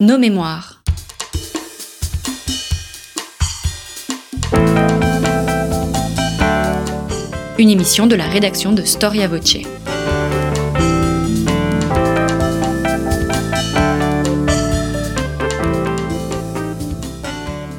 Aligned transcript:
Nos 0.00 0.16
mémoires. 0.16 0.80
Une 7.58 7.68
émission 7.68 8.06
de 8.06 8.14
la 8.14 8.28
rédaction 8.28 8.70
de 8.70 8.82
Storia 8.82 9.26
Voce. 9.26 9.56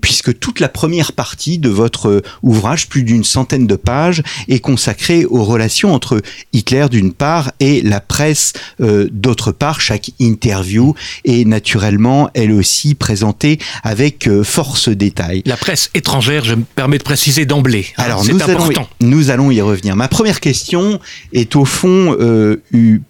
puisque 0.02 0.38
toute 0.38 0.59
la 0.59 0.67
première 0.67 1.13
partie 1.13 1.57
de 1.57 1.64
votre 1.67 2.21
ouvrage, 2.44 2.88
plus 2.88 3.03
d'une 3.03 3.23
centaine 3.23 3.67
de 3.67 3.75
pages, 3.75 4.23
est 4.47 4.59
consacrée 4.59 5.25
aux 5.25 5.44
relations 5.44 5.94
entre 5.94 6.22
Hitler 6.53 6.88
d'une 6.89 7.13
part 7.13 7.52
et 7.59 7.81
la 7.81 7.99
presse 7.99 8.53
euh, 8.81 9.07
d'autre 9.11 9.52
part. 9.52 9.81
Chaque 9.81 10.11
interview 10.19 10.95
est 11.23 11.45
naturellement, 11.45 12.30
elle 12.33 12.52
aussi, 12.52 12.95
présentée 12.95 13.59
avec 13.83 14.27
euh, 14.27 14.44
force 14.44 14.89
détail. 14.89 15.44
La 15.45 15.57
presse 15.57 15.89
étrangère, 15.94 16.45
je 16.45 16.55
me 16.55 16.63
permets 16.63 16.97
de 16.97 17.03
préciser 17.03 17.45
d'emblée. 17.45 17.88
Hein, 17.97 18.03
Alors 18.03 18.25
nous 18.25 18.41
allons, 18.44 18.72
y, 18.72 18.75
nous 19.02 19.29
allons 19.29 19.52
y 19.52 19.61
revenir. 19.61 19.95
Ma 19.95 20.07
première 20.07 20.39
question 20.39 21.00
est 21.33 21.55
au 21.55 21.66
fond 21.66 22.16
euh, 22.19 22.57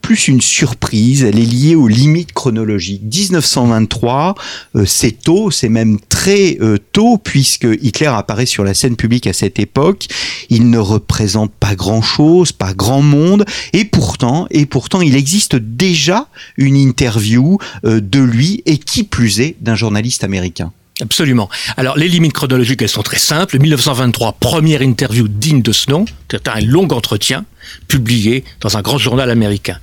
plus 0.01 0.27
une 0.27 0.41
surprise. 0.41 1.23
Elle 1.23 1.39
est 1.39 1.45
liée 1.45 1.75
aux 1.75 1.87
limites 1.87 2.33
chronologiques. 2.33 3.03
1923, 3.03 4.35
c'est 4.85 5.21
tôt, 5.21 5.51
c'est 5.51 5.69
même 5.69 5.99
très 6.09 6.57
tôt 6.91 7.17
puisque 7.17 7.67
Hitler 7.81 8.07
apparaît 8.07 8.44
sur 8.45 8.63
la 8.63 8.73
scène 8.73 8.95
publique 8.95 9.27
à 9.27 9.33
cette 9.33 9.59
époque. 9.59 10.07
Il 10.49 10.69
ne 10.69 10.77
représente 10.77 11.51
pas 11.51 11.75
grand-chose, 11.75 12.51
pas 12.51 12.73
grand 12.73 13.01
monde, 13.01 13.45
et 13.73 13.85
pourtant, 13.85 14.47
et 14.51 14.65
pourtant, 14.65 15.01
il 15.01 15.15
existe 15.15 15.55
déjà 15.55 16.27
une 16.57 16.75
interview 16.75 17.57
euh, 17.85 17.99
de 18.01 18.19
lui, 18.19 18.63
et 18.65 18.77
qui 18.77 19.03
plus 19.03 19.39
est, 19.39 19.55
d'un 19.61 19.75
journaliste 19.75 20.23
américain. 20.23 20.71
Absolument. 21.01 21.49
Alors, 21.75 21.97
les 21.97 22.07
limites 22.07 22.31
chronologiques, 22.31 22.81
elles 22.81 22.87
sont 22.87 23.03
très 23.03 23.19
simples. 23.19 23.59
1923, 23.59 24.33
première 24.33 24.81
interview 24.81 25.27
digne 25.27 25.61
de 25.61 25.73
ce 25.73 25.91
nom. 25.91 26.05
C'est 26.31 26.47
un 26.47 26.61
long 26.61 26.87
entretien 26.87 27.43
publié 27.89 28.45
dans 28.61 28.77
un 28.77 28.81
grand 28.81 28.97
journal 28.97 29.29
américain. 29.29 29.77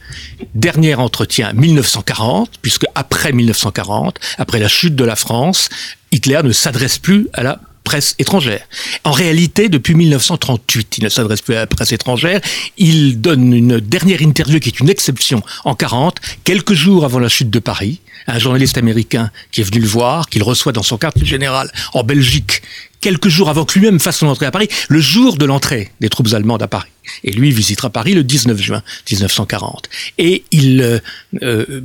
Dernier 0.54 0.94
entretien, 0.94 1.52
1940, 1.52 2.52
puisque 2.62 2.86
après 2.94 3.32
1940, 3.32 4.18
après 4.38 4.58
la 4.58 4.68
chute 4.68 4.96
de 4.96 5.04
la 5.04 5.16
France, 5.16 5.68
Hitler 6.12 6.40
ne 6.44 6.52
s'adresse 6.52 6.98
plus 6.98 7.28
à 7.34 7.42
la 7.42 7.60
presse 7.84 8.14
étrangère. 8.18 8.66
En 9.04 9.12
réalité, 9.12 9.68
depuis 9.68 9.94
1938, 9.94 10.98
il 10.98 11.04
ne 11.04 11.08
s'adresse 11.08 11.42
plus 11.42 11.54
à 11.54 11.58
la 11.60 11.66
presse 11.66 11.92
étrangère. 11.92 12.40
Il 12.78 13.20
donne 13.20 13.52
une 13.52 13.80
dernière 13.80 14.22
interview 14.22 14.60
qui 14.60 14.68
est 14.68 14.80
une 14.80 14.88
exception 14.90 15.42
en 15.64 15.74
40, 15.74 16.16
quelques 16.44 16.74
jours 16.74 17.04
avant 17.04 17.18
la 17.18 17.28
chute 17.28 17.50
de 17.50 17.58
Paris. 17.58 18.00
Un 18.26 18.38
journaliste 18.38 18.78
américain 18.78 19.30
qui 19.50 19.62
est 19.62 19.64
venu 19.64 19.80
le 19.80 19.88
voir, 19.88 20.28
qu'il 20.28 20.42
reçoit 20.42 20.72
dans 20.72 20.82
son 20.82 20.96
quartier 20.96 21.26
général 21.26 21.72
en 21.92 22.04
Belgique, 22.04 22.62
quelques 23.00 23.28
jours 23.28 23.50
avant 23.50 23.64
que 23.64 23.78
lui-même 23.78 24.00
fasse 24.00 24.18
son 24.18 24.28
entrée 24.28 24.46
à 24.46 24.50
Paris, 24.50 24.68
le 24.88 25.00
jour 25.00 25.36
de 25.36 25.44
l'entrée 25.44 25.90
des 26.00 26.08
troupes 26.08 26.32
allemandes 26.32 26.62
à 26.62 26.68
Paris. 26.68 26.88
Et 27.24 27.32
lui 27.32 27.50
visitera 27.50 27.90
Paris 27.90 28.14
le 28.14 28.24
19 28.24 28.60
juin 28.60 28.82
1940. 29.10 29.88
Et 30.18 30.44
il 30.50 30.80
euh, 30.80 30.98
euh, 31.42 31.82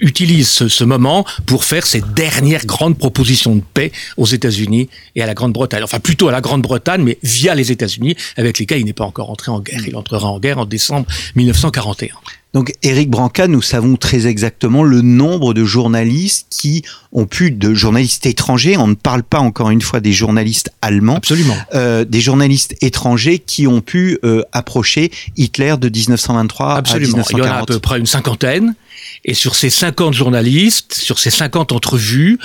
utilise 0.00 0.48
ce, 0.48 0.84
moment 0.84 1.24
pour 1.46 1.64
faire 1.64 1.86
ses 1.86 2.00
dernières 2.00 2.66
grandes 2.66 2.98
propositions 2.98 3.56
de 3.56 3.62
paix 3.72 3.90
aux 4.16 4.26
États-Unis 4.26 4.88
et 5.16 5.22
à 5.22 5.26
la 5.26 5.34
Grande-Bretagne. 5.34 5.82
Enfin, 5.82 6.00
plutôt 6.00 6.28
à 6.28 6.32
la 6.32 6.40
Grande-Bretagne, 6.40 7.02
mais 7.02 7.18
via 7.22 7.54
les 7.54 7.72
États-Unis, 7.72 8.16
avec 8.36 8.58
lesquels 8.58 8.80
il 8.80 8.84
n'est 8.84 8.92
pas 8.92 9.04
encore 9.04 9.30
entré 9.30 9.50
en 9.50 9.60
guerre. 9.60 9.82
Il 9.86 9.96
entrera 9.96 10.28
en 10.28 10.38
guerre 10.38 10.58
en 10.58 10.66
décembre 10.66 11.06
1941. 11.36 12.14
Donc, 12.54 12.72
Éric 12.82 13.10
Branca, 13.10 13.48
nous 13.48 13.62
savons 13.62 13.96
très 13.96 14.28
exactement 14.28 14.84
le 14.84 15.02
nombre 15.02 15.54
de 15.54 15.64
journalistes 15.64 16.46
qui 16.50 16.84
ont 17.10 17.26
pu, 17.26 17.50
de 17.50 17.74
journalistes 17.74 18.26
étrangers, 18.26 18.76
on 18.76 18.86
ne 18.86 18.94
parle 18.94 19.24
pas 19.24 19.40
encore 19.40 19.70
une 19.70 19.82
fois 19.82 19.98
des 19.98 20.12
journalistes 20.12 20.70
allemands, 20.80 21.16
absolument, 21.16 21.56
euh, 21.74 22.04
des 22.04 22.20
journalistes 22.20 22.76
étrangers 22.80 23.40
qui 23.40 23.66
ont 23.66 23.80
pu 23.80 24.18
euh, 24.24 24.42
approcher 24.52 25.10
Hitler 25.36 25.74
de 25.80 25.88
1923 25.88 26.76
absolument. 26.76 27.14
à 27.14 27.26
1940. 27.26 27.32
Il 27.32 27.44
y 27.44 27.50
en 27.50 27.52
a 27.52 27.62
à 27.62 27.66
peu 27.66 27.80
près 27.80 27.98
une 27.98 28.06
cinquantaine. 28.06 28.76
Et 29.24 29.34
sur 29.34 29.56
ces 29.56 29.70
50 29.70 30.14
journalistes, 30.14 30.94
sur 30.94 31.18
ces 31.18 31.30
50 31.30 31.72
entrevues, 31.72 32.38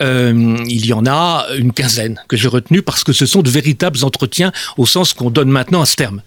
euh, 0.00 0.56
il 0.66 0.86
y 0.86 0.92
en 0.92 1.06
a 1.06 1.46
une 1.56 1.72
quinzaine 1.72 2.20
que 2.28 2.36
j'ai 2.36 2.48
retenues 2.48 2.82
parce 2.82 3.04
que 3.04 3.12
ce 3.12 3.26
sont 3.26 3.42
de 3.42 3.50
véritables 3.50 4.04
entretiens 4.04 4.50
au 4.76 4.86
sens 4.86 5.12
qu'on 5.12 5.30
donne 5.30 5.50
maintenant 5.50 5.82
à 5.82 5.86
ce 5.86 5.94
terme. 5.94 6.22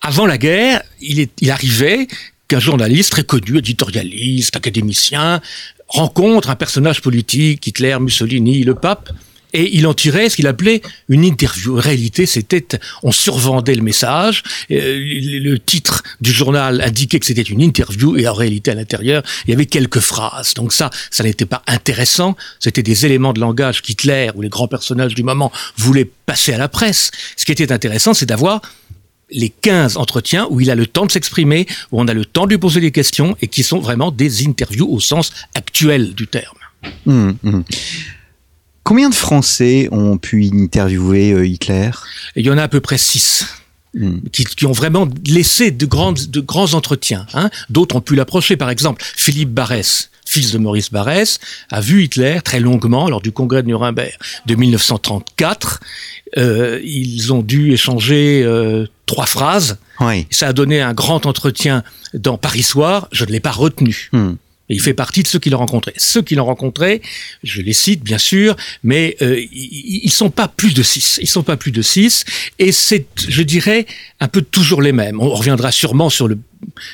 Avant 0.00 0.26
la 0.26 0.38
guerre, 0.38 0.82
il, 1.00 1.20
est, 1.20 1.30
il 1.40 1.50
arrivait 1.50 2.08
qu'un 2.48 2.60
journaliste 2.60 3.12
très 3.12 3.24
connu, 3.24 3.58
éditorialiste, 3.58 4.56
académicien, 4.56 5.40
rencontre 5.88 6.50
un 6.50 6.56
personnage 6.56 7.00
politique, 7.00 7.66
Hitler, 7.66 7.96
Mussolini, 8.00 8.64
le 8.64 8.74
pape, 8.74 9.10
et 9.54 9.76
il 9.76 9.86
en 9.86 9.94
tirait 9.94 10.28
ce 10.28 10.36
qu'il 10.36 10.48
appelait 10.48 10.82
une 11.08 11.24
interview. 11.24 11.78
En 11.78 11.80
réalité, 11.80 12.26
c'était, 12.26 12.66
on 13.04 13.12
survendait 13.12 13.76
le 13.76 13.82
message. 13.82 14.42
Euh, 14.72 15.00
le 15.00 15.58
titre 15.58 16.02
du 16.20 16.32
journal 16.32 16.80
indiquait 16.80 17.20
que 17.20 17.26
c'était 17.26 17.42
une 17.42 17.62
interview, 17.62 18.16
et 18.16 18.26
en 18.26 18.34
réalité, 18.34 18.72
à 18.72 18.74
l'intérieur, 18.74 19.22
il 19.46 19.50
y 19.50 19.54
avait 19.54 19.66
quelques 19.66 20.00
phrases. 20.00 20.54
Donc 20.54 20.72
ça, 20.72 20.90
ça 21.10 21.22
n'était 21.22 21.46
pas 21.46 21.62
intéressant. 21.68 22.36
C'était 22.58 22.82
des 22.82 23.06
éléments 23.06 23.32
de 23.32 23.40
langage 23.40 23.80
qu'Hitler 23.80 24.30
ou 24.34 24.42
les 24.42 24.48
grands 24.48 24.68
personnages 24.68 25.14
du 25.14 25.22
moment 25.22 25.52
voulaient 25.76 26.10
passer 26.26 26.52
à 26.52 26.58
la 26.58 26.68
presse. 26.68 27.12
Ce 27.36 27.44
qui 27.44 27.52
était 27.52 27.70
intéressant, 27.70 28.12
c'est 28.12 28.26
d'avoir 28.26 28.60
les 29.34 29.50
15 29.50 29.96
entretiens 29.96 30.46
où 30.50 30.60
il 30.60 30.70
a 30.70 30.74
le 30.74 30.86
temps 30.86 31.06
de 31.06 31.12
s'exprimer, 31.12 31.66
où 31.92 32.00
on 32.00 32.08
a 32.08 32.14
le 32.14 32.24
temps 32.24 32.46
de 32.46 32.50
lui 32.50 32.58
poser 32.58 32.80
des 32.80 32.92
questions 32.92 33.36
et 33.42 33.48
qui 33.48 33.62
sont 33.62 33.80
vraiment 33.80 34.10
des 34.10 34.46
interviews 34.46 34.88
au 34.90 35.00
sens 35.00 35.30
actuel 35.54 36.14
du 36.14 36.26
terme. 36.26 36.56
Hum, 37.06 37.36
hum. 37.44 37.64
Combien 38.82 39.08
de 39.08 39.14
Français 39.14 39.88
ont 39.92 40.18
pu 40.18 40.44
interviewer 40.52 41.32
euh, 41.32 41.46
Hitler? 41.46 41.90
Il 42.36 42.44
y 42.44 42.50
en 42.50 42.58
a 42.58 42.62
à 42.62 42.68
peu 42.68 42.80
près 42.80 42.98
6. 42.98 43.46
Hum. 43.98 44.20
Qui, 44.32 44.66
ont 44.66 44.72
vraiment 44.72 45.08
laissé 45.26 45.70
de, 45.70 45.86
grandes, 45.86 46.26
de 46.28 46.40
grands 46.40 46.74
entretiens. 46.74 47.26
Hein. 47.32 47.48
D'autres 47.70 47.96
ont 47.96 48.00
pu 48.00 48.14
l'approcher. 48.14 48.56
Par 48.56 48.68
exemple, 48.68 49.02
Philippe 49.16 49.50
Barès, 49.50 50.10
fils 50.26 50.52
de 50.52 50.58
Maurice 50.58 50.90
Barès, 50.90 51.38
a 51.70 51.80
vu 51.80 52.02
Hitler 52.02 52.40
très 52.44 52.60
longuement 52.60 53.08
lors 53.08 53.22
du 53.22 53.32
congrès 53.32 53.62
de 53.62 53.68
Nuremberg 53.68 54.12
de 54.46 54.54
1934. 54.54 55.80
Euh, 56.36 56.80
ils 56.84 57.32
ont 57.32 57.42
dû 57.42 57.72
échanger 57.72 58.42
euh, 58.42 58.86
trois 59.06 59.26
phrases. 59.26 59.78
Oui. 60.00 60.26
Ça 60.30 60.48
a 60.48 60.52
donné 60.52 60.80
un 60.80 60.94
grand 60.94 61.26
entretien 61.26 61.82
dans 62.14 62.38
Paris 62.38 62.62
Soir. 62.62 63.08
Je 63.12 63.24
ne 63.24 63.30
l'ai 63.30 63.40
pas 63.40 63.50
retenu. 63.50 64.08
Hmm. 64.12 64.34
Et 64.70 64.74
il 64.74 64.80
fait 64.80 64.94
partie 64.94 65.22
de 65.22 65.28
ceux 65.28 65.38
qui 65.38 65.50
l'ont 65.50 65.58
rencontré. 65.58 65.92
Ceux 65.98 66.22
qui 66.22 66.34
l'ont 66.36 66.46
rencontré, 66.46 67.02
je 67.42 67.60
les 67.60 67.74
cite 67.74 68.02
bien 68.02 68.16
sûr, 68.16 68.56
mais 68.82 69.14
euh, 69.20 69.44
ils 69.52 70.10
sont 70.10 70.30
pas 70.30 70.48
plus 70.48 70.72
de 70.72 70.82
six. 70.82 71.18
Ils 71.20 71.28
sont 71.28 71.42
pas 71.42 71.58
plus 71.58 71.70
de 71.70 71.82
six. 71.82 72.24
Et 72.58 72.72
c'est, 72.72 73.06
je 73.28 73.42
dirais, 73.42 73.86
un 74.20 74.28
peu 74.28 74.40
toujours 74.40 74.80
les 74.80 74.92
mêmes. 74.92 75.20
On 75.20 75.28
reviendra 75.28 75.70
sûrement 75.70 76.08
sur 76.08 76.28
le, 76.28 76.38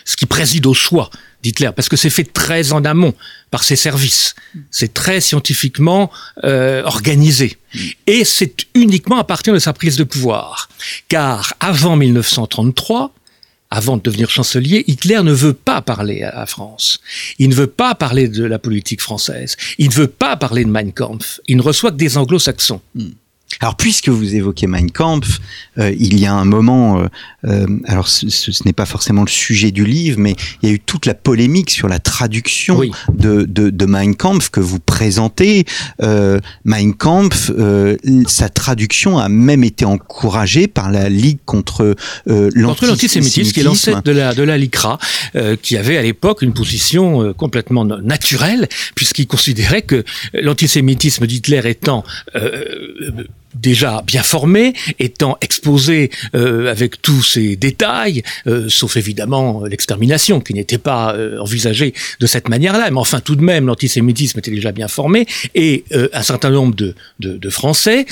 ce 0.04 0.16
qui 0.16 0.26
préside 0.26 0.66
au 0.66 0.74
choix 0.74 1.10
d'Hitler, 1.42 1.70
parce 1.74 1.88
que 1.88 1.96
c'est 1.96 2.10
fait 2.10 2.24
très 2.24 2.72
en 2.72 2.84
amont 2.84 3.14
par 3.50 3.64
ses 3.64 3.76
services. 3.76 4.34
C'est 4.70 4.94
très 4.94 5.20
scientifiquement 5.20 6.10
euh, 6.44 6.82
organisé. 6.84 7.56
Et 8.06 8.24
c'est 8.24 8.66
uniquement 8.74 9.18
à 9.18 9.24
partir 9.24 9.54
de 9.54 9.58
sa 9.58 9.72
prise 9.72 9.96
de 9.96 10.04
pouvoir. 10.04 10.68
Car 11.08 11.54
avant 11.60 11.96
1933, 11.96 13.12
avant 13.70 13.96
de 13.96 14.02
devenir 14.02 14.30
chancelier, 14.30 14.84
Hitler 14.88 15.22
ne 15.22 15.32
veut 15.32 15.52
pas 15.52 15.80
parler 15.80 16.22
à 16.22 16.34
la 16.34 16.46
France. 16.46 16.98
Il 17.38 17.48
ne 17.48 17.54
veut 17.54 17.68
pas 17.68 17.94
parler 17.94 18.28
de 18.28 18.44
la 18.44 18.58
politique 18.58 19.00
française. 19.00 19.56
Il 19.78 19.90
ne 19.90 19.94
veut 19.94 20.08
pas 20.08 20.36
parler 20.36 20.64
de 20.64 20.70
Mein 20.70 20.92
Kampf. 20.92 21.40
Il 21.46 21.56
ne 21.56 21.62
reçoit 21.62 21.92
que 21.92 21.96
des 21.96 22.18
anglo-saxons. 22.18 22.80
Alors, 23.58 23.76
puisque 23.76 24.08
vous 24.08 24.36
évoquez 24.36 24.66
Mein 24.68 24.90
Kampf, 24.90 25.40
euh, 25.78 25.92
il 25.98 26.18
y 26.18 26.24
a 26.24 26.32
un 26.32 26.44
moment, 26.44 27.00
euh, 27.00 27.06
euh, 27.44 27.66
alors 27.86 28.08
ce, 28.08 28.28
ce, 28.30 28.52
ce 28.52 28.62
n'est 28.64 28.72
pas 28.72 28.86
forcément 28.86 29.22
le 29.22 29.28
sujet 29.28 29.70
du 29.72 29.84
livre, 29.84 30.18
mais 30.20 30.36
il 30.62 30.68
y 30.68 30.72
a 30.72 30.74
eu 30.74 30.78
toute 30.80 31.04
la 31.04 31.14
polémique 31.14 31.70
sur 31.70 31.88
la 31.88 31.98
traduction 31.98 32.78
Oui. 32.78 32.92
de, 33.12 33.42
de, 33.42 33.68
de 33.70 33.86
Mein 33.86 34.14
Kampf 34.14 34.50
que 34.50 34.60
vous 34.60 34.78
présentez. 34.78 35.64
Euh, 36.00 36.38
mein 36.64 36.92
Kampf, 36.92 37.50
euh, 37.50 37.96
sa 38.28 38.48
traduction 38.48 39.18
a 39.18 39.28
même 39.28 39.64
été 39.64 39.84
encouragée 39.84 40.68
par 40.68 40.90
la 40.90 41.08
Ligue 41.08 41.38
contre 41.44 41.96
euh, 42.28 42.50
Contre 42.64 42.86
l'antisémitisme, 42.86 43.52
qui 43.52 43.60
est 43.60 43.64
l'ancêtre 43.64 44.02
de 44.02 44.12
la, 44.12 44.32
de 44.32 44.42
la 44.44 44.56
LICRA, 44.56 44.98
euh, 45.34 45.56
qui 45.60 45.76
avait 45.76 45.96
à 45.98 46.02
l'époque 46.02 46.42
une 46.42 46.54
position 46.54 47.22
euh, 47.22 47.32
complètement 47.32 47.84
naturelle, 47.84 48.68
puisqu'il 48.94 49.26
considérait 49.26 49.82
que 49.82 50.04
l'antisémitisme 50.32 51.26
d'Hitler 51.26 51.60
étant 51.64 52.04
déjà 53.54 54.02
bien 54.06 54.22
formé, 54.22 54.74
étant 54.98 55.36
exposé 55.40 56.10
euh, 56.34 56.70
avec 56.70 57.02
tous 57.02 57.22
ses 57.22 57.56
détails, 57.56 58.22
euh, 58.46 58.68
sauf 58.68 58.96
évidemment 58.96 59.64
l'extermination, 59.64 60.40
qui 60.40 60.54
n'était 60.54 60.78
pas 60.78 61.14
euh, 61.14 61.38
envisagée 61.38 61.94
de 62.20 62.26
cette 62.26 62.48
manière-là, 62.48 62.90
mais 62.90 62.98
enfin 62.98 63.20
tout 63.20 63.36
de 63.36 63.42
même 63.42 63.66
l'antisémitisme 63.66 64.38
était 64.38 64.50
déjà 64.50 64.72
bien 64.72 64.88
formé, 64.88 65.26
et 65.54 65.84
euh, 65.92 66.08
un 66.12 66.22
certain 66.22 66.50
nombre 66.50 66.74
de 66.74 67.50
Français 67.50 68.06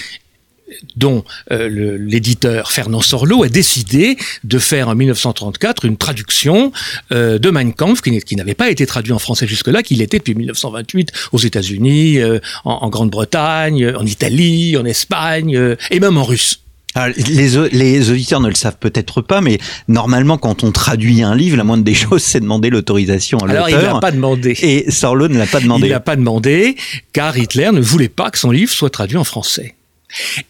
dont 0.97 1.25
euh, 1.50 1.97
l'éditeur 2.00 2.70
Fernand 2.73 3.00
Sorlot 3.00 3.43
a 3.44 3.49
décidé 3.49 4.17
de 4.44 4.59
faire 4.59 4.88
en 4.88 4.94
1934 4.94 5.85
une 5.85 5.97
traduction 5.97 6.73
euh, 7.12 7.38
de 7.38 7.50
Mein 7.50 7.73
Kampf 7.73 8.00
qui, 8.03 8.37
n'avait 8.37 8.55
pas 8.55 8.70
été 8.70 8.87
traduit 8.87 9.12
en 9.12 9.19
français 9.19 9.47
jusque-là, 9.47 9.82
qu'il 9.82 10.03
était 10.03 10.19
depuis 10.19 10.35
1928 10.35 11.11
aux 11.32 11.38
États-Unis, 11.38 12.19
euh, 12.19 12.38
en, 12.65 12.73
en 12.82 12.88
Grande-Bretagne, 12.88 13.93
en 13.97 14.05
Italie, 14.06 14.76
en 14.76 14.85
Espagne 14.85 15.76
et 15.91 16.00
même 16.00 16.17
en 16.19 16.25
russe. 16.25 16.61
Alors, 16.94 17.15
les, 17.29 17.56
au- 17.56 17.69
les 17.70 18.11
auditeurs 18.11 18.41
ne 18.41 18.49
le 18.49 18.55
savent 18.55 18.79
peut-être 18.81 19.20
pas, 19.20 19.41
mais 19.41 19.59
normalement, 19.88 20.38
quand 20.38 20.65
on 20.65 20.73
traduit 20.73 21.23
un 21.23 21.35
livre, 21.37 21.56
la 21.56 21.62
moindre 21.65 21.85
des 21.85 21.94
choses, 21.94 22.23
c'est 22.23 22.41
demander 22.41 22.70
l'autorisation 22.70 23.38
à 23.38 23.50
Alors 23.50 23.69
il 23.69 23.75
n'a 23.76 23.82
l'auteur. 23.82 24.00
pas 24.00 24.11
demandé. 24.11 24.56
Et 24.62 24.91
Sorlo 24.91 25.29
ne 25.29 25.38
l'a 25.38 25.47
pas 25.47 25.59
Il 25.61 25.65
demandé. 25.65 25.88
n'a 25.91 26.00
pas 26.00 26.17
demandé, 26.17 26.76
car 27.12 27.37
Hitler 27.37 27.70
ne 27.73 27.81
voulait 27.81 28.09
pas 28.09 28.31
que 28.31 28.38
son 28.38 28.50
livre 28.50 28.73
soit 28.73 28.91
traduit 28.91 29.19
en 29.19 29.25
français. 29.25 29.75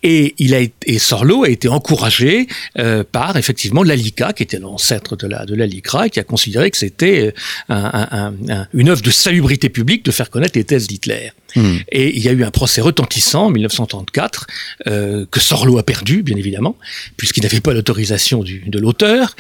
Et, 0.02 0.34
il 0.38 0.54
a 0.54 0.60
et 0.86 0.98
Sorlo 0.98 1.44
a 1.44 1.48
été 1.48 1.68
encouragé 1.68 2.46
euh, 2.78 3.02
par 3.10 3.36
effectivement 3.36 3.82
l'ALICA, 3.82 4.32
qui 4.32 4.42
était 4.44 4.58
l'ancêtre 4.58 5.16
de 5.16 5.26
la, 5.26 5.44
de 5.46 5.54
la 5.54 5.66
LICRA, 5.66 6.06
et 6.06 6.10
qui 6.10 6.20
a 6.20 6.24
considéré 6.24 6.70
que 6.70 6.76
c'était 6.76 7.26
euh, 7.26 7.30
un- 7.68 8.08
un- 8.10 8.34
un- 8.54 8.68
une 8.72 8.88
œuvre 8.88 9.02
de 9.02 9.10
salubrité 9.10 9.68
publique 9.68 10.04
de 10.04 10.10
faire 10.10 10.30
connaître 10.30 10.56
les 10.56 10.64
thèses 10.64 10.86
d'Hitler. 10.86 11.32
Hmm. 11.56 11.76
Et 11.90 12.14
il 12.16 12.22
y 12.22 12.28
a 12.28 12.32
eu 12.32 12.44
un 12.44 12.50
procès 12.50 12.80
retentissant 12.82 13.46
en 13.46 13.50
1934 13.50 14.46
euh, 14.86 15.24
que 15.30 15.40
Sorlo 15.40 15.78
a 15.78 15.82
perdu, 15.82 16.22
bien 16.22 16.36
évidemment, 16.36 16.76
puisqu'il 17.16 17.42
n'avait 17.42 17.60
pas 17.62 17.72
l'autorisation 17.72 18.44
de 18.44 18.78
l'auteur. 18.78 19.34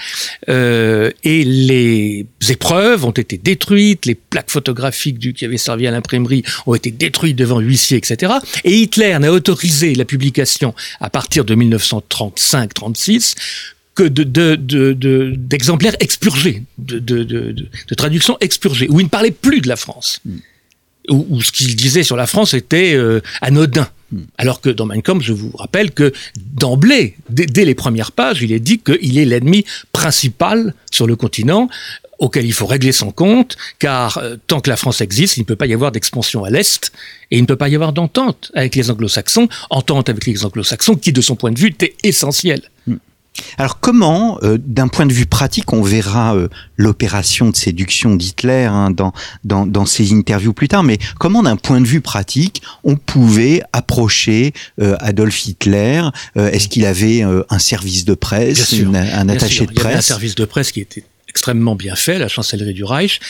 Euh, 0.48 1.10
et 1.24 1.44
les 1.44 2.26
épreuves 2.48 3.04
ont 3.04 3.10
été 3.10 3.36
détruites, 3.36 4.06
les 4.06 4.14
plaques 4.14 4.50
photographiques 4.50 5.18
du, 5.18 5.34
qui 5.34 5.44
avaient 5.44 5.58
servi 5.58 5.86
à 5.86 5.90
l'imprimerie 5.90 6.42
ont 6.66 6.74
été 6.74 6.90
détruites 6.90 7.36
devant 7.36 7.60
huissier, 7.60 7.98
etc. 7.98 8.32
Et 8.64 8.74
Hitler 8.74 9.16
n'a 9.18 9.30
autorisé 9.30 9.94
la 9.94 10.04
publication 10.08 10.74
à 11.00 11.08
partir 11.10 11.44
de 11.44 11.54
1935-36 11.54 13.34
que 13.94 14.02
de, 14.04 14.22
de, 14.22 14.54
de, 14.56 14.92
de- 14.92 15.34
d'exemplaires 15.36 15.96
expurgés, 16.00 16.62
de, 16.78 17.94
traductions 17.96 18.36
expurgées, 18.40 18.86
où 18.90 19.00
il 19.00 19.04
ne 19.04 19.08
parlait 19.08 19.30
plus 19.32 19.60
de 19.60 19.68
la 19.68 19.76
France. 19.76 20.20
Où, 21.08 21.26
où 21.30 21.42
ce 21.42 21.50
qu'il 21.52 21.74
disait 21.74 22.02
sur 22.02 22.16
la 22.16 22.26
France 22.26 22.52
était 22.54 22.94
euh, 22.94 23.20
anodin. 23.40 23.88
Alors 24.36 24.60
que 24.60 24.68
dans 24.70 24.86
Mein 24.86 25.02
Kampf, 25.02 25.24
je 25.24 25.32
vous 25.32 25.50
rappelle 25.56 25.90
que 25.90 26.12
d'emblée, 26.36 27.16
dès 27.30 27.64
les 27.64 27.74
premières 27.74 28.12
pages, 28.12 28.40
il 28.42 28.52
est 28.52 28.60
dit 28.60 28.78
qu'il 28.78 29.18
est 29.18 29.24
l'ennemi 29.24 29.64
principal 29.92 30.74
sur 30.90 31.06
le 31.06 31.16
continent 31.16 31.68
auquel 32.18 32.44
il 32.46 32.52
faut 32.52 32.66
régler 32.66 32.92
son 32.92 33.10
compte, 33.12 33.56
car 33.78 34.18
euh, 34.18 34.36
tant 34.46 34.60
que 34.60 34.68
la 34.70 34.76
France 34.76 35.00
existe, 35.00 35.36
il 35.36 35.40
ne 35.40 35.44
peut 35.46 35.56
pas 35.56 35.66
y 35.66 35.74
avoir 35.74 35.92
d'expansion 35.92 36.44
à 36.44 36.50
l'Est, 36.50 36.92
et 37.30 37.36
il 37.38 37.42
ne 37.42 37.46
peut 37.46 37.56
pas 37.56 37.68
y 37.68 37.74
avoir 37.74 37.92
d'entente 37.92 38.50
avec 38.54 38.74
les 38.74 38.90
anglo-saxons, 38.90 39.48
entente 39.70 40.08
avec 40.08 40.26
les 40.26 40.44
anglo-saxons 40.44 40.96
qui, 40.96 41.12
de 41.12 41.20
son 41.20 41.36
point 41.36 41.52
de 41.52 41.58
vue, 41.58 41.68
était 41.68 41.94
essentielle. 42.02 42.62
Alors 43.56 43.78
comment, 43.78 44.36
euh, 44.42 44.58
d'un 44.60 44.88
point 44.88 45.06
de 45.06 45.12
vue 45.12 45.26
pratique, 45.26 45.72
on 45.72 45.80
verra 45.82 46.34
euh, 46.34 46.48
l'opération 46.76 47.50
de 47.50 47.54
séduction 47.56 48.16
d'Hitler 48.16 48.64
hein, 48.64 48.90
dans, 48.90 49.12
dans, 49.44 49.64
dans 49.64 49.86
ses 49.86 50.12
interviews 50.12 50.52
plus 50.52 50.66
tard, 50.66 50.82
mais 50.82 50.98
comment, 51.20 51.44
d'un 51.44 51.54
point 51.56 51.80
de 51.80 51.86
vue 51.86 52.00
pratique, 52.00 52.62
on 52.82 52.96
pouvait 52.96 53.62
approcher 53.72 54.54
euh, 54.80 54.96
Adolf 54.98 55.46
Hitler 55.46 56.02
Euh, 56.36 56.50
Est-ce 56.50 56.66
qu'il 56.66 56.84
avait 56.84 57.22
euh, 57.22 57.44
un 57.48 57.60
service 57.60 58.04
de 58.04 58.14
presse, 58.14 58.56
Bien 58.56 58.64
sûr. 58.64 58.88
une- 58.88 58.96
un 58.96 59.28
attaché 59.28 59.54
sûr, 59.54 59.66
de 59.66 59.72
Il 59.72 59.76
y 59.76 59.80
avait 59.82 59.88
un 59.90 59.92
presse? 59.92 60.06
service 60.06 60.34
de 60.34 60.44
presse 60.44 60.72
qui 60.72 60.80
était 60.80 61.04
extrêmement 61.38 61.76
bien 61.76 61.94
fait, 61.94 62.18
la 62.18 62.26
chancellerie 62.26 62.74
du 62.74 62.82
Reich. 62.82 63.20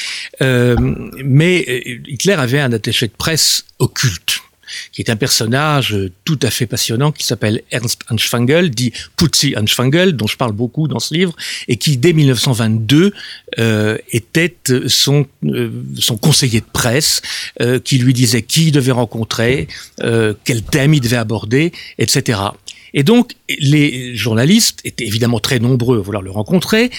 Euh, 0.40 0.76
mais 1.22 1.62
euh, 1.68 1.98
Hitler 2.06 2.32
avait 2.32 2.58
un 2.58 2.72
attaché 2.72 3.06
de 3.06 3.12
presse 3.12 3.66
occulte 3.78 4.40
qui 4.92 5.00
est 5.00 5.10
un 5.10 5.16
personnage 5.16 5.94
euh, 5.94 6.10
tout 6.24 6.38
à 6.42 6.50
fait 6.50 6.66
passionnant 6.66 7.10
qui 7.10 7.24
s'appelle 7.24 7.62
Ernst 7.70 8.02
Anschwangel, 8.10 8.70
dit 8.70 8.92
Putzi 9.16 9.54
Anschwangel, 9.56 10.14
dont 10.14 10.26
je 10.26 10.36
parle 10.36 10.52
beaucoup 10.52 10.88
dans 10.88 11.00
ce 11.00 11.14
livre, 11.14 11.34
et 11.68 11.76
qui 11.76 11.96
dès 11.98 12.12
1922 12.14 13.12
euh, 13.58 13.98
était 14.10 14.56
son, 14.86 15.26
conseiller 16.20 16.60
de 16.60 16.66
presse, 16.72 17.22
qui 17.84 17.98
lui 17.98 18.12
disait 18.12 18.42
qui 18.42 18.68
il 18.68 18.72
devait 18.72 18.92
rencontrer, 18.92 19.68
quel 19.98 20.62
thème 20.62 20.92
il 20.92 21.00
devait 21.00 21.16
aborder, 21.16 21.72
etc. 21.98 22.40
Et 22.94 23.02
donc, 23.02 23.32
les 23.48 24.14
journalistes 24.14 24.80
étaient 24.84 25.06
évidemment 25.06 25.40
très 25.40 25.58
nombreux 25.58 25.98
à 25.98 26.00
vouloir 26.00 26.22
le 26.22 26.30
rencontrer. 26.30 26.90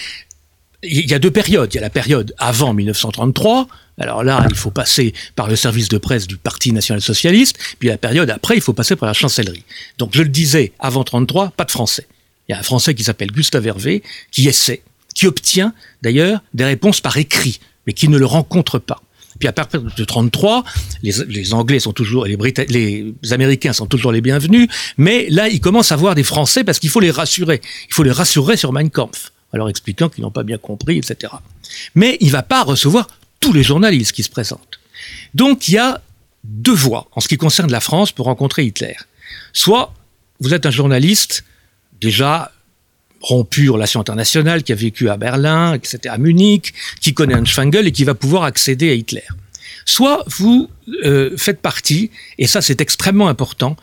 Il 0.82 1.10
y 1.10 1.14
a 1.14 1.18
deux 1.18 1.30
périodes. 1.30 1.72
Il 1.72 1.76
y 1.76 1.78
a 1.78 1.82
la 1.82 1.90
période 1.90 2.34
avant 2.38 2.72
1933. 2.72 3.68
Alors 3.98 4.24
là, 4.24 4.46
il 4.48 4.56
faut 4.56 4.70
passer 4.70 5.12
par 5.36 5.46
le 5.46 5.56
service 5.56 5.88
de 5.88 5.98
presse 5.98 6.26
du 6.26 6.36
Parti 6.38 6.72
national-socialiste. 6.72 7.58
Puis 7.78 7.88
la 7.88 7.98
période 7.98 8.30
après, 8.30 8.54
il 8.56 8.62
faut 8.62 8.72
passer 8.72 8.96
par 8.96 9.06
la 9.06 9.12
chancellerie. 9.12 9.64
Donc 9.98 10.10
je 10.14 10.22
le 10.22 10.28
disais, 10.30 10.72
avant 10.78 11.04
33, 11.04 11.50
pas 11.50 11.64
de 11.64 11.70
français. 11.70 12.06
Il 12.48 12.52
y 12.52 12.54
a 12.54 12.58
un 12.58 12.62
français 12.62 12.94
qui 12.94 13.04
s'appelle 13.04 13.30
Gustave 13.30 13.66
Hervé, 13.66 14.02
qui 14.32 14.48
essaie, 14.48 14.82
qui 15.14 15.26
obtient 15.26 15.74
d'ailleurs 16.02 16.40
des 16.54 16.64
réponses 16.64 17.00
par 17.00 17.16
écrit, 17.18 17.60
mais 17.86 17.92
qui 17.92 18.08
ne 18.08 18.16
le 18.16 18.26
rencontre 18.26 18.78
pas. 18.78 19.02
Puis 19.38 19.48
à 19.48 19.52
partir 19.52 19.82
de 19.82 20.04
33, 20.04 20.64
les, 21.02 21.54
Anglais 21.54 21.78
sont 21.80 21.92
toujours, 21.92 22.24
les, 22.26 22.36
Brita- 22.36 22.66
les 22.68 23.14
Américains 23.30 23.72
sont 23.72 23.86
toujours 23.86 24.12
les 24.12 24.20
bienvenus, 24.20 24.68
mais 24.98 25.26
là, 25.30 25.48
ils 25.48 25.60
commencent 25.60 25.92
à 25.92 25.96
voir 25.96 26.14
des 26.14 26.24
Français 26.24 26.64
parce 26.64 26.78
qu'il 26.78 26.90
faut 26.90 27.00
les 27.00 27.10
rassurer. 27.10 27.60
Il 27.88 27.94
faut 27.94 28.02
les 28.02 28.10
rassurer 28.10 28.56
sur 28.56 28.72
Mein 28.72 28.90
Kampf, 28.90 29.32
leur 29.58 29.68
expliquant 29.68 30.08
qu'ils 30.08 30.22
n'ont 30.22 30.30
pas 30.30 30.42
bien 30.42 30.58
compris, 30.58 30.98
etc. 30.98 31.32
Mais 31.94 32.16
il 32.20 32.30
va 32.30 32.42
pas 32.42 32.62
recevoir 32.62 33.08
tous 33.40 33.52
les 33.52 33.62
journalistes 33.62 34.12
qui 34.12 34.22
se 34.22 34.30
présentent. 34.30 34.80
Donc 35.34 35.68
il 35.68 35.74
y 35.74 35.78
a 35.78 36.00
deux 36.44 36.74
voies 36.74 37.08
en 37.12 37.20
ce 37.20 37.28
qui 37.28 37.36
concerne 37.36 37.70
la 37.70 37.80
France 37.80 38.12
pour 38.12 38.26
rencontrer 38.26 38.64
Hitler. 38.64 38.96
Soit 39.52 39.92
vous 40.40 40.54
êtes 40.54 40.66
un 40.66 40.70
journaliste 40.70 41.44
déjà 42.00 42.52
rompu 43.20 43.68
aux 43.68 43.74
relations 43.74 44.00
internationales, 44.00 44.62
qui 44.62 44.72
a 44.72 44.74
vécu 44.74 45.10
à 45.10 45.16
Berlin, 45.16 45.74
etc., 45.74 45.98
à 46.08 46.18
Munich, 46.18 46.72
qui 47.00 47.12
connaît 47.12 47.34
Anschwangel 47.34 47.86
et 47.86 47.92
qui 47.92 48.04
va 48.04 48.14
pouvoir 48.14 48.44
accéder 48.44 48.90
à 48.90 48.94
Hitler. 48.94 49.24
Soit 49.84 50.24
vous 50.26 50.70
euh, 51.04 51.36
faites 51.36 51.60
partie, 51.60 52.10
et 52.38 52.46
ça 52.46 52.62
c'est 52.62 52.80
extrêmement 52.80 53.28
important, 53.28 53.76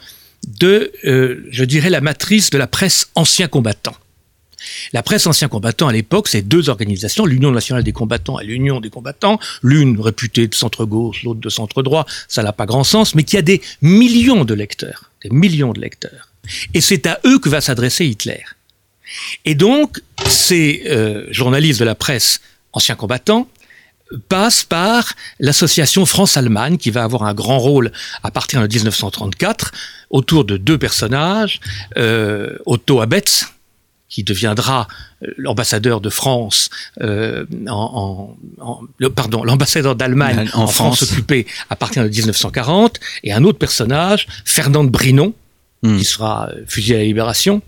de, 0.59 0.91
euh, 1.05 1.45
je 1.51 1.63
dirais, 1.63 1.89
la 1.89 2.01
matrice 2.01 2.49
de 2.49 2.57
la 2.57 2.67
presse 2.67 3.09
ancien 3.15 3.47
combattant. 3.47 3.95
La 4.93 5.03
presse 5.03 5.27
ancien 5.27 5.47
combattant 5.47 5.87
à 5.87 5.93
l'époque, 5.93 6.27
c'est 6.27 6.41
deux 6.41 6.69
organisations, 6.69 7.25
l'Union 7.25 7.51
nationale 7.51 7.83
des 7.83 7.93
combattants 7.93 8.39
et 8.39 8.45
l'Union 8.45 8.79
des 8.79 8.89
combattants, 8.89 9.39
l'une 9.61 9.99
réputée 9.99 10.47
de 10.47 10.55
centre-gauche, 10.55 11.23
l'autre 11.23 11.39
de 11.39 11.49
centre-droit, 11.49 12.05
ça 12.27 12.43
n'a 12.43 12.53
pas 12.53 12.65
grand 12.65 12.83
sens, 12.83 13.15
mais 13.15 13.23
qui 13.23 13.37
a 13.37 13.41
des 13.41 13.61
millions 13.81 14.45
de 14.45 14.53
lecteurs, 14.53 15.11
des 15.23 15.29
millions 15.29 15.73
de 15.73 15.79
lecteurs. 15.79 16.29
Et 16.73 16.81
c'est 16.81 17.05
à 17.07 17.19
eux 17.25 17.39
que 17.39 17.49
va 17.49 17.61
s'adresser 17.61 18.05
Hitler. 18.05 18.43
Et 19.45 19.55
donc, 19.55 20.01
ces 20.27 20.83
euh, 20.87 21.27
journalistes 21.31 21.79
de 21.79 21.85
la 21.85 21.95
presse 21.95 22.41
anciens 22.73 22.95
combattants 22.95 23.47
passent 24.29 24.63
par 24.63 25.13
l'association 25.39 26.05
France-Allemagne 26.05 26.77
qui 26.77 26.91
va 26.91 27.03
avoir 27.03 27.23
un 27.23 27.33
grand 27.33 27.59
rôle 27.59 27.91
à 28.23 28.31
partir 28.31 28.61
de 28.61 28.67
1934 28.67 29.71
autour 30.09 30.45
de 30.45 30.57
deux 30.57 30.77
personnages, 30.77 31.59
euh, 31.97 32.57
Otto 32.65 33.01
Abetz, 33.01 33.45
qui 34.17 34.23
deviendra 34.23 34.87
euh, 35.21 35.27
l'ambassadeur 35.37 36.01
de 36.01 36.09
France 36.09 36.71
euh, 37.01 37.45
en, 37.67 38.35
en- 38.59 38.65
en- 38.65 38.79
le- 38.97 39.11
pardon 39.11 39.43
l'ambassadeur 39.43 39.95
d'Allemagne 39.95 40.49
En 40.55 40.63
en, 40.63 40.67
France. 40.67 41.03
Occupée 41.03 41.45
à 41.69 41.75
partir 41.75 42.01
de 42.03 42.09
1940 42.09 42.99
et 43.23 43.31
un 43.31 43.43
autre 43.43 43.59
personnage 43.59 44.25
Fernand 44.43 44.85
Brinon 44.85 45.33
Hmm. 45.83 45.99
qui 45.99 46.05
sera 46.05 46.49
euh, 46.49 46.63
fusillé 46.65 46.95
à 46.95 46.97
la 46.97 47.03
Libération 47.05 47.61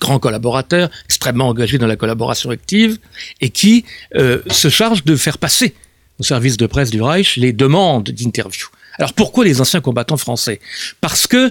grand 0.00 0.20
collaborateur, 0.20 0.88
extrêmement 1.06 1.48
engagé 1.48 1.76
dans 1.76 1.88
la 1.88 1.96
collaboration 1.96 2.50
active, 2.50 2.98
et 3.40 3.50
qui 3.50 3.84
euh, 4.14 4.40
se 4.48 4.68
charge 4.68 5.02
de 5.04 5.16
faire 5.16 5.38
passer 5.38 5.74
au 6.20 6.22
service 6.22 6.56
de 6.56 6.66
presse 6.68 6.90
du 6.90 7.02
Reich 7.02 7.34
les 7.36 7.52
demandes 7.52 8.08
d'interview. 8.10 8.68
Alors 8.98 9.12
pourquoi 9.14 9.44
les 9.44 9.60
anciens 9.60 9.80
combattants 9.80 10.16
français? 10.16 10.60
Parce 11.00 11.26
que 11.26 11.50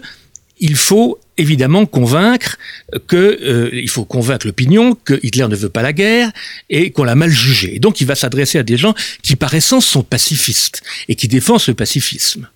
il 0.60 0.78
faut 0.78 1.20
évidemment 1.38 1.86
convaincre 1.86 2.58
que 3.08 3.16
euh, 3.16 3.70
il 3.74 3.90
faut 3.90 4.06
convaincre 4.06 4.48
l'opinion 4.48 4.96
que 4.96 5.20
Hitler 5.24 5.48
ne 5.48 5.56
veut 5.56 5.70
pas 5.70 5.82
la 5.82 5.94
guerre 5.94 6.32
et 6.70 6.92
qu'on 6.92 7.04
l'a 7.04 7.16
mal 7.16 7.30
jugé. 7.30 7.76
Et 7.76 7.80
donc 7.80 8.02
il 8.02 8.08
va 8.08 8.16
s'adresser 8.16 8.58
à 8.58 8.64
des 8.64 8.78
gens 8.78 8.94
qui 9.22 9.36
par 9.36 9.54
essence 9.54 9.86
sont 9.86 10.04
pacifistes 10.04 10.82
et 11.08 11.16
qui 11.16 11.28
défendent 11.28 11.62
le 11.68 11.74
pacifisme. 11.74 12.48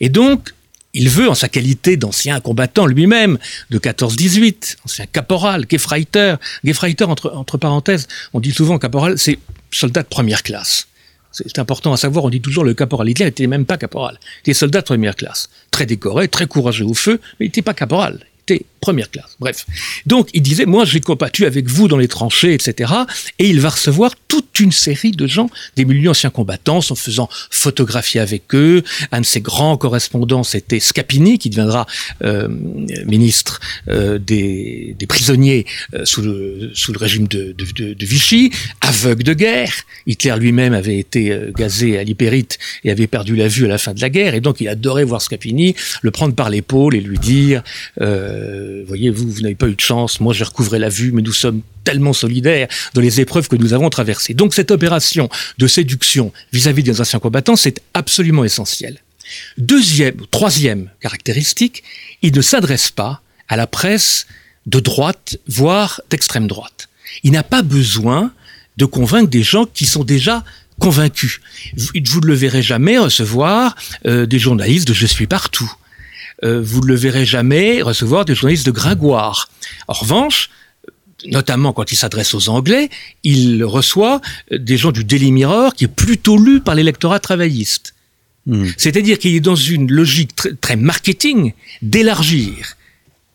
Et 0.00 0.08
donc 0.08 0.52
il 0.94 1.08
veut, 1.08 1.28
en 1.28 1.34
sa 1.34 1.48
qualité 1.48 1.96
d'ancien 1.96 2.38
combattant 2.40 2.86
lui-même, 2.86 3.36
de 3.70 3.78
14-18, 3.78 4.76
ancien 4.84 5.06
caporal, 5.06 5.66
Gefreiter, 5.68 6.36
Gefreiter 6.62 7.04
entre, 7.04 7.32
entre 7.34 7.58
parenthèses, 7.58 8.06
on 8.32 8.38
dit 8.38 8.52
souvent 8.52 8.78
caporal, 8.78 9.18
c'est 9.18 9.38
soldat 9.72 10.02
de 10.02 10.08
première 10.08 10.44
classe. 10.44 10.86
C'est 11.34 11.58
important 11.58 11.92
à 11.92 11.96
savoir, 11.96 12.24
on 12.24 12.30
dit 12.30 12.40
toujours 12.40 12.64
le 12.64 12.74
caporal. 12.74 13.08
Hitler 13.08 13.26
n'était 13.26 13.48
même 13.48 13.66
pas 13.66 13.76
caporal. 13.76 14.18
Il 14.38 14.50
était 14.50 14.54
soldat 14.54 14.80
de 14.80 14.86
première 14.86 15.16
classe. 15.16 15.50
Très 15.72 15.84
décoré, 15.84 16.28
très 16.28 16.46
courageux 16.46 16.86
au 16.86 16.94
feu, 16.94 17.20
mais 17.38 17.46
il 17.46 17.48
n'était 17.48 17.62
pas 17.62 17.74
caporal 17.74 18.20
première 18.84 19.10
classe. 19.10 19.36
Bref. 19.40 19.64
Donc, 20.04 20.28
il 20.34 20.42
disait, 20.42 20.66
moi, 20.66 20.84
j'ai 20.84 21.00
combattu 21.00 21.46
avec 21.46 21.68
vous 21.68 21.88
dans 21.88 21.96
les 21.96 22.06
tranchées, 22.06 22.52
etc. 22.52 22.92
Et 23.38 23.48
il 23.48 23.58
va 23.60 23.70
recevoir 23.70 24.10
toute 24.28 24.60
une 24.60 24.72
série 24.72 25.12
de 25.12 25.26
gens, 25.26 25.48
des 25.76 25.86
milliers 25.86 26.04
d'anciens 26.04 26.28
combattants, 26.28 26.80
en 26.90 26.94
faisant 26.94 27.30
photographier 27.50 28.20
avec 28.20 28.54
eux. 28.54 28.82
Un 29.10 29.22
de 29.22 29.26
ses 29.26 29.40
grands 29.40 29.78
correspondants, 29.78 30.44
c'était 30.44 30.80
Scapini, 30.80 31.38
qui 31.38 31.48
deviendra 31.48 31.86
euh, 32.22 32.48
ministre 33.06 33.60
euh, 33.88 34.18
des, 34.18 34.94
prisonniers 35.08 35.64
euh, 35.94 36.04
sous, 36.04 36.20
le, 36.20 36.72
régime 36.98 37.26
de, 37.26 37.54
Vichy, 38.04 38.50
aveugle 38.82 39.22
de 39.22 39.32
guerre. 39.32 39.72
Hitler 40.06 40.34
lui-même 40.38 40.74
avait 40.74 40.98
été 40.98 41.34
gazé 41.56 41.96
à 41.96 42.04
l'hypérite 42.04 42.58
et 42.84 42.90
avait 42.90 43.06
perdu 43.06 43.34
la 43.34 43.48
vue 43.48 43.64
à 43.64 43.68
la 43.68 43.78
fin 43.78 43.94
de 43.94 44.00
la 44.02 44.10
guerre. 44.10 44.34
Et 44.34 44.42
donc, 44.42 44.60
il 44.60 44.68
adorait 44.68 45.04
voir 45.04 45.22
Scapini, 45.22 45.74
le 46.02 46.10
prendre 46.10 46.34
par 46.34 46.50
l'épaule 46.50 46.94
et 46.94 47.00
lui 47.00 47.18
dire... 47.18 47.62
voyez, 48.86 49.10
vous, 49.10 49.30
vous 49.30 49.40
n'avez 49.40 49.54
pas 49.54 49.68
eu 49.68 49.74
de 49.74 49.80
chance, 49.80 50.20
moi 50.20 50.32
j'ai 50.32 50.44
recouvré 50.44 50.78
la 50.78 50.88
vue, 50.88 51.12
mais 51.12 51.22
nous 51.22 51.32
sommes 51.32 51.62
tellement 51.84 52.12
solidaires 52.12 52.68
dans 52.94 53.00
les 53.00 53.20
épreuves 53.20 53.48
que 53.48 53.56
nous 53.56 53.72
avons 53.72 53.90
traversées. 53.90 54.34
Donc 54.34 54.54
cette 54.54 54.70
opération 54.70 55.28
de 55.58 55.66
séduction 55.66 56.32
vis-à-vis 56.52 56.82
des 56.82 57.00
anciens 57.00 57.18
combattants, 57.18 57.56
c'est 57.56 57.80
absolument 57.94 58.44
essentiel. 58.44 58.98
Deuxième, 59.58 60.16
troisième 60.30 60.90
caractéristique, 61.00 61.82
il 62.22 62.34
ne 62.34 62.42
s'adresse 62.42 62.90
pas 62.90 63.22
à 63.48 63.56
la 63.56 63.66
presse 63.66 64.26
de 64.66 64.80
droite, 64.80 65.38
voire 65.46 66.00
d'extrême 66.10 66.46
droite. 66.46 66.88
Il 67.22 67.32
n'a 67.32 67.42
pas 67.42 67.62
besoin 67.62 68.32
de 68.76 68.84
convaincre 68.84 69.28
des 69.28 69.42
gens 69.42 69.66
qui 69.66 69.86
sont 69.86 70.04
déjà 70.04 70.44
convaincus. 70.80 71.40
Vous 71.76 72.20
ne 72.20 72.26
le 72.26 72.34
verrez 72.34 72.62
jamais 72.62 72.98
recevoir 72.98 73.76
euh, 74.06 74.26
des 74.26 74.38
journalistes 74.38 74.88
de 74.88 74.94
Je 74.94 75.06
suis 75.06 75.26
partout. 75.26 75.72
Euh, 76.42 76.60
vous 76.62 76.80
ne 76.80 76.86
le 76.86 76.94
verrez 76.94 77.24
jamais 77.24 77.82
recevoir 77.82 78.24
des 78.24 78.34
journalistes 78.34 78.66
de 78.66 78.72
Gringoire. 78.72 79.50
En 79.86 79.92
revanche, 79.92 80.50
notamment 81.26 81.72
quand 81.72 81.92
il 81.92 81.96
s'adresse 81.96 82.34
aux 82.34 82.48
Anglais, 82.48 82.90
il 83.22 83.64
reçoit 83.64 84.20
des 84.50 84.76
gens 84.76 84.92
du 84.92 85.04
Daily 85.04 85.32
Mirror 85.32 85.74
qui 85.74 85.84
est 85.84 85.88
plutôt 85.88 86.36
lu 86.36 86.60
par 86.60 86.74
l'électorat 86.74 87.20
travailliste. 87.20 87.94
Hmm. 88.46 88.66
C'est-à-dire 88.76 89.18
qu'il 89.18 89.34
est 89.34 89.40
dans 89.40 89.54
une 89.54 89.90
logique 89.90 90.34
très, 90.34 90.52
très 90.54 90.76
marketing 90.76 91.54
d'élargir 91.80 92.76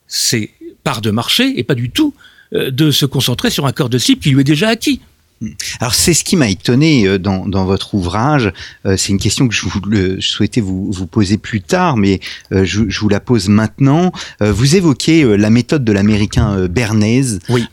ses 0.08 0.52
parts 0.84 1.02
de 1.02 1.12
marché 1.12 1.58
et 1.58 1.64
pas 1.64 1.76
du 1.76 1.90
tout 1.90 2.14
euh, 2.54 2.70
de 2.70 2.92
se 2.92 3.06
concentrer 3.06 3.50
sur 3.50 3.66
un 3.66 3.72
corps 3.72 3.90
de 3.90 3.98
cible 3.98 4.22
qui 4.22 4.32
lui 4.32 4.42
est 4.42 4.44
déjà 4.44 4.70
acquis. 4.70 5.02
Alors 5.80 5.96
c'est 5.96 6.14
ce 6.14 6.24
qui 6.24 6.36
m'a 6.36 6.50
étonné 6.50 7.08
euh, 7.08 7.18
dans, 7.18 7.48
dans, 7.48 7.66
votre 7.66 7.96
ouvrage. 7.96 8.52
Euh, 8.86 8.98
c'est 8.98 9.10
une 9.10 9.20
question 9.20 9.48
que 9.48 9.54
je, 9.54 9.66
vous, 9.66 9.82
je 9.92 10.28
souhaitais 10.28 10.62
vous, 10.62 10.92
vous, 10.92 11.08
poser 11.08 11.38
plus 11.38 11.62
tard, 11.62 11.96
mais 11.96 12.20
euh, 12.52 12.66
je, 12.66 12.90
je, 12.90 13.00
vous 13.00 13.10
la 13.10 13.20
pose 13.20 13.48
maintenant. 13.48 14.12
Vous 14.42 14.76
évoquez 14.76 15.38
la 15.38 15.50
méthode 15.50 15.84
de 15.84 15.92
l'américain 15.92 16.68
Bernays, 16.68 17.40
oui. 17.50 17.66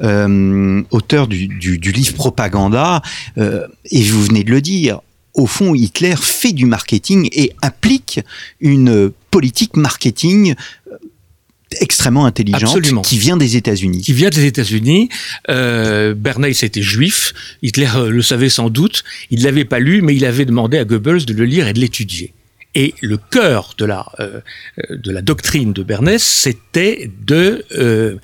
auteur 0.90 1.26
du, 1.26 1.48
du, 1.48 1.78
du, 1.78 1.92
livre 1.92 2.14
Propaganda, 2.14 3.02
et 3.36 4.02
vous 4.02 4.22
venez 4.22 4.44
de 4.44 4.50
le 4.50 4.60
dire. 4.60 5.00
Au 5.34 5.46
fond, 5.46 5.74
Hitler 5.74 6.14
fait 6.18 6.52
du 6.52 6.66
marketing 6.66 7.28
et 7.32 7.52
applique 7.62 8.20
une 8.60 9.10
politique 9.30 9.76
marketing 9.76 10.54
extrêmement 11.80 12.26
intelligente 12.26 12.80
qui 13.02 13.18
vient 13.18 13.36
des 13.36 13.56
États-Unis. 13.56 14.02
Qui 14.02 14.12
vient 14.12 14.30
des 14.30 14.44
États-Unis. 14.44 15.08
Euh, 15.50 16.14
Bernays 16.14 16.50
était 16.62 16.82
juif. 16.82 17.34
Hitler 17.62 17.88
euh, 17.96 18.10
le 18.10 18.22
savait 18.22 18.48
sans 18.48 18.70
doute. 18.70 19.04
Il 19.30 19.42
l'avait 19.42 19.64
pas 19.64 19.78
lu, 19.78 20.02
mais 20.02 20.14
il 20.14 20.24
avait 20.24 20.44
demandé 20.44 20.78
à 20.78 20.84
Goebbels 20.84 21.24
de 21.24 21.34
le 21.34 21.44
lire 21.44 21.68
et 21.68 21.72
de 21.72 21.80
l'étudier. 21.80 22.32
Et 22.74 22.94
le 23.00 23.16
cœur 23.16 23.74
de 23.78 23.86
la 23.86 24.06
euh, 24.20 24.40
de 24.90 25.10
la 25.10 25.22
doctrine 25.22 25.72
de 25.72 25.82
Bernays, 25.82 26.18
c'était 26.18 27.10
de, 27.24 27.64
euh, 27.74 28.16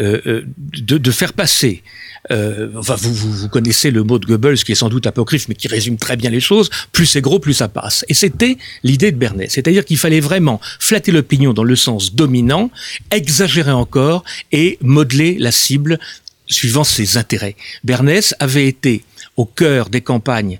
euh 0.00 0.44
de 0.72 0.98
de 0.98 1.10
faire 1.10 1.32
passer 1.32 1.82
euh, 2.30 2.70
enfin, 2.76 2.94
vous, 2.96 3.14
vous, 3.14 3.48
connaissez 3.48 3.90
le 3.90 4.02
mot 4.02 4.18
de 4.18 4.26
Goebbels 4.26 4.62
qui 4.62 4.72
est 4.72 4.76
sans 4.76 4.88
doute 4.88 5.06
apocryphe, 5.06 5.48
mais 5.48 5.54
qui 5.54 5.68
résume 5.68 5.96
très 5.96 6.16
bien 6.16 6.30
les 6.30 6.40
choses. 6.40 6.70
Plus 6.92 7.06
c'est 7.06 7.20
gros, 7.20 7.38
plus 7.38 7.54
ça 7.54 7.68
passe. 7.68 8.04
Et 8.08 8.14
c'était 8.14 8.58
l'idée 8.82 9.12
de 9.12 9.16
Bernays. 9.16 9.48
C'est-à-dire 9.48 9.84
qu'il 9.84 9.98
fallait 9.98 10.20
vraiment 10.20 10.60
flatter 10.78 11.12
l'opinion 11.12 11.52
dans 11.52 11.64
le 11.64 11.76
sens 11.76 12.14
dominant, 12.14 12.70
exagérer 13.10 13.72
encore 13.72 14.24
et 14.52 14.78
modeler 14.82 15.36
la 15.38 15.52
cible 15.52 15.98
suivant 16.46 16.84
ses 16.84 17.16
intérêts. 17.16 17.56
Bernays 17.84 18.34
avait 18.38 18.66
été 18.66 19.04
au 19.36 19.44
cœur 19.44 19.88
des 19.88 20.00
campagnes 20.00 20.58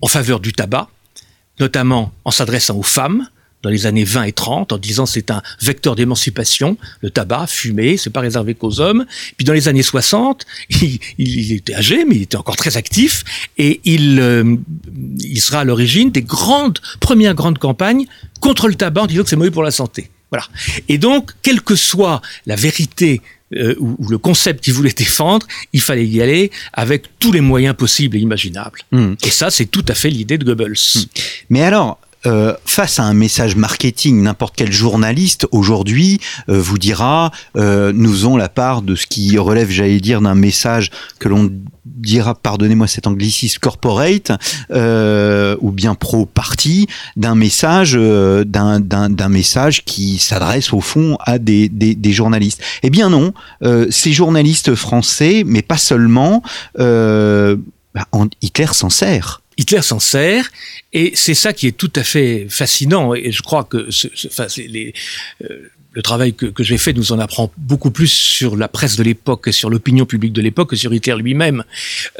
en 0.00 0.06
faveur 0.06 0.40
du 0.40 0.52
tabac, 0.52 0.88
notamment 1.60 2.12
en 2.24 2.30
s'adressant 2.30 2.76
aux 2.76 2.84
femmes, 2.84 3.28
dans 3.62 3.70
les 3.70 3.86
années 3.86 4.04
20 4.04 4.24
et 4.24 4.32
30 4.32 4.72
en 4.72 4.78
disant 4.78 5.06
c'est 5.06 5.30
un 5.30 5.42
vecteur 5.60 5.96
d'émancipation, 5.96 6.76
le 7.00 7.10
tabac, 7.10 7.46
fumé, 7.48 7.96
c'est 7.96 8.10
pas 8.10 8.20
réservé 8.20 8.54
qu'aux 8.54 8.80
hommes. 8.80 9.04
Puis 9.36 9.44
dans 9.44 9.52
les 9.52 9.68
années 9.68 9.82
60, 9.82 10.46
il, 10.70 10.98
il, 11.18 11.52
était 11.52 11.74
âgé, 11.74 12.04
mais 12.04 12.16
il 12.16 12.22
était 12.22 12.36
encore 12.36 12.56
très 12.56 12.76
actif, 12.76 13.24
et 13.56 13.80
il, 13.84 14.20
euh, 14.20 14.56
il 15.20 15.40
sera 15.40 15.60
à 15.60 15.64
l'origine 15.64 16.10
des 16.10 16.22
grandes, 16.22 16.78
premières 17.00 17.34
grandes 17.34 17.58
campagnes 17.58 18.06
contre 18.40 18.68
le 18.68 18.74
tabac 18.74 19.02
en 19.02 19.06
disant 19.06 19.22
que 19.24 19.30
c'est 19.30 19.36
mauvais 19.36 19.50
pour 19.50 19.62
la 19.62 19.70
santé. 19.70 20.10
Voilà. 20.30 20.46
Et 20.88 20.98
donc, 20.98 21.32
quelle 21.42 21.62
que 21.62 21.74
soit 21.74 22.20
la 22.46 22.54
vérité 22.54 23.22
euh, 23.54 23.74
ou, 23.78 23.96
le 24.10 24.18
concept 24.18 24.62
qu'il 24.62 24.74
voulait 24.74 24.92
défendre, 24.92 25.46
il 25.72 25.80
fallait 25.80 26.06
y 26.06 26.20
aller 26.20 26.50
avec 26.74 27.18
tous 27.18 27.32
les 27.32 27.40
moyens 27.40 27.74
possibles 27.74 28.16
et 28.16 28.20
imaginables. 28.20 28.80
Hmm. 28.92 29.14
Et 29.24 29.30
ça, 29.30 29.50
c'est 29.50 29.64
tout 29.66 29.84
à 29.88 29.94
fait 29.94 30.10
l'idée 30.10 30.36
de 30.36 30.44
Goebbels. 30.44 30.74
Hmm. 30.94 31.00
Mais 31.48 31.62
alors, 31.62 31.98
euh, 32.26 32.54
face 32.64 32.98
à 32.98 33.04
un 33.04 33.14
message 33.14 33.54
marketing, 33.54 34.22
n'importe 34.22 34.54
quel 34.56 34.72
journaliste 34.72 35.46
aujourd'hui 35.52 36.18
euh, 36.48 36.60
vous 36.60 36.76
dira 36.76 37.30
euh, 37.56 37.92
nous 37.94 38.24
avons 38.24 38.36
la 38.36 38.48
part 38.48 38.82
de 38.82 38.96
ce 38.96 39.06
qui 39.06 39.38
relève, 39.38 39.70
j'allais 39.70 40.00
dire, 40.00 40.20
d'un 40.20 40.34
message 40.34 40.90
que 41.20 41.28
l'on 41.28 41.48
dira, 41.84 42.34
pardonnez-moi 42.34 42.88
cet 42.88 43.06
anglicisme, 43.06 43.58
corporate 43.60 44.32
ou 44.70 45.70
bien 45.70 45.94
pro-parti, 45.94 46.86
d'un 47.16 47.34
message, 47.34 47.94
d'un 47.94 49.28
message 49.28 49.84
qui 49.84 50.18
s'adresse 50.18 50.72
au 50.72 50.80
fond 50.80 51.16
à 51.20 51.38
des, 51.38 51.68
des, 51.68 51.94
des, 51.94 52.12
journalistes. 52.12 52.62
Eh 52.82 52.90
bien 52.90 53.10
non, 53.10 53.32
ces 53.90 54.12
journalistes 54.12 54.74
français, 54.74 55.44
mais 55.46 55.62
pas 55.62 55.78
seulement, 55.78 56.42
bah, 56.76 58.06
Hitler 58.42 58.68
s'en 58.72 58.90
sert. 58.90 59.40
Hitler 59.58 59.82
s'en 59.82 59.98
sert, 59.98 60.50
et 60.92 61.12
c'est 61.14 61.34
ça 61.34 61.52
qui 61.52 61.66
est 61.66 61.76
tout 61.76 61.92
à 61.96 62.04
fait 62.04 62.46
fascinant. 62.48 63.12
Et 63.14 63.32
je 63.32 63.42
crois 63.42 63.64
que 63.64 63.90
ce, 63.90 64.08
ce, 64.14 64.28
enfin, 64.28 64.46
les, 64.56 64.94
euh, 65.42 65.68
le 65.98 66.02
travail 66.02 66.32
que, 66.32 66.46
que 66.46 66.62
j'ai 66.62 66.78
fait 66.78 66.92
nous 66.92 67.10
en 67.10 67.18
apprend 67.18 67.50
beaucoup 67.56 67.90
plus 67.90 68.06
sur 68.06 68.56
la 68.56 68.68
presse 68.68 68.94
de 68.94 69.02
l'époque, 69.02 69.48
sur 69.50 69.68
l'opinion 69.68 70.06
publique 70.06 70.32
de 70.32 70.40
l'époque 70.40 70.70
que 70.70 70.76
sur 70.76 70.94
Hitler 70.94 71.16
lui-même. 71.16 71.64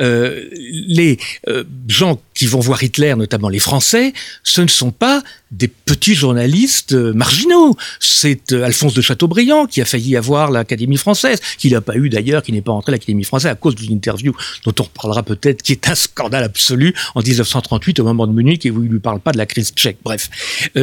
Euh, 0.00 0.46
les 0.52 1.16
euh, 1.46 1.62
gens 1.86 2.20
qui 2.34 2.46
vont 2.46 2.58
voir 2.58 2.82
Hitler, 2.82 3.14
notamment 3.16 3.48
les 3.48 3.60
Français, 3.60 4.12
ce 4.42 4.62
ne 4.62 4.66
sont 4.66 4.90
pas 4.90 5.22
des 5.52 5.68
petits 5.68 6.16
journalistes 6.16 6.92
euh, 6.92 7.12
marginaux. 7.12 7.76
C'est 8.00 8.52
Alphonse 8.52 8.94
de 8.94 9.00
Chateaubriand 9.00 9.66
qui 9.66 9.80
a 9.80 9.84
failli 9.84 10.16
avoir 10.16 10.50
l'Académie 10.50 10.96
française, 10.96 11.38
qu'il 11.56 11.72
n'a 11.72 11.80
pas 11.80 11.94
eu 11.94 12.08
d'ailleurs, 12.08 12.42
qui 12.42 12.50
n'est 12.50 12.62
pas 12.62 12.72
entré 12.72 12.90
à 12.90 12.94
l'Académie 12.94 13.22
française 13.22 13.52
à 13.52 13.54
cause 13.54 13.76
d'une 13.76 13.92
interview 13.92 14.34
dont 14.64 14.74
on 14.80 14.82
reparlera 14.82 15.22
peut-être, 15.22 15.62
qui 15.62 15.70
est 15.70 15.88
un 15.88 15.94
scandale 15.94 16.42
absolu 16.42 16.94
en 17.14 17.22
1938 17.22 18.00
au 18.00 18.04
moment 18.04 18.26
de 18.26 18.32
Munich 18.32 18.66
et 18.66 18.72
où 18.72 18.82
il 18.82 18.88
ne 18.88 18.94
lui 18.94 19.00
parle 19.00 19.20
pas 19.20 19.30
de 19.30 19.38
la 19.38 19.46
crise 19.46 19.70
tchèque. 19.70 19.98
Bref, 20.02 20.30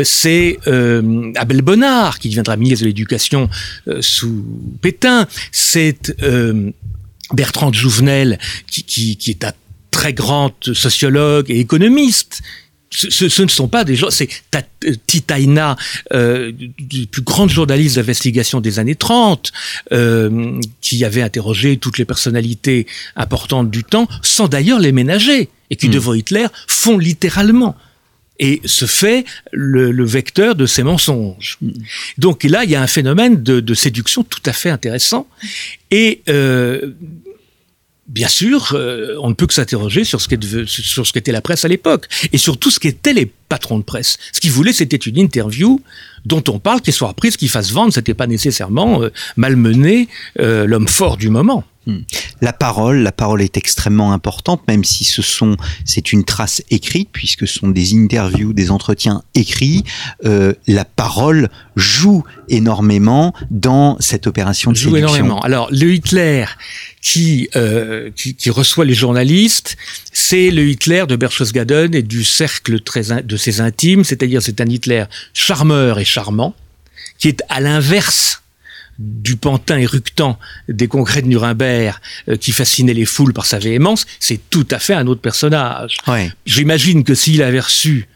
c'est 0.05 0.59
Abel 0.65 1.61
Bonnard 1.61 2.19
qui 2.19 2.29
deviendra 2.29 2.55
ministre 2.55 2.84
de 2.85 2.89
l'Éducation 2.89 3.49
sous 3.99 4.45
Pétain. 4.81 5.27
C'est 5.51 6.15
Bertrand 7.33 7.73
Jouvenel 7.73 8.39
qui, 8.67 8.83
qui, 8.83 9.17
qui 9.17 9.31
est 9.31 9.43
un 9.43 9.53
très 9.91 10.13
grande 10.13 10.53
sociologue 10.73 11.49
et 11.49 11.59
économiste. 11.59 12.41
Ce, 12.91 13.27
ce, 13.27 13.41
ne 13.41 13.49
sont 13.49 13.67
pas 13.67 13.83
des 13.83 13.95
gens, 13.95 14.09
c'est 14.09 14.29
Titaina, 15.07 15.75
euh, 16.13 16.53
du 16.53 17.07
plus 17.07 17.23
grande 17.23 17.49
journaliste 17.49 17.97
d'investigation 17.97 18.61
des 18.61 18.79
années 18.79 18.95
30, 18.95 19.51
euh, 19.91 20.61
qui 20.79 21.03
avait 21.03 21.21
interrogé 21.21 21.75
toutes 21.75 21.97
les 21.97 22.05
personnalités 22.05 22.85
importantes 23.17 23.69
du 23.69 23.83
temps, 23.83 24.07
sans 24.21 24.47
d'ailleurs 24.47 24.79
les 24.79 24.93
ménager, 24.93 25.49
et 25.71 25.75
qui, 25.75 25.89
hmm. 25.89 25.93
devant 25.93 26.13
Hitler, 26.13 26.45
font 26.67 26.97
littéralement 26.97 27.75
et 28.39 28.61
se 28.65 28.85
fait 28.85 29.25
le, 29.51 29.91
le 29.91 30.05
vecteur 30.05 30.55
de 30.55 30.65
ces 30.65 30.83
mensonges. 30.83 31.57
Donc 32.17 32.43
là, 32.43 32.63
il 32.63 32.69
y 32.69 32.75
a 32.75 32.81
un 32.81 32.87
phénomène 32.87 33.41
de, 33.41 33.59
de 33.59 33.73
séduction 33.73 34.23
tout 34.23 34.41
à 34.45 34.53
fait 34.53 34.69
intéressant. 34.69 35.27
Et 35.91 36.21
euh, 36.29 36.91
bien 38.07 38.27
sûr, 38.27 38.73
euh, 38.73 39.15
on 39.21 39.29
ne 39.29 39.33
peut 39.33 39.47
que 39.47 39.53
s'interroger 39.53 40.03
sur 40.03 40.21
ce 40.21 40.27
qu'était 40.27 40.65
sur 40.65 41.07
ce 41.07 41.13
qu'était 41.13 41.31
la 41.31 41.41
presse 41.41 41.65
à 41.65 41.67
l'époque 41.67 42.07
et 42.31 42.37
sur 42.37 42.57
tout 42.57 42.71
ce 42.71 42.79
qu'étaient 42.79 43.13
les 43.13 43.31
patrons 43.49 43.79
de 43.79 43.83
presse. 43.83 44.17
Ce 44.31 44.39
qu'ils 44.39 44.51
voulaient, 44.51 44.73
c'était 44.73 44.97
une 44.97 45.17
interview 45.17 45.81
dont 46.25 46.43
on 46.47 46.59
parle, 46.59 46.81
qui 46.81 46.91
soit 46.91 47.09
reprise, 47.09 47.37
qui 47.37 47.47
fasse 47.47 47.71
vendre. 47.71 47.93
C'était 47.93 48.13
pas 48.13 48.27
nécessairement 48.27 49.03
euh, 49.03 49.11
malmener 49.37 50.07
euh, 50.39 50.65
l'homme 50.65 50.87
fort 50.87 51.17
du 51.17 51.29
moment. 51.29 51.63
Hmm. 51.87 51.99
La 52.41 52.51
parole, 52.51 52.97
la 52.97 53.11
parole 53.11 53.41
est 53.41 53.57
extrêmement 53.57 54.11
importante, 54.11 54.67
même 54.67 54.83
si 54.83 55.03
ce 55.03 55.21
sont, 55.21 55.55
c'est 55.83 56.11
une 56.11 56.23
trace 56.23 56.63
écrite, 56.71 57.09
puisque 57.11 57.47
ce 57.47 57.59
sont 57.59 57.67
des 57.67 57.93
interviews, 57.93 58.53
des 58.53 58.71
entretiens 58.71 59.21
écrits. 59.35 59.83
Euh, 60.25 60.53
la 60.67 60.83
parole 60.83 61.49
joue 61.75 62.23
énormément 62.49 63.33
dans 63.51 63.97
cette 63.99 64.25
opération 64.25 64.71
de 64.71 64.77
joue 64.77 64.95
séduction. 64.95 65.15
énormément. 65.15 65.39
Alors, 65.41 65.69
le 65.71 65.93
Hitler 65.93 66.45
qui, 67.01 67.49
euh, 67.55 68.09
qui, 68.15 68.33
qui 68.33 68.49
reçoit 68.49 68.85
les 68.85 68.95
journalistes, 68.95 69.77
c'est 70.11 70.49
le 70.49 70.67
Hitler 70.67 71.05
de 71.07 71.15
Berchtesgaden 71.15 71.93
et 71.93 72.01
du 72.01 72.23
cercle 72.23 72.79
très 72.79 73.21
de 73.21 73.37
ses 73.37 73.61
intimes, 73.61 74.03
c'est-à-dire 74.03 74.41
c'est 74.41 74.59
un 74.59 74.65
Hitler 74.65 75.05
charmeur 75.33 75.99
et 75.99 76.05
charmant, 76.05 76.55
qui 77.19 77.27
est 77.27 77.43
à 77.49 77.61
l'inverse 77.61 78.41
du 78.99 79.35
pantin 79.35 79.77
éructant 79.77 80.39
des 80.69 80.87
congrès 80.87 81.21
de 81.21 81.27
Nuremberg 81.27 81.95
euh, 82.29 82.37
qui 82.37 82.51
fascinait 82.51 82.93
les 82.93 83.05
foules 83.05 83.33
par 83.33 83.45
sa 83.45 83.59
véhémence, 83.59 84.05
c'est 84.19 84.39
tout 84.49 84.67
à 84.71 84.79
fait 84.79 84.93
un 84.93 85.07
autre 85.07 85.21
personnage. 85.21 85.97
Ouais. 86.07 86.31
J'imagine 86.45 87.03
que 87.03 87.15
s'il 87.15 87.43
avait 87.43 87.59
reçu 87.59 88.07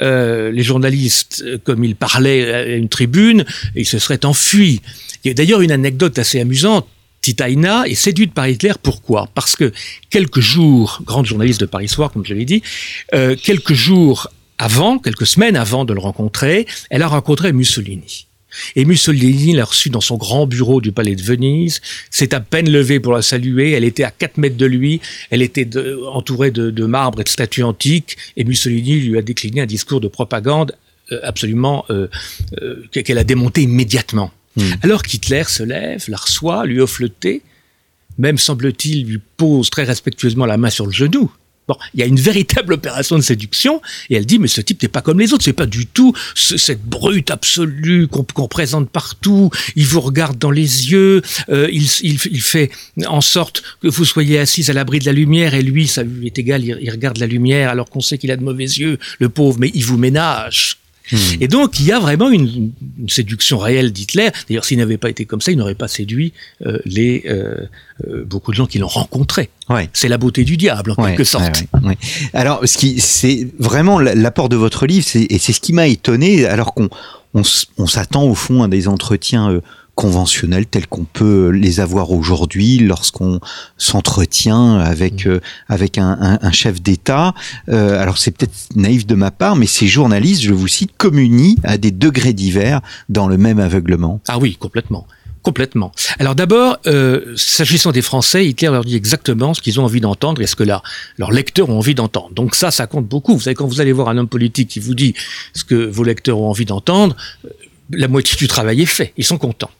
euh, 0.00 0.52
les 0.52 0.62
journalistes 0.62 1.42
euh, 1.44 1.58
comme 1.58 1.82
il 1.82 1.96
parlait 1.96 2.54
à 2.54 2.76
une 2.76 2.88
tribune, 2.88 3.44
il 3.74 3.86
se 3.86 3.98
serait 3.98 4.24
enfui. 4.24 4.80
Il 5.24 5.28
y 5.28 5.30
a 5.30 5.34
d'ailleurs 5.34 5.60
une 5.60 5.72
anecdote 5.72 6.18
assez 6.18 6.40
amusante. 6.40 6.86
Titaina 7.20 7.84
est 7.88 7.96
séduite 7.96 8.32
par 8.32 8.46
Hitler. 8.46 8.74
Pourquoi? 8.80 9.28
Parce 9.34 9.56
que 9.56 9.72
quelques 10.08 10.40
jours, 10.40 11.00
grande 11.04 11.26
journaliste 11.26 11.60
de 11.60 11.66
Paris 11.66 11.88
Soir, 11.88 12.12
comme 12.12 12.24
je 12.24 12.32
l'ai 12.32 12.44
dit, 12.44 12.62
euh, 13.12 13.34
quelques 13.34 13.72
jours 13.72 14.28
avant, 14.58 14.98
quelques 14.98 15.26
semaines 15.26 15.56
avant 15.56 15.84
de 15.84 15.92
le 15.92 16.00
rencontrer, 16.00 16.66
elle 16.90 17.02
a 17.02 17.08
rencontré 17.08 17.52
Mussolini. 17.52 18.27
Et 18.76 18.84
Mussolini 18.84 19.52
l'a 19.54 19.64
reçu 19.64 19.90
dans 19.90 20.00
son 20.00 20.16
grand 20.16 20.46
bureau 20.46 20.80
du 20.80 20.90
palais 20.92 21.14
de 21.14 21.22
Venise, 21.22 21.80
s'est 22.10 22.34
à 22.34 22.40
peine 22.40 22.70
levé 22.70 22.98
pour 22.98 23.12
la 23.12 23.22
saluer, 23.22 23.72
elle 23.72 23.84
était 23.84 24.04
à 24.04 24.10
4 24.10 24.38
mètres 24.38 24.56
de 24.56 24.66
lui, 24.66 25.00
elle 25.30 25.42
était 25.42 25.64
de- 25.66 26.00
entourée 26.10 26.50
de, 26.50 26.70
de 26.70 26.84
marbre 26.86 27.20
et 27.20 27.24
de 27.24 27.28
statues 27.28 27.62
antiques, 27.62 28.16
et 28.36 28.44
Mussolini 28.44 29.00
lui 29.00 29.18
a 29.18 29.22
décliné 29.22 29.60
un 29.60 29.66
discours 29.66 30.00
de 30.00 30.08
propagande 30.08 30.72
euh, 31.12 31.20
absolument 31.22 31.84
euh, 31.90 32.08
euh, 32.62 32.82
qu'elle 32.90 33.18
a 33.18 33.24
démonté 33.24 33.62
immédiatement. 33.62 34.30
Alors 34.82 35.02
qu'Hitler 35.04 35.44
se 35.46 35.62
lève, 35.62 36.02
la 36.08 36.16
reçoit, 36.16 36.66
lui 36.66 36.80
offre 36.80 37.02
le 37.02 37.10
thé, 37.10 37.42
même 38.18 38.38
semble-t-il 38.38 39.06
lui 39.06 39.20
pose 39.36 39.70
très 39.70 39.84
respectueusement 39.84 40.46
la 40.46 40.56
main 40.56 40.70
sur 40.70 40.84
le 40.86 40.90
genou. 40.92 41.30
Bon, 41.68 41.76
il 41.94 42.00
y 42.00 42.02
a 42.02 42.06
une 42.06 42.18
véritable 42.18 42.72
opération 42.72 43.16
de 43.16 43.20
séduction, 43.22 43.82
et 44.08 44.16
elle 44.16 44.24
dit, 44.26 44.38
mais 44.38 44.48
ce 44.48 44.60
type 44.62 44.82
n'est 44.82 44.88
pas 44.88 45.02
comme 45.02 45.20
les 45.20 45.32
autres, 45.34 45.44
c'est 45.44 45.52
pas 45.52 45.66
du 45.66 45.86
tout 45.86 46.14
ce- 46.34 46.56
cette 46.56 46.82
brute 46.82 47.30
absolue 47.30 48.08
qu'on 48.08 48.24
qu'on 48.24 48.48
présente 48.48 48.88
partout, 48.90 49.50
il 49.76 49.86
vous 49.86 50.00
regarde 50.00 50.38
dans 50.38 50.50
les 50.50 50.90
yeux, 50.90 51.22
euh, 51.50 51.68
il, 51.70 52.40
fait 52.40 52.70
en 53.06 53.20
sorte 53.20 53.62
que 53.82 53.88
vous 53.88 54.04
soyez 54.04 54.38
assis 54.38 54.70
à 54.70 54.72
l'abri 54.72 54.98
de 54.98 55.04
la 55.06 55.12
lumière, 55.12 55.54
et 55.54 55.62
lui, 55.62 55.86
ça 55.86 56.02
lui 56.02 56.26
est 56.26 56.38
égal, 56.38 56.64
il 56.64 56.90
regarde 56.90 57.18
la 57.18 57.26
lumière 57.26 57.70
alors 57.70 57.88
qu'on 57.90 58.00
sait 58.00 58.16
qu'il 58.18 58.30
a 58.30 58.36
de 58.36 58.42
mauvais 58.44 58.64
yeux, 58.64 58.98
le 59.18 59.28
pauvre, 59.28 59.58
mais 59.60 59.70
il 59.74 59.84
vous 59.84 59.98
ménage. 59.98 60.78
Et 61.40 61.48
donc, 61.48 61.80
il 61.80 61.86
y 61.86 61.92
a 61.92 61.98
vraiment 61.98 62.30
une, 62.30 62.72
une 62.98 63.08
séduction 63.08 63.58
réelle 63.58 63.92
d'Hitler. 63.92 64.30
D'ailleurs, 64.48 64.64
s'il 64.64 64.78
n'avait 64.78 64.98
pas 64.98 65.10
été 65.10 65.24
comme 65.24 65.40
ça, 65.40 65.52
il 65.52 65.58
n'aurait 65.58 65.74
pas 65.74 65.88
séduit 65.88 66.32
euh, 66.66 66.78
les 66.84 67.24
euh, 67.26 67.56
euh, 68.06 68.24
beaucoup 68.24 68.50
de 68.50 68.56
gens 68.56 68.66
qui 68.66 68.78
l'ont 68.78 68.88
rencontré. 68.88 69.50
Ouais. 69.68 69.88
C'est 69.92 70.08
la 70.08 70.18
beauté 70.18 70.44
du 70.44 70.56
diable, 70.56 70.92
en 70.96 71.02
Ouais, 71.02 71.10
quelque 71.10 71.24
sorte. 71.24 71.64
ouais. 71.82 71.98
Alors, 72.32 72.60
ce 72.64 72.78
qui, 72.78 73.00
c'est 73.00 73.48
vraiment 73.58 73.98
l'apport 74.00 74.48
de 74.48 74.56
votre 74.56 74.86
livre, 74.86 75.06
c'est, 75.06 75.22
et 75.22 75.38
c'est 75.38 75.52
ce 75.52 75.60
qui 75.60 75.72
m'a 75.72 75.86
étonné, 75.86 76.46
alors 76.46 76.74
qu'on 76.74 76.88
on, 77.34 77.86
s'attend 77.86 78.24
au 78.24 78.34
fond 78.34 78.62
à 78.62 78.68
des 78.68 78.88
entretiens 78.88 79.60
conventionnels 80.02 80.66
tels 80.66 80.86
qu'on 80.86 81.02
peut 81.04 81.48
les 81.48 81.80
avoir 81.80 82.12
aujourd'hui 82.12 82.78
lorsqu'on 82.78 83.40
s'entretient 83.78 84.78
avec 84.78 85.26
Mm. 85.26 85.30
euh, 85.30 85.40
avec 85.68 85.98
un, 85.98 86.16
un- 86.20 86.38
un 86.40 86.52
chef 86.52 86.80
d'État. 86.80 87.34
Euh, 87.68 88.00
alors 88.00 88.16
c'est 88.18 88.30
peut-être 88.30 88.54
naïf 88.76 89.06
de 89.06 89.16
ma 89.16 89.32
part, 89.32 89.56
mais 89.56 89.66
ces 89.66 89.88
journalistes, 89.88 90.42
je 90.42 90.52
vous 90.52 90.68
cite, 90.68 90.92
communient 90.96 91.56
à 91.64 91.78
des 91.78 91.90
degrés 91.90 92.32
divers 92.32 92.80
dans 93.08 93.26
le 93.26 93.36
même 93.38 93.58
aveuglement. 93.58 94.20
Ah 94.28 94.38
oui, 94.38 94.56
complètement. 94.56 95.04
Complètement. 95.42 95.90
Alors 96.20 96.34
d'abord, 96.36 96.78
euh, 96.86 97.34
s'agissant 97.36 97.90
des 97.90 98.02
Français, 98.02 98.46
Hitler 98.46 98.68
leur 98.68 98.84
dit 98.84 98.94
exactement 98.96 99.52
ce 99.54 99.60
qu'ils 99.62 99.80
ont 99.80 99.84
envie 99.84 100.00
d'entendre 100.00 100.40
et 100.42 100.46
ce 100.46 100.54
que 100.56 100.62
là, 100.64 100.82
leurs 101.16 101.32
lecteurs 101.32 101.70
ont 101.70 101.78
envie 101.78 101.94
d'entendre. 101.96 102.30
Donc 102.34 102.54
ça, 102.54 102.70
ça 102.70 102.86
compte 102.86 103.06
beaucoup. 103.08 103.34
Vous 103.34 103.40
savez, 103.40 103.54
quand 103.56 103.66
vous 103.66 103.80
allez 103.80 103.92
voir 103.92 104.08
un 104.10 104.16
homme 104.18 104.28
politique 104.28 104.68
qui 104.68 104.78
vous 104.80 104.94
dit 104.94 105.14
ce 105.54 105.64
que 105.64 105.74
vos 105.74 106.04
lecteurs 106.04 106.38
ont 106.38 106.48
envie 106.50 106.66
d'entendre, 106.66 107.16
la 107.90 108.06
moitié 108.08 108.36
du 108.36 108.46
travail 108.46 108.82
est 108.82 108.86
fait. 108.98 109.12
Ils 109.16 109.24
sont 109.24 109.38
contents. 109.38 109.70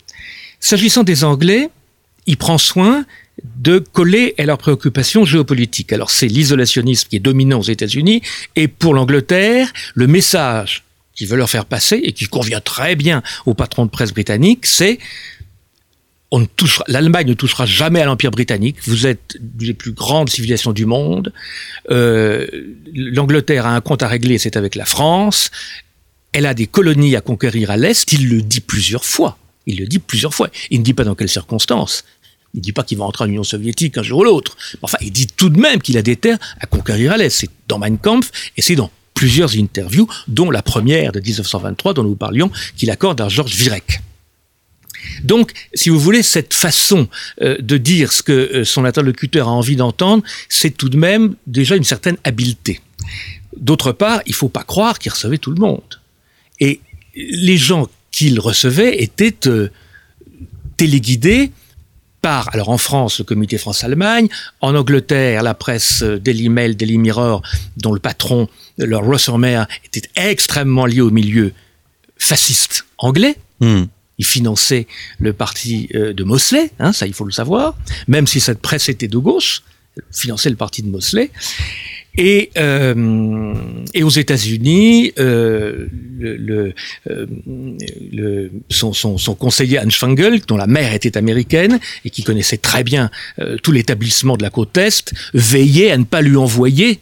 S'agissant 0.60 1.04
des 1.04 1.24
Anglais, 1.24 1.70
il 2.26 2.36
prend 2.36 2.58
soin 2.58 3.04
de 3.56 3.78
coller 3.78 4.34
à 4.38 4.44
leurs 4.44 4.58
préoccupations 4.58 5.24
géopolitiques. 5.24 5.92
Alors 5.92 6.10
c'est 6.10 6.26
l'isolationnisme 6.26 7.08
qui 7.08 7.16
est 7.16 7.20
dominant 7.20 7.60
aux 7.60 7.62
États-Unis 7.62 8.22
et 8.56 8.68
pour 8.68 8.94
l'Angleterre, 8.94 9.72
le 9.94 10.06
message 10.06 10.84
qu'il 11.14 11.28
veut 11.28 11.36
leur 11.36 11.50
faire 11.50 11.64
passer 11.64 12.00
et 12.02 12.12
qui 12.12 12.26
convient 12.26 12.60
très 12.60 12.96
bien 12.96 13.22
au 13.46 13.54
patron 13.54 13.86
de 13.86 13.90
presse 13.90 14.12
britannique, 14.12 14.66
c'est 14.66 14.98
on 16.30 16.40
ne 16.40 16.44
touchera, 16.44 16.84
l'Allemagne 16.88 17.26
ne 17.26 17.34
touchera 17.34 17.64
jamais 17.64 18.02
à 18.02 18.04
l'Empire 18.04 18.30
britannique. 18.30 18.76
Vous 18.82 19.06
êtes 19.06 19.38
les 19.60 19.72
plus 19.72 19.92
grandes 19.92 20.28
civilisations 20.28 20.72
du 20.72 20.84
monde. 20.84 21.32
Euh, 21.90 22.46
L'Angleterre 22.94 23.66
a 23.66 23.74
un 23.74 23.80
compte 23.80 24.02
à 24.02 24.08
régler, 24.08 24.36
c'est 24.36 24.56
avec 24.56 24.74
la 24.74 24.84
France. 24.84 25.50
Elle 26.32 26.44
a 26.44 26.52
des 26.52 26.66
colonies 26.66 27.16
à 27.16 27.22
conquérir 27.22 27.70
à 27.70 27.78
l'Est. 27.78 28.12
Il 28.12 28.28
le 28.28 28.42
dit 28.42 28.60
plusieurs 28.60 29.06
fois. 29.06 29.38
Il 29.68 29.78
le 29.78 29.86
dit 29.86 30.00
plusieurs 30.00 30.34
fois. 30.34 30.48
Il 30.70 30.80
ne 30.80 30.84
dit 30.84 30.94
pas 30.94 31.04
dans 31.04 31.14
quelles 31.14 31.28
circonstances. 31.28 32.04
Il 32.54 32.58
ne 32.58 32.62
dit 32.62 32.72
pas 32.72 32.82
qu'il 32.82 32.98
va 32.98 33.04
entrer 33.04 33.24
en 33.24 33.28
Union 33.28 33.44
soviétique 33.44 33.98
un 33.98 34.02
jour 34.02 34.20
ou 34.20 34.24
l'autre. 34.24 34.56
Enfin, 34.82 34.98
il 35.02 35.12
dit 35.12 35.26
tout 35.26 35.50
de 35.50 35.60
même 35.60 35.80
qu'il 35.80 35.98
a 35.98 36.02
des 36.02 36.16
terres 36.16 36.38
à 36.58 36.66
conquérir 36.66 37.12
à 37.12 37.16
l'Est. 37.18 37.30
C'est 37.30 37.50
dans 37.68 37.78
Mein 37.78 37.98
Kampf 37.98 38.30
et 38.56 38.62
c'est 38.62 38.74
dans 38.74 38.90
plusieurs 39.12 39.56
interviews, 39.56 40.08
dont 40.26 40.50
la 40.50 40.62
première 40.62 41.12
de 41.12 41.20
1923 41.20 41.92
dont 41.92 42.04
nous 42.04 42.14
parlions, 42.14 42.50
qu'il 42.76 42.90
accorde 42.90 43.20
à 43.20 43.28
Georges 43.28 43.54
Virek. 43.56 44.00
Donc, 45.22 45.52
si 45.74 45.90
vous 45.90 45.98
voulez, 45.98 46.22
cette 46.22 46.54
façon 46.54 47.08
euh, 47.42 47.56
de 47.58 47.76
dire 47.76 48.12
ce 48.12 48.22
que 48.22 48.32
euh, 48.32 48.64
son 48.64 48.84
interlocuteur 48.84 49.48
a 49.48 49.50
envie 49.50 49.76
d'entendre, 49.76 50.22
c'est 50.48 50.76
tout 50.76 50.88
de 50.88 50.96
même 50.96 51.34
déjà 51.46 51.76
une 51.76 51.84
certaine 51.84 52.16
habileté. 52.24 52.80
D'autre 53.56 53.92
part, 53.92 54.22
il 54.26 54.34
faut 54.34 54.48
pas 54.48 54.62
croire 54.62 54.98
qu'il 54.98 55.12
recevait 55.12 55.38
tout 55.38 55.50
le 55.50 55.60
monde. 55.60 56.00
Et 56.60 56.80
les 57.16 57.56
gens 57.56 57.88
qu'il 58.10 58.40
recevait 58.40 59.02
étaient 59.02 59.46
euh, 59.46 59.70
téléguidés 60.76 61.52
par, 62.20 62.52
alors 62.52 62.70
en 62.70 62.78
France, 62.78 63.18
le 63.18 63.24
comité 63.24 63.58
France-Allemagne, 63.58 64.28
en 64.60 64.74
Angleterre, 64.74 65.42
la 65.42 65.54
presse 65.54 66.02
euh, 66.02 66.18
Daily 66.18 66.48
Mail, 66.48 66.76
Daily 66.76 66.98
Mirror, 66.98 67.42
dont 67.76 67.92
le 67.92 68.00
patron, 68.00 68.48
leur 68.76 69.04
Rossermer, 69.04 69.64
était 69.84 70.08
extrêmement 70.16 70.86
lié 70.86 71.00
au 71.00 71.10
milieu 71.10 71.52
fasciste 72.16 72.86
anglais. 72.98 73.36
Hmm. 73.60 73.84
Il 74.18 74.26
finançait 74.26 74.88
le 75.20 75.32
parti 75.32 75.88
euh, 75.94 76.12
de 76.12 76.24
Mosley, 76.24 76.72
hein, 76.80 76.92
ça 76.92 77.06
il 77.06 77.14
faut 77.14 77.24
le 77.24 77.30
savoir, 77.30 77.76
même 78.08 78.26
si 78.26 78.40
cette 78.40 78.60
presse 78.60 78.88
était 78.88 79.06
de 79.06 79.18
gauche, 79.18 79.62
finançait 80.10 80.50
le 80.50 80.56
parti 80.56 80.82
de 80.82 80.88
Mosley. 80.88 81.30
Et, 82.20 82.50
euh, 82.58 83.54
et 83.94 84.02
aux 84.02 84.10
États-Unis, 84.10 85.12
euh, 85.20 85.86
le, 86.18 86.36
le, 86.36 86.74
euh, 87.10 88.48
son, 88.70 88.92
son, 88.92 89.18
son 89.18 89.34
conseiller 89.36 89.78
Anschwangel, 89.78 90.40
dont 90.46 90.56
la 90.56 90.66
mère 90.66 90.92
était 90.94 91.16
américaine 91.16 91.78
et 92.04 92.10
qui 92.10 92.24
connaissait 92.24 92.56
très 92.58 92.82
bien 92.82 93.10
tout 93.62 93.70
l'établissement 93.72 94.36
de 94.36 94.42
la 94.42 94.50
côte 94.50 94.76
Est, 94.76 95.14
veillait 95.32 95.92
à 95.92 95.96
ne 95.96 96.04
pas 96.04 96.20
lui 96.20 96.36
envoyer 96.36 96.98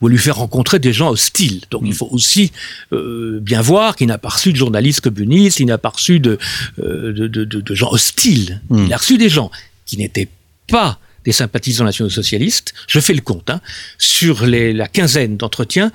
ou 0.00 0.06
à 0.06 0.10
lui 0.10 0.18
faire 0.18 0.36
rencontrer 0.36 0.78
des 0.78 0.92
gens 0.92 1.10
hostiles. 1.10 1.62
Donc 1.70 1.82
il 1.86 1.94
faut 1.94 2.08
aussi 2.12 2.52
euh, 2.92 3.40
bien 3.40 3.62
voir 3.62 3.96
qu'il 3.96 4.06
n'a 4.08 4.18
pas 4.18 4.28
reçu 4.28 4.52
de 4.52 4.56
journalistes 4.58 5.00
communistes, 5.00 5.60
il 5.60 5.66
n'a 5.66 5.78
pas 5.78 5.88
reçu 5.88 6.20
de, 6.20 6.38
euh, 6.82 7.12
de, 7.12 7.26
de, 7.26 7.44
de- 7.44 7.60
de 7.62 7.74
gens 7.74 7.90
hostiles. 7.90 8.60
Mm. 8.68 8.84
Il 8.86 8.92
a 8.92 8.96
reçu 8.98 9.16
des 9.18 9.28
gens 9.30 9.50
qui 9.86 9.96
n'étaient 9.96 10.28
pas 10.68 11.00
des 11.28 11.32
sympathisants 11.32 11.84
nationaux-socialistes. 11.84 12.72
Je 12.86 13.00
fais 13.00 13.12
le 13.12 13.20
compte. 13.20 13.50
Hein. 13.50 13.60
Sur 13.98 14.46
la 14.46 14.88
quinzaine 14.88 15.36
d'entretiens, 15.36 15.92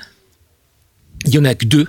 il 1.26 1.34
y 1.34 1.39
en 1.39 1.46
a 1.46 1.56
que 1.56 1.65
deux. 1.65 1.88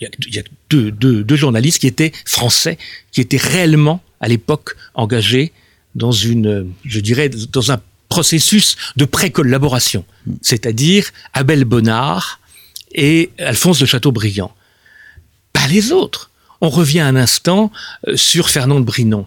Il 0.00 0.08
y 0.34 0.38
a, 0.38 0.42
deux, 0.70 1.36
journalistes 1.36 1.78
qui 1.78 1.86
étaient 1.86 2.10
français, 2.24 2.78
qui 3.12 3.20
étaient 3.20 3.36
réellement, 3.36 4.02
à 4.18 4.28
l'époque, 4.28 4.76
engagés 4.94 5.52
dans 5.94 6.10
une, 6.10 6.72
je 6.86 7.00
dirais, 7.00 7.28
dans 7.28 7.70
un 7.70 7.82
processus 8.08 8.78
de 8.96 9.04
pré-collaboration. 9.04 10.06
C'est-à-dire 10.40 11.10
Abel 11.34 11.66
Bonnard 11.66 12.40
et 12.94 13.28
Alphonse 13.38 13.78
de 13.78 13.84
Chateaubriand. 13.84 14.54
Pas 15.52 15.66
les 15.66 15.92
autres. 15.92 16.30
On 16.62 16.70
revient 16.70 17.00
un 17.00 17.16
instant 17.16 17.70
euh, 18.08 18.16
sur 18.16 18.48
Fernand 18.48 18.80
de 18.80 18.86
Brinon. 18.86 19.26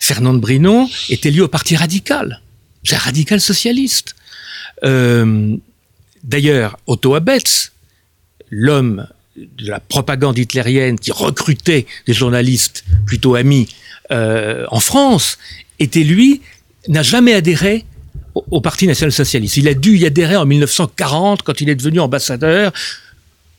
Fernand 0.00 0.34
Brinon 0.34 0.88
est 1.10 1.26
élu 1.26 1.42
au 1.42 1.48
Parti 1.48 1.76
radical. 1.76 2.40
C'est 2.86 2.96
radical 2.96 3.40
socialiste. 3.40 4.14
Euh, 4.84 5.56
D'ailleurs, 6.26 6.76
Otto 6.88 7.14
Abetz, 7.14 7.70
l'homme 8.50 9.06
de 9.36 9.68
la 9.68 9.78
propagande 9.78 10.36
hitlérienne 10.36 10.98
qui 10.98 11.12
recrutait 11.12 11.86
des 12.06 12.14
journalistes 12.14 12.84
plutôt 13.06 13.36
amis 13.36 13.68
euh, 14.10 14.66
en 14.70 14.80
France, 14.80 15.38
était 15.78 16.02
lui, 16.02 16.42
n'a 16.88 17.02
jamais 17.02 17.32
adhéré 17.32 17.84
au, 18.34 18.60
Parti 18.60 18.88
national-socialiste. 18.88 19.56
Il 19.56 19.68
a 19.68 19.74
dû 19.74 19.96
y 19.96 20.04
adhérer 20.04 20.36
en 20.36 20.46
1940 20.46 21.42
quand 21.42 21.60
il 21.60 21.68
est 21.68 21.76
devenu 21.76 22.00
ambassadeur. 22.00 22.72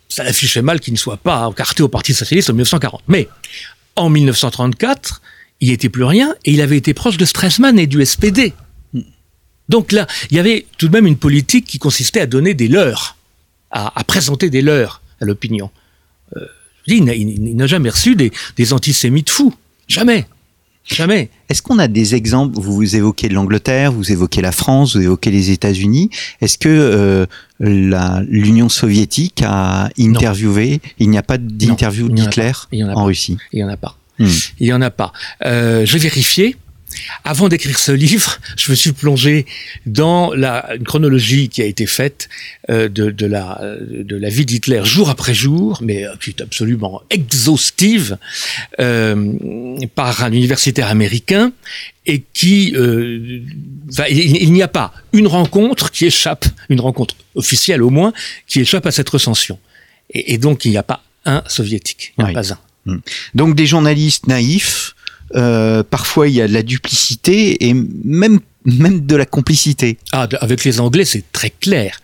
Ça 0.09 0.23
affichait 0.23 0.61
mal 0.61 0.81
qu'il 0.81 0.93
ne 0.93 0.99
soit 0.99 1.17
pas 1.17 1.47
encarté 1.47 1.83
au 1.83 1.87
Parti 1.87 2.13
socialiste 2.13 2.49
en 2.49 2.53
1940. 2.53 3.01
Mais 3.07 3.29
en 3.95 4.09
1934, 4.09 5.21
il 5.61 5.69
n'était 5.69 5.89
plus 5.89 6.03
rien 6.03 6.35
et 6.43 6.51
il 6.51 6.61
avait 6.61 6.77
été 6.77 6.93
proche 6.93 7.17
de 7.17 7.25
Stresemann 7.25 7.79
et 7.79 7.87
du 7.87 8.05
SPD. 8.05 8.53
Donc 9.69 9.91
là, 9.91 10.07
il 10.31 10.37
y 10.37 10.39
avait 10.39 10.65
tout 10.77 10.87
de 10.87 10.93
même 10.93 11.07
une 11.07 11.17
politique 11.17 11.65
qui 11.65 11.77
consistait 11.79 12.21
à 12.21 12.25
donner 12.25 12.53
des 12.53 12.67
leurs, 12.67 13.17
à, 13.71 13.99
à 13.99 14.03
présenter 14.03 14.49
des 14.49 14.61
leurs 14.61 15.01
à 15.21 15.25
l'opinion. 15.25 15.69
Euh, 16.35 16.41
il 16.87 17.03
n'a- 17.03 17.15
il 17.15 17.55
n'a 17.55 17.67
jamais 17.67 17.89
reçu 17.89 18.15
des, 18.15 18.31
des 18.55 18.71
antisémites 18.73 19.29
fous. 19.29 19.53
Jamais. 19.87 20.25
Jamais. 20.85 21.29
Est-ce 21.49 21.61
qu'on 21.61 21.79
a 21.79 21.89
des 21.89 22.15
exemples? 22.15 22.57
Vous, 22.57 22.95
évoquez 22.95 23.27
l'Angleterre, 23.27 23.91
vous 23.91 24.09
évoquez 24.09 24.41
la 24.41 24.53
France, 24.53 24.95
vous 24.95 25.01
évoquez 25.01 25.31
les 25.31 25.51
États-Unis. 25.51 26.09
Est-ce 26.39 26.57
que 26.57 26.69
euh, 26.69 27.25
l'Union 27.59 28.69
soviétique 28.69 29.41
a 29.45 29.89
interviewé? 29.99 30.79
Il 30.99 31.09
n'y 31.09 31.17
a 31.17 31.23
pas 31.23 31.37
d'interview 31.37 32.07
d'Hitler 32.07 32.51
en. 32.95 33.03
Russie. 33.03 33.37
Il 33.51 33.57
n'y 33.57 33.63
en 33.65 33.69
a 33.69 33.75
pas. 33.77 33.97
Hmm. 34.19 34.27
Il 34.59 34.67
n'y 34.67 34.73
en 34.73 34.81
a 34.81 34.89
pas. 34.89 35.11
Euh, 35.45 35.85
J'ai 35.85 35.99
vérifié. 35.99 36.55
Avant 37.23 37.49
d'écrire 37.49 37.77
ce 37.79 37.91
livre, 37.91 38.39
je 38.57 38.71
me 38.71 38.75
suis 38.75 38.91
plongé 38.93 39.45
dans 39.85 40.33
la 40.33 40.75
une 40.75 40.83
chronologie 40.83 41.49
qui 41.49 41.61
a 41.61 41.65
été 41.65 41.85
faite 41.85 42.29
euh, 42.69 42.87
de, 42.89 43.09
de 43.11 43.25
la 43.25 43.61
de 43.89 44.15
la 44.15 44.29
vie 44.29 44.45
d'Hitler 44.45 44.81
jour 44.85 45.09
après 45.09 45.33
jour, 45.33 45.79
mais 45.81 46.05
euh, 46.05 46.15
qui 46.21 46.29
est 46.31 46.41
absolument 46.41 47.01
exhaustive 47.09 48.17
euh, 48.79 49.33
par 49.95 50.23
un 50.23 50.31
universitaire 50.31 50.87
américain 50.87 51.51
et 52.05 52.23
qui 52.33 52.73
euh, 52.75 53.41
va- 53.87 54.09
il, 54.09 54.37
il 54.43 54.51
n'y 54.53 54.61
a 54.63 54.67
pas 54.67 54.93
une 55.13 55.27
rencontre 55.27 55.91
qui 55.91 56.05
échappe, 56.05 56.45
une 56.69 56.79
rencontre 56.79 57.15
officielle 57.35 57.83
au 57.83 57.89
moins, 57.89 58.13
qui 58.47 58.59
échappe 58.61 58.85
à 58.85 58.91
cette 58.91 59.09
recension. 59.09 59.59
Et, 60.13 60.33
et 60.33 60.37
donc 60.37 60.65
il 60.65 60.71
n'y 60.71 60.77
a 60.77 60.83
pas 60.83 61.03
un 61.25 61.43
soviétique, 61.47 62.13
il 62.17 62.21
n'y 62.21 62.23
en 62.23 62.27
a 62.27 62.29
Oui. 62.29 62.33
pas 62.35 62.53
un. 62.53 62.59
Donc 63.35 63.55
des 63.55 63.65
journalistes 63.67 64.27
naïfs. 64.27 64.93
Euh, 65.35 65.83
parfois, 65.83 66.27
il 66.27 66.35
y 66.35 66.41
a 66.41 66.47
de 66.47 66.53
la 66.53 66.63
duplicité 66.63 67.67
et 67.67 67.73
même 67.73 68.39
même 68.67 69.05
de 69.05 69.15
la 69.15 69.25
complicité. 69.25 69.97
Ah, 70.11 70.27
avec 70.41 70.65
les 70.65 70.81
Anglais, 70.81 71.05
c'est 71.05 71.23
très 71.31 71.49
clair. 71.49 72.01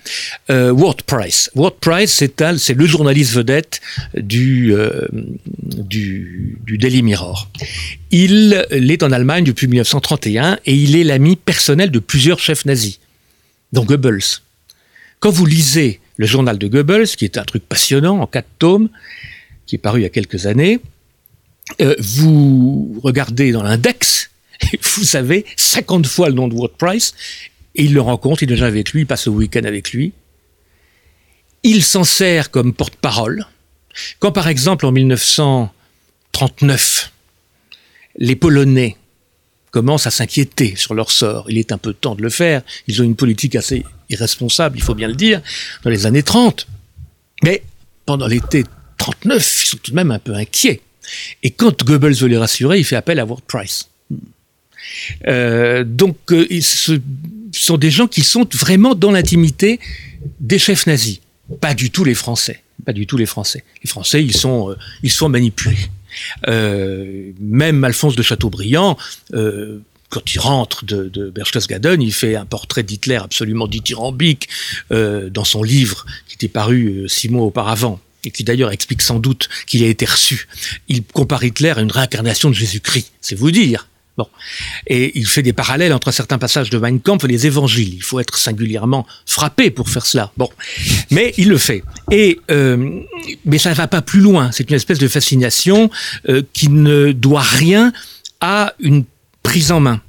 Euh, 0.50 0.74
Price. 1.06 1.50
C'est 2.58 2.74
le 2.74 2.86
journaliste 2.86 3.34
vedette 3.34 3.82
du, 4.16 4.74
euh, 4.74 5.06
du, 5.12 6.58
Daily 6.66 7.02
Mirror. 7.04 7.50
Il 8.12 8.66
est 8.72 9.04
en 9.04 9.12
Allemagne 9.12 9.44
depuis 9.44 9.68
1931 9.68 10.58
et 10.66 10.74
il 10.74 10.96
est 10.96 11.04
l'ami 11.04 11.36
personnel 11.36 11.92
de 11.92 12.00
plusieurs 12.00 12.40
chefs 12.40 12.66
nazis, 12.66 13.00
dont 13.74 13.84
Goebbels. 13.84 14.40
Quand 15.20 15.32
vous 15.32 15.46
lisez 15.46 16.00
le 16.16 16.26
journal 16.26 16.58
de 16.58 16.68
Goebbels, 16.68 17.10
qui 17.10 17.26
est 17.26 17.38
un 17.38 17.44
truc 17.44 17.64
passionnant 17.68 18.22
en 18.22 18.28
quatre 18.28 18.50
tomes, 18.58 18.88
qui 19.66 19.76
est 19.76 19.80
paru 19.80 20.00
il 20.00 20.04
y 20.04 20.06
a 20.06 20.10
quelques 20.10 20.46
années, 20.46 20.80
euh, 21.82 21.96
vous 22.00 23.00
regardez 23.04 23.52
dans 23.52 23.64
l'index, 23.64 24.30
vous 24.82 25.16
avez 25.16 25.46
50 25.56 26.06
fois 26.06 26.30
le 26.30 26.36
nom 26.36 26.48
de 26.48 26.54
Ward 26.54 26.74
Price, 26.78 27.14
et 27.76 27.84
il 27.84 27.94
le 27.94 28.02
rencontre, 28.02 28.44
il 28.44 28.48
déjà 28.48 28.68
avec 28.68 28.92
lui, 28.92 29.02
il 29.02 29.08
passe 29.08 29.26
le 29.26 29.34
week-end 29.34 29.64
avec 29.64 29.92
lui. 29.92 30.14
Il 31.64 31.84
s'en 31.84 32.04
sert 32.04 32.52
comme 32.52 32.74
porte-parole. 32.74 33.48
Quand 34.20 34.32
par 34.32 34.48
exemple 34.48 34.86
en 34.86 34.92
1939, 34.92 37.12
les 38.18 38.36
Polonais 38.36 38.98
commencent 39.72 40.06
à 40.06 40.12
s'inquiéter 40.12 40.76
sur 40.76 40.94
leur 40.94 41.10
sort, 41.10 41.50
il 41.50 41.58
est 41.58 41.72
un 41.72 41.80
peu 41.80 41.94
temps 41.94 42.14
de 42.14 42.22
le 42.22 42.30
faire, 42.30 42.62
ils 42.88 43.02
ont 43.02 43.06
une 43.06 43.16
politique 43.16 43.56
assez 43.56 43.84
irresponsable, 44.10 44.78
il 44.78 44.84
faut 44.84 44.94
bien 44.94 45.08
le 45.08 45.16
dire, 45.16 45.42
dans 45.84 45.90
les 45.90 46.06
années 46.06 46.22
30. 46.22 46.68
Mais 47.44 47.64
pendant 48.06 48.28
l'été 48.28 48.66
39, 49.00 49.64
ils 49.64 49.68
sont 49.68 49.78
tout 49.78 49.92
de 49.92 49.96
même 49.96 50.12
un 50.12 50.20
peu 50.20 50.36
inquiets. 50.36 50.82
Et 51.44 51.52
quand 51.52 51.84
Goebbels 51.84 52.16
veut 52.16 52.28
les 52.28 52.38
rassurer, 52.38 52.80
il 52.80 52.86
fait 52.86 52.96
appel 52.96 53.20
à 53.20 53.26
Ward 53.26 53.44
Price. 53.48 53.88
Euh, 55.28 55.84
donc, 55.84 56.18
euh, 56.32 56.48
ce 56.62 57.00
sont 57.52 57.78
des 57.78 57.92
gens 57.92 58.08
qui 58.08 58.22
sont 58.22 58.48
vraiment 58.54 58.96
dans 58.96 59.12
l'intimité 59.12 59.80
des 60.40 60.60
chefs 60.60 60.88
nazis. 60.88 61.20
Pas 61.62 61.74
du 61.74 61.92
tout 61.92 62.04
les 62.04 62.16
Français. 62.16 62.64
Pas 62.86 62.94
du 62.94 63.06
tout 63.06 63.18
les 63.18 63.26
Français. 63.26 63.64
Les 63.84 63.90
Français, 63.90 64.24
ils 64.24 64.36
sont, 64.36 64.72
euh, 64.72 65.28
manipulés. 65.28 65.78
Même 66.48 67.84
Alphonse 67.84 68.16
de 68.16 68.22
Chateaubriand, 68.22 68.98
quand 69.32 70.36
il 70.36 70.40
rentre 70.40 70.86
de, 70.86 71.10
de 71.10 71.32
Berchtesgaden, 71.32 72.02
il 72.02 72.14
fait 72.14 72.36
un 72.36 72.46
portrait 72.46 72.84
d'Hitler 72.84 73.16
absolument 73.16 73.68
dithyrambique 73.68 74.48
dans 74.92 75.44
son 75.44 75.64
livre 75.64 76.06
qui 76.28 76.36
était 76.36 76.48
paru 76.48 77.06
six 77.08 77.30
mois 77.30 77.46
auparavant 77.46 78.00
et 78.26 78.32
qui 78.32 78.44
d'ailleurs 78.44 78.72
explique 78.72 79.02
sans 79.02 79.20
doute 79.20 79.50
qu'il 79.68 79.84
a 79.84 79.88
été 79.88 80.06
reçu. 80.06 80.48
Il 80.88 81.04
compare 81.04 81.44
Hitler 81.44 81.74
à 81.76 81.82
une 81.82 81.92
réincarnation 81.92 82.50
de 82.50 82.56
Jésus-Christ, 82.56 83.12
c'est 83.22 83.36
vous 83.36 83.52
dire. 83.52 83.88
Bon. 84.16 84.28
Et 84.86 85.18
il 85.18 85.26
fait 85.26 85.42
des 85.42 85.54
parallèles 85.54 85.92
entre 85.92 86.12
certains 86.12 86.38
passages 86.38 86.70
de 86.70 86.78
Mein 86.78 87.00
Kampf 87.00 87.26
et 87.26 87.28
les 87.28 87.48
évangiles. 87.48 87.96
Il 87.96 88.04
faut 88.04 88.20
être 88.20 88.38
singulièrement 88.38 89.08
frappé 89.26 89.72
pour 89.72 89.90
faire 89.90 90.06
cela. 90.06 90.32
Bon. 90.38 90.50
Mais 91.10 91.34
il 91.38 91.50
le 91.50 91.58
fait. 91.58 91.84
Et, 92.12 92.40
euh, 92.52 93.02
mais 93.46 93.58
ça 93.58 93.72
ne 93.72 93.76
va 93.76 93.88
pas 93.88 94.04
plus 94.04 94.20
loin. 94.20 94.52
C'est 94.52 94.70
une 94.70 94.76
espèce 94.76 95.00
de 95.00 95.08
fascination 95.08 95.90
euh, 96.30 96.44
qui 96.54 96.70
ne 96.70 97.12
doit 97.12 97.42
rien 97.42 97.92
à 98.40 98.74
une 98.80 99.04
prise 99.42 99.72
en 99.72 99.80
main. 99.80 100.00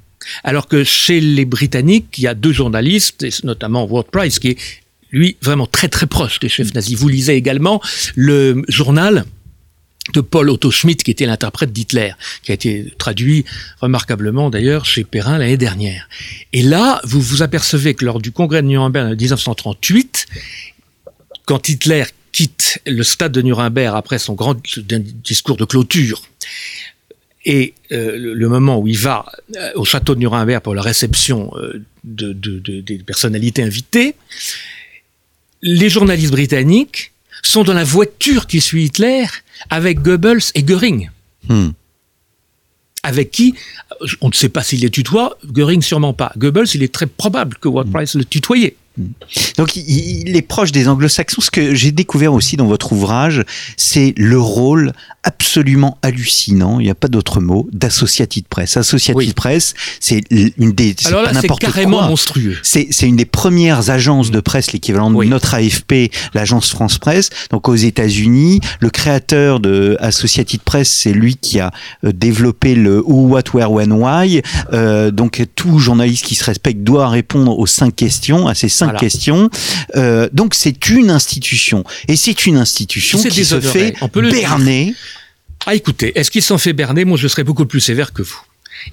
Alors 0.43 0.67
que 0.67 0.83
chez 0.83 1.19
les 1.19 1.45
Britanniques, 1.45 2.17
il 2.17 2.23
y 2.23 2.27
a 2.27 2.35
deux 2.35 2.53
journalistes, 2.53 3.25
notamment 3.43 3.85
Ward 3.85 4.07
Price, 4.11 4.39
qui 4.39 4.49
est 4.49 4.57
lui 5.15 5.37
vraiment 5.41 5.65
très 5.67 5.87
très 5.87 6.05
proche 6.07 6.39
des 6.39 6.49
chefs 6.49 6.73
nazis. 6.73 6.97
Vous 6.97 7.07
lisez 7.07 7.33
également 7.35 7.81
le 8.15 8.61
journal 8.67 9.25
de 10.13 10.21
Paul 10.21 10.49
Otto 10.51 10.69
Schmidt, 10.69 11.03
qui 11.03 11.09
était 11.09 11.25
l'interprète 11.25 11.73
d'Hitler, 11.73 12.11
qui 12.43 12.51
a 12.51 12.53
été 12.53 12.93
traduit 12.99 13.43
remarquablement 13.81 14.51
d'ailleurs 14.51 14.85
chez 14.85 15.03
Perrin 15.03 15.39
l'année 15.39 15.57
dernière. 15.57 16.07
Et 16.53 16.61
là, 16.61 17.01
vous 17.05 17.19
vous 17.21 17.41
apercevez 17.41 17.95
que 17.95 18.05
lors 18.05 18.21
du 18.21 18.31
congrès 18.31 18.61
de 18.61 18.67
Nuremberg 18.67 19.07
en 19.07 19.15
1938, 19.15 20.27
quand 21.45 21.67
Hitler 21.69 22.03
quitte 22.31 22.79
le 22.85 23.01
stade 23.03 23.31
de 23.31 23.41
Nuremberg 23.41 23.95
après 23.95 24.19
son 24.19 24.33
grand 24.33 24.55
discours 25.23 25.57
de 25.57 25.65
clôture, 25.65 26.21
et 27.45 27.73
euh, 27.91 28.15
le, 28.35 28.49
moment 28.49 28.79
où 28.79 28.87
il 28.87 28.97
va 28.97 29.25
euh, 29.55 29.71
au 29.75 29.85
château 29.85 30.15
de 30.15 30.19
Nuremberg 30.19 30.61
pour 30.61 30.73
la 30.75 30.81
réception 30.81 31.51
euh, 31.57 31.83
de, 32.03 32.33
de- 32.33 32.59
de- 32.59 32.81
des 32.81 32.97
personnalités 32.99 33.61
invitées, 33.63 34.15
les 35.65 35.89
journalistes 35.89 36.31
britanniques 36.31 37.11
sont 37.41 37.63
dans 37.63 37.73
la 37.73 37.83
voiture 37.83 38.45
qui 38.47 38.61
suit 38.61 38.85
Hitler 38.85 39.25
avec 39.69 39.99
Goebbels 39.99 40.51
et 40.53 40.63
Goering. 40.63 41.09
Hmm. 41.49 41.69
Avec 43.01 43.31
qui 43.31 43.55
On 44.21 44.29
ne 44.29 44.33
sait 44.33 44.49
pas 44.49 44.63
s'il 44.63 44.81
les 44.81 44.89
tutoie, 44.91 45.37
Goering 45.45 45.81
sûrement 45.81 46.13
pas. 46.13 46.31
Goebbels, 46.37 46.67
il 46.75 46.83
est 46.83 46.93
très 46.93 47.07
probable 47.07 47.57
que 47.57 47.67
Ward 47.67 47.91
Price 47.91 48.15
le 48.15 48.25
tutoyait. 48.25 48.75
Donc 49.57 49.75
il, 49.75 50.35
est 50.35 50.41
proche 50.41 50.71
des 50.71 50.87
anglo-saxons. 50.87 51.41
Ce 51.41 51.51
que 51.51 51.75
j'ai 51.75 51.91
découvert 51.91 52.33
aussi 52.33 52.55
dans 52.57 52.65
votre 52.65 52.93
ouvrage, 52.93 53.43
c'est 53.77 54.13
le 54.17 54.39
rôle 54.39 54.93
absolument 55.23 55.97
hallucinant, 56.03 56.79
il 56.79 56.83
n'y 56.83 56.89
a 56.91 56.95
pas 56.95 57.07
d'autre 57.07 57.41
mot, 57.41 57.67
d'Associated 57.73 58.47
Press. 58.47 58.77
Associated 58.77 59.17
Oui. 59.17 59.33
Press, 59.33 59.73
c'est 59.99 60.21
une 60.29 60.71
des... 60.71 60.95
c'est 60.97 61.07
Alors 61.07 61.21
pas 61.21 61.27
là, 61.27 61.33
c'est 61.33 61.47
n'importe 61.47 61.61
carrément 61.61 61.97
quoi. 61.97 62.07
monstrueux. 62.09 62.57
C'est 62.61 62.87
une 63.01 63.15
des 63.15 63.25
premières 63.25 63.89
agences 63.89 64.29
de 64.29 64.39
presse, 64.39 64.71
l'équivalent 64.71 65.09
de 65.09 65.15
Oui. 65.15 65.27
notre 65.27 65.55
AFP, 65.55 66.11
l'agence 66.33 66.69
France 66.69 66.99
Presse. 66.99 67.29
Donc 67.49 67.67
aux 67.67 67.75
États-Unis, 67.75 68.61
le 68.79 68.89
créateur 68.91 69.59
de 69.59 69.97
Associated 69.99 70.61
Press, 70.61 70.89
c'est 70.89 71.13
lui 71.13 71.35
qui 71.35 71.59
a 71.59 71.71
euh, 72.03 72.11
développé 72.11 72.75
le 72.75 73.01
Who, 73.01 73.27
What, 73.27 73.43
Where, 73.53 73.71
When, 73.71 73.91
Why. 73.93 74.41
Euh, 74.73 75.09
donc 75.09 75.43
tout 75.55 75.79
journaliste 75.79 76.25
qui 76.25 76.35
se 76.35 76.43
respecte 76.43 76.83
doit 76.83 77.09
répondre 77.09 77.57
aux 77.57 77.67
cinq 77.67 77.95
questions, 77.95 78.47
à 78.47 78.53
ces 78.53 78.69
cinq 78.69 78.84
Voilà. 78.85 78.99
questions. 78.99 79.49
Euh, 79.95 80.29
donc 80.33 80.55
c'est 80.55 80.89
une 80.89 81.09
institution, 81.09 81.83
et 82.07 82.15
c'est 82.15 82.45
une 82.45 82.57
institution 82.57 83.21
qui 83.21 83.45
se 83.45 83.59
fait 83.59 83.95
on 84.01 84.09
peut 84.09 84.21
le 84.21 84.29
dire. 84.29 84.41
berner. 84.41 84.95
Ah, 85.65 85.75
écoutez, 85.75 86.17
est-ce 86.17 86.29
qu'ils 86.29 86.43
s'en 86.43 86.57
fait 86.57 86.73
berner? 86.73 87.05
Moi, 87.05 87.17
je 87.17 87.27
serais 87.27 87.43
beaucoup 87.43 87.65
plus 87.65 87.79
sévère 87.79 88.13
que 88.13 88.21
vous. 88.21 88.39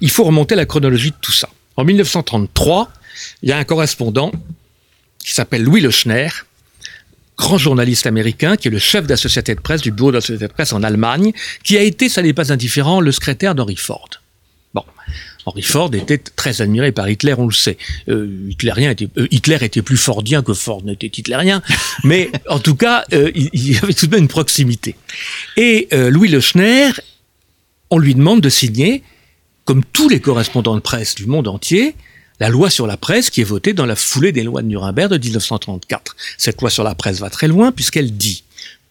Il 0.01 0.09
faut 0.09 0.23
remonter 0.23 0.55
la 0.55 0.65
chronologie 0.65 1.11
de 1.11 1.15
tout 1.21 1.31
ça. 1.31 1.49
En 1.77 1.83
1933, 1.83 2.91
il 3.43 3.49
y 3.49 3.51
a 3.51 3.57
un 3.57 3.63
correspondant 3.63 4.31
qui 5.19 5.33
s'appelle 5.33 5.63
Louis 5.63 5.81
Lechner, 5.81 6.29
grand 7.37 7.57
journaliste 7.57 8.07
américain 8.07 8.55
qui 8.55 8.67
est 8.67 8.71
le 8.71 8.79
chef 8.79 9.05
de 9.05 9.09
la 9.09 9.17
société 9.17 9.55
de 9.55 9.59
presse, 9.59 9.81
du 9.81 9.91
bureau 9.91 10.11
de 10.11 10.17
la 10.17 10.21
société 10.21 10.47
de 10.47 10.53
presse 10.53 10.73
en 10.73 10.83
Allemagne, 10.83 11.31
qui 11.63 11.77
a 11.77 11.81
été, 11.81 12.09
ça 12.09 12.21
n'est 12.21 12.33
pas 12.33 12.51
indifférent, 12.51 13.01
le 13.01 13.11
secrétaire 13.11 13.55
d'Henry 13.55 13.75
Ford. 13.75 14.09
Bon. 14.73 14.83
Henry 15.45 15.61
Ford 15.61 15.93
était 15.93 16.17
très 16.17 16.61
admiré 16.61 16.91
par 16.91 17.09
Hitler, 17.09 17.35
on 17.37 17.47
le 17.47 17.53
sait. 17.53 17.77
Euh, 18.09 18.49
était, 18.49 19.09
euh, 19.17 19.27
Hitler 19.31 19.57
était 19.61 19.81
plus 19.81 19.97
fordien 19.97 20.41
que 20.41 20.53
Ford 20.53 20.83
n'était 20.83 21.07
hitlérien, 21.07 21.61
mais 22.03 22.31
en 22.49 22.59
tout 22.59 22.75
cas, 22.75 23.03
euh, 23.13 23.31
il, 23.35 23.49
il, 23.53 23.77
avait 23.77 23.93
tout 23.93 24.07
de 24.07 24.11
même 24.11 24.23
une 24.23 24.27
proximité. 24.27 24.95
Et 25.57 25.87
euh, 25.93 26.09
Louis 26.09 26.29
Lechner, 26.29 26.91
on 27.89 27.97
lui 27.97 28.15
demande 28.15 28.41
de 28.41 28.49
signer, 28.49 29.03
comme 29.65 29.83
tous 29.83 30.09
les 30.09 30.19
correspondants 30.19 30.75
de 30.75 30.81
presse 30.81 31.15
du 31.15 31.25
monde 31.25 31.47
entier, 31.47 31.95
la 32.39 32.49
loi 32.49 32.69
sur 32.69 32.87
la 32.87 32.97
presse 32.97 33.29
qui 33.29 33.41
est 33.41 33.45
votée 33.45 33.73
dans 33.73 33.85
la 33.85 33.95
foulée 33.95 34.31
des 34.31 34.43
lois 34.43 34.61
de 34.61 34.67
Nuremberg 34.67 35.11
de 35.11 35.17
1934. 35.17 36.15
Cette 36.37 36.61
loi 36.61 36.69
sur 36.69 36.83
la 36.83 36.95
presse 36.95 37.19
va 37.19 37.29
très 37.29 37.47
loin 37.47 37.71
puisqu'elle 37.71 38.17
dit 38.17 38.43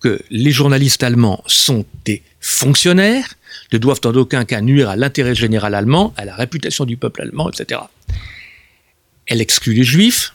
que 0.02 0.20
les 0.30 0.50
journalistes 0.50 1.02
allemands 1.02 1.42
sont 1.46 1.84
des 2.04 2.22
fonctionnaires, 2.40 3.34
ne 3.72 3.78
doivent 3.78 4.00
en 4.04 4.14
aucun 4.14 4.44
cas 4.44 4.60
nuire 4.60 4.90
à 4.90 4.96
l'intérêt 4.96 5.34
général 5.34 5.74
allemand, 5.74 6.12
à 6.16 6.24
la 6.24 6.34
réputation 6.34 6.84
du 6.84 6.96
peuple 6.96 7.22
allemand, 7.22 7.50
etc. 7.50 7.80
Elle 9.26 9.40
exclut 9.40 9.74
les 9.74 9.84
juifs 9.84 10.34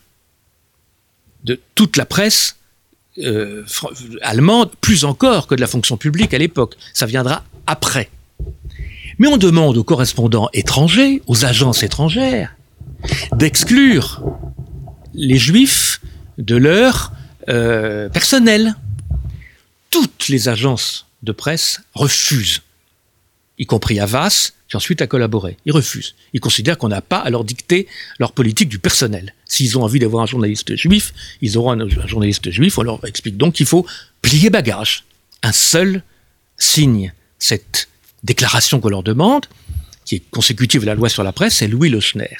de 1.43 1.59
toute 1.75 1.97
la 1.97 2.05
presse 2.05 2.55
euh, 3.19 3.63
allemande, 4.21 4.71
plus 4.79 5.03
encore 5.03 5.47
que 5.47 5.55
de 5.55 5.61
la 5.61 5.67
fonction 5.67 5.97
publique 5.97 6.33
à 6.33 6.37
l'époque. 6.37 6.75
Ça 6.93 7.05
viendra 7.05 7.43
après. 7.65 8.09
Mais 9.19 9.27
on 9.27 9.37
demande 9.37 9.77
aux 9.77 9.83
correspondants 9.83 10.49
étrangers, 10.53 11.21
aux 11.27 11.45
agences 11.45 11.83
étrangères, 11.83 12.55
d'exclure 13.33 14.21
les 15.13 15.37
juifs 15.37 16.01
de 16.37 16.55
leur 16.55 17.11
euh, 17.49 18.09
personnel. 18.09 18.75
Toutes 19.89 20.27
les 20.27 20.49
agences 20.49 21.05
de 21.23 21.31
presse 21.31 21.81
refusent, 21.93 22.61
y 23.57 23.65
compris 23.65 23.99
Avas, 23.99 24.51
qui 24.67 24.75
ensuite 24.75 25.01
a 25.01 25.07
collaboré. 25.07 25.57
Ils 25.65 25.71
refusent. 25.71 26.15
Ils 26.33 26.39
considèrent 26.39 26.77
qu'on 26.77 26.89
n'a 26.89 27.01
pas 27.01 27.19
à 27.19 27.29
leur 27.29 27.43
dicter 27.43 27.87
leur 28.19 28.33
politique 28.33 28.69
du 28.69 28.79
personnel. 28.79 29.33
S'ils 29.45 29.77
ont 29.77 29.83
envie 29.83 29.99
d'avoir 29.99 30.23
un 30.23 30.25
journaliste 30.25 30.75
juif, 30.75 31.13
ils 31.41 31.57
auront 31.57 31.71
un, 31.71 32.07
journaliste 32.07 32.51
juif. 32.51 32.77
On 32.77 32.83
leur 32.83 33.03
explique 33.05 33.37
donc 33.37 33.55
qu'il 33.55 33.65
faut 33.65 33.85
plier 34.21 34.49
bagage. 34.49 35.05
Un 35.43 35.53
seul 35.53 36.03
signe 36.57 37.13
cette 37.39 37.87
déclaration 38.23 38.79
qu'on 38.79 38.89
leur 38.89 39.03
demande, 39.03 39.45
qui 40.05 40.15
est 40.15 40.23
consécutive 40.31 40.83
à 40.83 40.85
la 40.87 40.95
loi 40.95 41.09
sur 41.09 41.23
la 41.23 41.31
presse, 41.31 41.57
c'est 41.57 41.67
Louis 41.67 41.89
Lechner. 41.89 42.35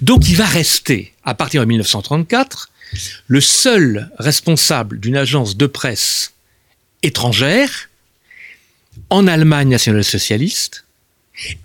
Donc 0.00 0.28
il 0.28 0.36
va 0.36 0.46
rester, 0.46 1.12
à 1.24 1.34
partir 1.34 1.60
de 1.60 1.66
1934, 1.66 2.70
le 3.26 3.40
seul 3.40 4.10
responsable 4.18 5.00
d'une 5.00 5.16
agence 5.16 5.56
de 5.56 5.66
presse 5.66 6.32
étrangère 7.02 7.88
en 9.10 9.26
Allemagne 9.26 9.68
nationale-socialiste, 9.68 10.84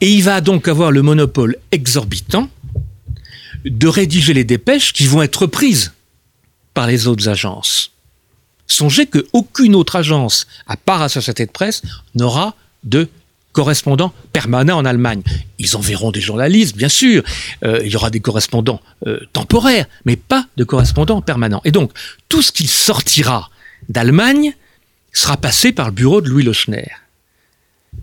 et 0.01 0.11
il 0.11 0.23
va 0.23 0.41
donc 0.41 0.67
avoir 0.67 0.91
le 0.91 1.01
monopole 1.01 1.57
exorbitant 1.71 2.49
de 3.65 3.87
rédiger 3.87 4.33
les 4.33 4.43
dépêches 4.43 4.93
qui 4.93 5.07
vont 5.07 5.21
être 5.21 5.47
prises 5.47 5.93
par 6.73 6.87
les 6.87 7.07
autres 7.07 7.29
agences. 7.29 7.91
Songez 8.67 9.07
qu'aucune 9.07 9.75
autre 9.75 9.95
agence, 9.95 10.47
à 10.67 10.77
part 10.77 10.99
la 10.99 11.09
société 11.09 11.45
de 11.45 11.51
presse, 11.51 11.81
n'aura 12.15 12.55
de 12.83 13.09
correspondants 13.51 14.13
permanents 14.31 14.77
en 14.77 14.85
Allemagne. 14.85 15.21
Ils 15.59 15.75
enverront 15.75 16.11
des 16.11 16.21
journalistes, 16.21 16.75
bien 16.75 16.89
sûr. 16.89 17.23
Euh, 17.63 17.81
il 17.85 17.91
y 17.91 17.95
aura 17.95 18.09
des 18.09 18.19
correspondants 18.19 18.81
euh, 19.05 19.19
temporaires, 19.31 19.85
mais 20.05 20.15
pas 20.15 20.47
de 20.57 20.63
correspondants 20.63 21.21
permanents. 21.21 21.61
Et 21.63 21.71
donc, 21.71 21.91
tout 22.29 22.41
ce 22.41 22.51
qui 22.51 22.67
sortira 22.67 23.49
d'Allemagne 23.89 24.55
sera 25.13 25.37
passé 25.37 25.71
par 25.71 25.87
le 25.87 25.93
bureau 25.93 26.21
de 26.21 26.29
Louis 26.29 26.43
Lochner. 26.43 26.87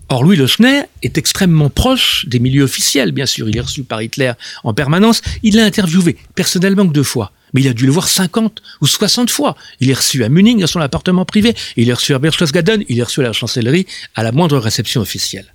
Or, 0.09 0.23
Louis 0.23 0.37
Lochner 0.37 0.83
est 1.03 1.17
extrêmement 1.17 1.69
proche 1.69 2.25
des 2.27 2.39
milieux 2.39 2.63
officiels, 2.63 3.11
bien 3.11 3.25
sûr. 3.25 3.47
Il 3.49 3.57
est 3.57 3.61
reçu 3.61 3.83
par 3.83 4.01
Hitler 4.01 4.33
en 4.63 4.73
permanence. 4.73 5.21
Il 5.43 5.55
l'a 5.55 5.65
interviewé 5.65 6.17
personnellement 6.35 6.87
que 6.87 6.93
deux 6.93 7.03
fois. 7.03 7.31
Mais 7.53 7.61
il 7.61 7.67
a 7.67 7.73
dû 7.73 7.85
le 7.85 7.91
voir 7.91 8.07
50 8.07 8.61
ou 8.81 8.87
60 8.87 9.29
fois. 9.29 9.55
Il 9.79 9.89
est 9.89 9.93
reçu 9.93 10.23
à 10.23 10.29
Munich 10.29 10.57
dans 10.57 10.67
son 10.67 10.79
appartement 10.79 11.25
privé. 11.25 11.53
Il 11.75 11.89
est 11.89 11.93
reçu 11.93 12.13
à 12.13 12.19
Berchtesgaden. 12.19 12.83
Il 12.87 12.99
est 12.99 13.03
reçu 13.03 13.19
à 13.19 13.23
la 13.23 13.33
chancellerie 13.33 13.85
à 14.15 14.23
la 14.23 14.31
moindre 14.31 14.57
réception 14.57 15.01
officielle. 15.01 15.53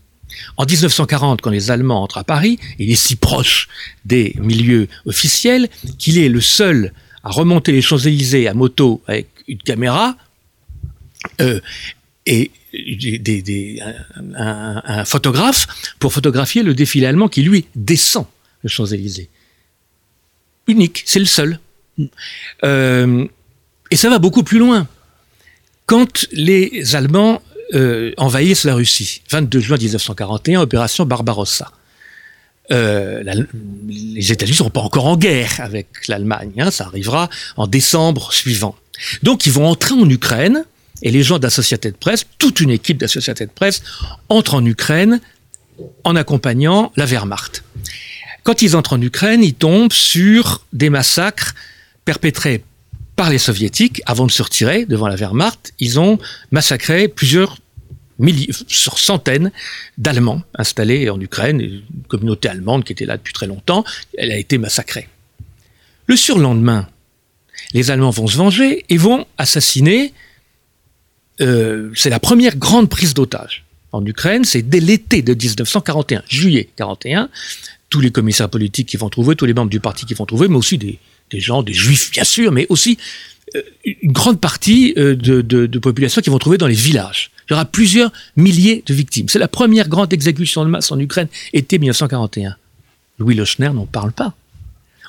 En 0.56 0.66
1940, 0.66 1.40
quand 1.40 1.50
les 1.50 1.70
Allemands 1.70 2.02
entrent 2.02 2.18
à 2.18 2.24
Paris, 2.24 2.58
il 2.78 2.90
est 2.90 2.96
si 2.96 3.16
proche 3.16 3.68
des 4.04 4.34
milieux 4.38 4.88
officiels 5.06 5.68
qu'il 5.98 6.18
est 6.18 6.28
le 6.28 6.40
seul 6.40 6.92
à 7.24 7.30
remonter 7.30 7.72
les 7.72 7.82
Champs-Élysées 7.82 8.46
à 8.48 8.54
moto 8.54 9.02
avec 9.06 9.28
une 9.48 9.58
caméra 9.58 10.16
euh, 11.40 11.60
et 12.26 12.50
un, 14.34 15.04
photographe 15.04 15.66
pour 15.98 16.12
photographier 16.12 16.62
le 16.62 16.74
défilé 16.74 17.06
allemand 17.06 17.28
qui, 17.28 17.42
lui, 17.42 17.66
descend 17.74 18.26
les 18.62 18.68
Champs-Élysées. 18.68 19.30
Unique, 20.66 21.02
c'est 21.06 21.20
le 21.20 21.26
seul. 21.26 21.60
Euh, 22.64 23.26
et 23.90 23.96
ça 23.96 24.10
va 24.10 24.18
beaucoup 24.18 24.42
plus 24.42 24.58
loin. 24.58 24.88
Quand 25.86 26.26
les 26.32 26.96
Allemands 26.96 27.40
euh, 27.74 28.12
envahissent 28.16 28.64
la 28.64 28.74
Russie, 28.74 29.22
22 29.30 29.60
juin 29.60 29.76
1941, 29.76 30.60
opération 30.60 31.06
Barbarossa. 31.06 31.70
Les 32.68 34.32
États-Unis 34.32 34.58
ne 34.58 34.64
sont 34.64 34.70
pas 34.70 34.80
encore 34.80 35.06
en 35.06 35.16
guerre 35.16 35.60
avec 35.60 36.08
l'Allemagne, 36.08 36.52
hein, 36.58 36.72
ça 36.72 36.86
arrivera 36.86 37.30
en 37.56 37.68
décembre 37.68 38.32
suivant. 38.32 38.74
Donc 39.22 39.46
ils 39.46 39.52
vont 39.52 39.66
entrer 39.68 39.94
en 39.94 40.08
Ukraine, 40.10 40.64
et 41.02 41.10
les 41.10 41.22
gens 41.22 41.38
de 41.38 41.44
la 41.44 41.50
toute 42.38 42.60
une 42.60 42.70
équipe 42.70 42.98
de 42.98 43.04
la 43.04 43.08
société 43.08 43.46
en 44.54 44.66
Ukraine 44.66 45.20
en 46.04 46.16
accompagnant 46.16 46.92
la 46.96 47.04
Wehrmacht. 47.04 47.62
Quand 48.42 48.62
ils 48.62 48.76
entrent 48.76 48.94
en 48.94 49.00
Ukraine, 49.00 49.42
ils 49.42 49.54
tombent 49.54 49.92
sur 49.92 50.64
des 50.72 50.88
massacres 50.88 51.54
perpétrés 52.04 52.62
par 53.16 53.30
les 53.30 53.38
soviétiques 53.38 54.02
avant 54.06 54.26
de 54.26 54.30
se 54.30 54.42
retirer 54.42 54.86
devant 54.86 55.08
la 55.08 55.16
Wehrmacht. 55.16 55.72
Ils 55.80 55.98
ont 55.98 56.18
massacré 56.50 57.08
plusieurs 57.08 57.58
centaines 58.68 59.50
d'Allemands 59.98 60.42
installés 60.54 61.10
en 61.10 61.20
Ukraine, 61.20 61.60
une 61.60 61.82
communauté 62.08 62.48
allemande 62.48 62.84
qui 62.84 62.92
était 62.92 63.04
là 63.04 63.16
depuis 63.16 63.34
très 63.34 63.46
longtemps, 63.46 63.84
elle 64.16 64.32
a 64.32 64.38
été 64.38 64.58
massacrée. 64.58 65.08
Le 66.06 66.16
surlendemain, 66.16 66.88
les 67.72 67.90
Allemands 67.90 68.10
vont 68.10 68.26
se 68.26 68.36
venger 68.36 68.84
et 68.88 68.96
vont 68.96 69.26
assassiner. 69.38 70.12
Euh, 71.40 71.90
c'est 71.94 72.10
la 72.10 72.20
première 72.20 72.56
grande 72.56 72.88
prise 72.88 73.14
d'otage 73.14 73.64
en 73.92 74.04
Ukraine, 74.04 74.44
c'est 74.44 74.62
dès 74.62 74.80
l'été 74.80 75.22
de 75.22 75.34
1941, 75.34 76.22
juillet 76.28 76.68
41, 76.76 77.28
tous 77.88 78.00
les 78.00 78.10
commissaires 78.10 78.48
politiques 78.48 78.88
qui 78.88 78.96
vont 78.96 79.08
trouver, 79.08 79.36
tous 79.36 79.46
les 79.46 79.54
membres 79.54 79.70
du 79.70 79.80
parti 79.80 80.06
qui 80.06 80.14
vont 80.14 80.26
trouver, 80.26 80.48
mais 80.48 80.56
aussi 80.56 80.78
des, 80.78 80.98
gens, 81.32 81.62
des 81.62 81.72
juifs 81.72 82.10
bien 82.10 82.24
sûr, 82.24 82.52
mais 82.52 82.66
aussi 82.68 82.98
euh, 83.54 83.62
une 84.02 84.12
grande 84.12 84.40
partie 84.40 84.94
euh, 84.96 85.14
de, 85.14 85.40
de, 85.40 85.66
de 85.66 85.78
population 85.78 86.20
qui 86.20 86.30
vont 86.30 86.38
trouver 86.38 86.58
dans 86.58 86.66
les 86.66 86.74
villages. 86.74 87.30
Il 87.48 87.52
y 87.52 87.54
aura 87.54 87.64
plusieurs 87.64 88.12
milliers 88.36 88.82
de 88.86 88.92
victimes. 88.92 89.28
C'est 89.28 89.38
la 89.38 89.48
première 89.48 89.88
grande 89.88 90.12
exécution 90.12 90.64
de 90.64 90.70
masse 90.70 90.90
en 90.90 90.98
Ukraine, 90.98 91.28
été 91.52 91.78
1941. 91.78 92.56
Louis 93.18 93.34
Lochner 93.34 93.70
n'en 93.70 93.86
parle 93.86 94.12
pas. 94.12 94.34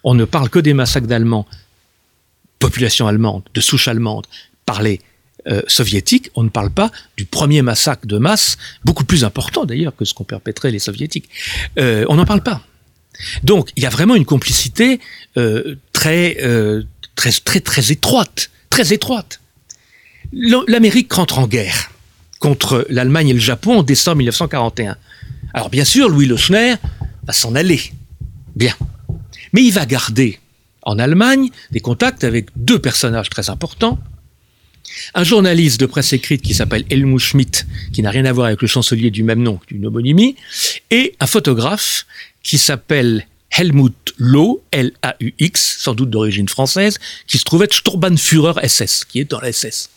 On 0.04 0.14
ne 0.14 0.26
parle 0.26 0.50
que 0.50 0.60
des 0.60 0.74
massacres 0.74 1.08
d'Allemands, 1.08 1.48
population 2.60 3.08
allemande, 3.08 3.44
de 3.54 3.62
souche 3.62 3.88
allemande, 3.88 4.28
par 4.66 4.82
les 4.82 5.02
euh, 5.48 5.62
soviétiques. 5.68 6.30
On 6.36 6.44
ne 6.44 6.50
parle 6.50 6.70
pas 6.70 6.92
du 7.16 7.26
premier 7.26 7.62
massacre 7.62 8.06
de 8.06 8.18
masse, 8.18 8.58
beaucoup 8.84 9.06
plus 9.06 9.24
important 9.24 9.66
d'ailleurs 9.66 9.96
que 9.96 10.06
ce 10.06 10.14
qu'ont 10.14 10.24
perpétré 10.24 10.72
les 10.72 10.80
soviétiques. 10.80 11.30
Euh, 11.80 12.06
on 12.10 12.16
n'en 12.16 12.26
parle 12.26 12.44
pas. 12.44 12.62
Donc, 13.44 13.70
il 13.76 13.84
y 13.84 13.86
a 13.86 13.90
vraiment 13.90 14.16
une 14.16 14.26
complicité 14.26 15.00
euh, 15.38 15.76
très 15.94 16.38
étroite. 18.92 19.40
L'Amérique 20.34 21.12
rentre 21.14 21.40
en 21.40 21.48
guerre 21.48 21.92
contre 22.40 22.86
l'Allemagne 22.90 23.30
et 23.30 23.34
le 23.34 23.40
Japon 23.40 23.80
en 23.80 23.84
décembre 23.84 24.18
1941. 24.18 24.98
Alors, 25.54 25.70
bien 25.70 25.86
sûr, 25.86 26.10
Louis 26.10 26.26
Lochner 26.26 26.76
va 27.26 27.34
s'en 27.34 27.56
aller. 27.56 27.94
Bien. 28.56 28.74
Mais 29.54 29.64
il 29.64 29.72
va 29.72 29.86
garder 29.86 30.40
en 30.84 31.00
Allemagne 31.00 31.50
des 31.72 31.80
contacts 31.80 32.24
avec 32.24 32.48
deux 32.56 32.80
personnages 32.80 33.30
très 33.30 33.50
importants. 33.50 34.00
Un 35.14 35.24
journaliste 35.24 35.80
de 35.80 35.86
presse 35.86 36.14
écrite 36.14 36.42
qui 36.42 36.54
s'appelle 36.54 36.86
Helmut 36.90 37.20
Schmidt, 37.20 37.66
qui 37.94 38.02
n'a 38.02 38.12
rien 38.12 38.26
à 38.26 38.32
voir 38.32 38.48
avec 38.48 38.62
le 38.62 38.68
chancelier 38.68 39.12
du 39.12 39.24
même 39.24 39.42
nom, 39.42 39.60
d'une 39.68 39.86
homonymie, 39.86 40.36
et 40.92 41.16
un 41.20 41.28
photographe 41.28 42.06
qui 42.44 42.58
s'appelle 42.58 43.28
Helmut 43.52 44.14
Loh, 44.18 44.64
L-A-U-X, 44.72 45.78
sans 45.80 45.94
doute 45.94 46.10
d'origine 46.10 46.50
française, 46.50 47.00
qui 47.28 47.38
se 47.38 47.44
trouvait 47.44 47.68
Sturmbannführer 47.70 48.68
SS, 48.68 49.06
qui 49.06 49.20
est 49.20 49.26
dans 49.26 49.40
la 49.40 49.52
SS. 49.52 49.90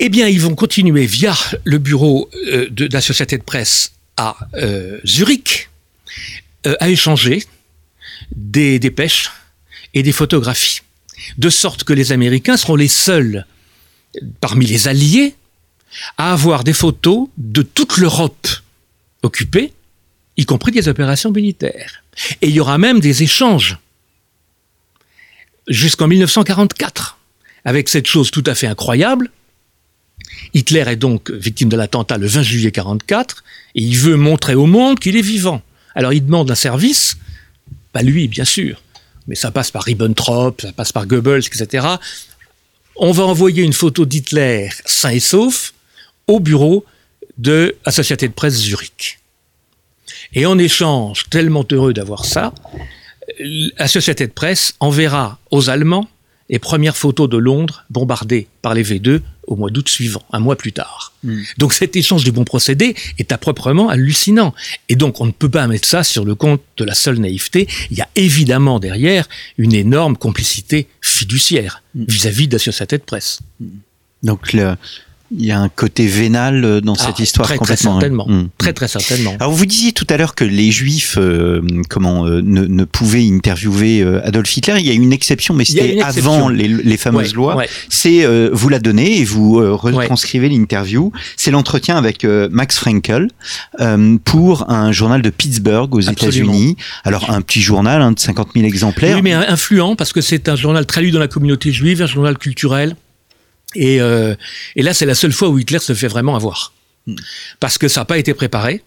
Eh 0.00 0.08
bien, 0.08 0.28
ils 0.28 0.40
vont 0.40 0.54
continuer 0.54 1.06
via 1.06 1.36
le 1.64 1.78
bureau 1.78 2.30
euh, 2.52 2.68
de, 2.70 2.86
de, 2.86 2.94
la 2.94 3.00
société 3.00 3.36
de 3.36 3.42
presse 3.42 3.92
à 4.16 4.36
euh, 4.54 4.98
Zurich 5.04 5.70
euh, 6.66 6.74
à 6.80 6.88
échanger 6.88 7.44
des 8.34 8.78
dépêches 8.78 9.30
et 9.94 10.02
des 10.02 10.12
photographies. 10.12 10.80
De 11.36 11.50
sorte 11.50 11.84
que 11.84 11.92
les 11.92 12.12
Américains 12.12 12.56
seront 12.56 12.76
les 12.76 12.88
seuls, 12.88 13.46
parmi 14.40 14.66
les 14.66 14.88
alliés, 14.88 15.34
à 16.16 16.32
avoir 16.32 16.64
des 16.64 16.72
photos 16.72 17.28
de 17.36 17.62
toute 17.62 17.96
l'Europe 17.96 18.46
occupée, 19.22 19.72
y 20.36 20.44
compris 20.44 20.72
des 20.72 20.88
opérations 20.88 21.32
militaires. 21.32 22.04
Et 22.42 22.48
il 22.48 22.54
y 22.54 22.60
aura 22.60 22.78
même 22.78 23.00
des 23.00 23.22
échanges 23.22 23.78
jusqu'en 25.66 26.08
1944, 26.08 27.18
avec 27.64 27.88
cette 27.88 28.06
chose 28.06 28.30
tout 28.30 28.44
à 28.46 28.54
fait 28.54 28.66
incroyable. 28.66 29.30
Hitler 30.54 30.84
est 30.86 30.96
donc 30.96 31.30
victime 31.30 31.68
de 31.68 31.76
l'attentat 31.76 32.16
le 32.16 32.26
20 32.26 32.42
juillet 32.42 32.72
1944, 32.74 33.44
et 33.74 33.82
il 33.82 33.96
veut 33.96 34.16
montrer 34.16 34.54
au 34.54 34.66
monde 34.66 34.98
qu'il 34.98 35.16
est 35.16 35.22
vivant. 35.22 35.62
Alors 35.94 36.12
il 36.12 36.24
demande 36.24 36.50
un 36.50 36.54
service, 36.54 37.18
pas 37.92 38.02
lui 38.02 38.28
bien 38.28 38.44
sûr, 38.44 38.82
mais 39.28 39.34
ça 39.34 39.52
passe 39.52 39.70
par 39.70 39.84
Ribbentrop, 39.84 40.60
ça 40.62 40.72
passe 40.72 40.90
par 40.90 41.06
Goebbels, 41.06 41.46
etc. 41.46 41.86
On 42.96 43.12
va 43.12 43.24
envoyer 43.24 43.62
une 43.62 43.74
photo 43.74 44.04
d'Hitler 44.04 44.70
sain 44.84 45.10
et 45.10 45.20
sauf 45.20 45.74
au 46.26 46.40
bureau 46.40 46.84
de 47.36 47.76
la 47.86 47.92
Société 47.92 48.26
de 48.26 48.32
presse 48.32 48.54
Zurich. 48.54 49.20
Et 50.32 50.46
en 50.46 50.58
échange, 50.58 51.28
tellement 51.30 51.64
heureux 51.70 51.92
d'avoir 51.92 52.24
ça, 52.24 52.52
la 53.38 53.86
Société 53.86 54.26
de 54.26 54.32
presse 54.32 54.74
enverra 54.80 55.38
aux 55.50 55.70
Allemands 55.70 56.08
les 56.48 56.58
premières 56.58 56.96
photos 56.96 57.28
de 57.28 57.36
Londres 57.36 57.84
bombardées 57.90 58.48
par 58.62 58.74
les 58.74 58.82
V2 58.82 59.20
au 59.46 59.56
mois 59.56 59.70
d'août 59.70 59.88
suivant, 59.88 60.22
un 60.32 60.40
mois 60.40 60.56
plus 60.56 60.72
tard. 60.72 61.12
Hmm. 61.24 61.40
Donc 61.56 61.72
cet 61.72 61.96
échange 61.96 62.22
du 62.22 62.32
bon 62.32 62.44
procédé 62.44 62.94
est 63.18 63.32
à 63.32 63.38
proprement 63.38 63.88
hallucinant. 63.88 64.54
Et 64.88 64.96
donc 64.96 65.20
on 65.20 65.26
ne 65.26 65.30
peut 65.30 65.48
pas 65.48 65.66
mettre 65.66 65.88
ça 65.88 66.04
sur 66.04 66.24
le 66.24 66.34
compte 66.34 66.62
de 66.76 66.84
la 66.84 66.94
seule 66.94 67.18
naïveté. 67.18 67.66
Il 67.90 67.96
y 67.96 68.02
a 68.02 68.08
évidemment 68.14 68.78
derrière 68.78 69.28
une 69.56 69.72
énorme 69.74 70.16
complicité 70.16 70.86
fiduciaire 71.00 71.82
hmm. 71.94 72.04
vis-à-vis 72.08 72.48
de 72.48 72.54
la 72.54 72.58
société 72.58 72.98
de 72.98 73.02
presse. 73.02 73.40
Hmm. 73.60 73.68
Donc 74.22 74.52
le, 74.52 74.74
il 75.30 75.44
y 75.44 75.50
a 75.50 75.60
un 75.60 75.68
côté 75.68 76.06
vénal 76.06 76.64
euh, 76.64 76.80
dans 76.80 76.94
cette 76.94 77.16
ah, 77.18 77.22
histoire 77.22 77.46
très, 77.46 77.58
complètement. 77.58 77.98
Très 77.98 78.00
certainement. 78.00 78.26
Mmh. 78.28 78.48
Très 78.56 78.72
très 78.72 78.88
certainement. 78.88 79.36
Alors 79.38 79.52
vous 79.52 79.66
disiez 79.66 79.92
tout 79.92 80.06
à 80.08 80.16
l'heure 80.16 80.34
que 80.34 80.44
les 80.44 80.70
Juifs, 80.70 81.16
euh, 81.18 81.60
comment, 81.90 82.26
euh, 82.26 82.40
ne, 82.42 82.64
ne, 82.64 82.84
pouvaient 82.84 83.26
interviewer 83.26 84.02
Adolf 84.24 84.56
Hitler. 84.56 84.76
Il 84.78 84.86
y 84.86 84.90
a 84.90 84.94
une 84.94 85.12
exception, 85.12 85.54
mais 85.54 85.64
c'était 85.64 86.00
avant 86.00 86.48
les, 86.48 86.68
les 86.68 86.96
fameuses 86.96 87.34
lois. 87.34 87.62
C'est 87.88 88.26
vous 88.52 88.68
la 88.68 88.78
donnez 88.78 89.20
et 89.20 89.24
vous 89.24 89.54
retranscrivez 89.76 90.48
l'interview. 90.48 91.12
C'est 91.36 91.50
l'entretien 91.50 91.96
avec 91.96 92.24
Max 92.24 92.78
Frankel 92.78 93.28
pour 94.24 94.70
un 94.70 94.92
journal 94.92 95.22
de 95.22 95.30
Pittsburgh 95.30 95.94
aux 95.94 96.00
États-Unis. 96.00 96.76
Alors 97.04 97.30
un 97.30 97.42
petit 97.42 97.60
journal 97.60 98.02
hein, 98.02 98.12
de 98.12 98.18
50 98.18 98.50
000 98.54 98.66
exemplaires. 98.66 99.16
Oui, 99.16 99.22
mais 99.22 99.34
influent 99.34 99.96
parce 99.96 100.12
que 100.12 100.20
c'est 100.20 100.48
un 100.48 100.56
journal 100.56 100.86
très 100.86 101.02
lu 101.02 101.10
dans 101.10 101.20
la 101.20 101.28
communauté 101.28 101.72
juive, 101.72 102.02
un 102.02 102.06
journal 102.06 102.38
culturel. 102.38 102.96
Et, 103.74 104.00
euh, 104.00 104.34
et 104.76 104.82
là, 104.82 104.94
c'est 104.94 105.06
la 105.06 105.14
seule 105.14 105.32
fois 105.32 105.48
où 105.48 105.58
Hitler 105.58 105.78
se 105.78 105.94
fait 105.94 106.08
vraiment 106.08 106.36
avoir. 106.36 106.72
Hmm. 107.06 107.16
Parce 107.60 107.78
que 107.78 107.88
ça 107.88 108.00
n'a 108.00 108.04
pas 108.04 108.18
été 108.18 108.34
préparé. 108.34 108.82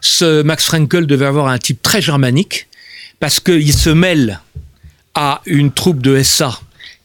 Ce 0.00 0.42
Max 0.42 0.64
Frankel 0.64 1.06
devait 1.06 1.26
avoir 1.26 1.48
un 1.48 1.58
type 1.58 1.82
très 1.82 2.00
germanique, 2.00 2.68
parce 3.18 3.40
qu'il 3.40 3.72
se 3.72 3.90
mêle 3.90 4.40
à 5.14 5.42
une 5.46 5.72
troupe 5.72 6.00
de 6.00 6.22
SA 6.22 6.58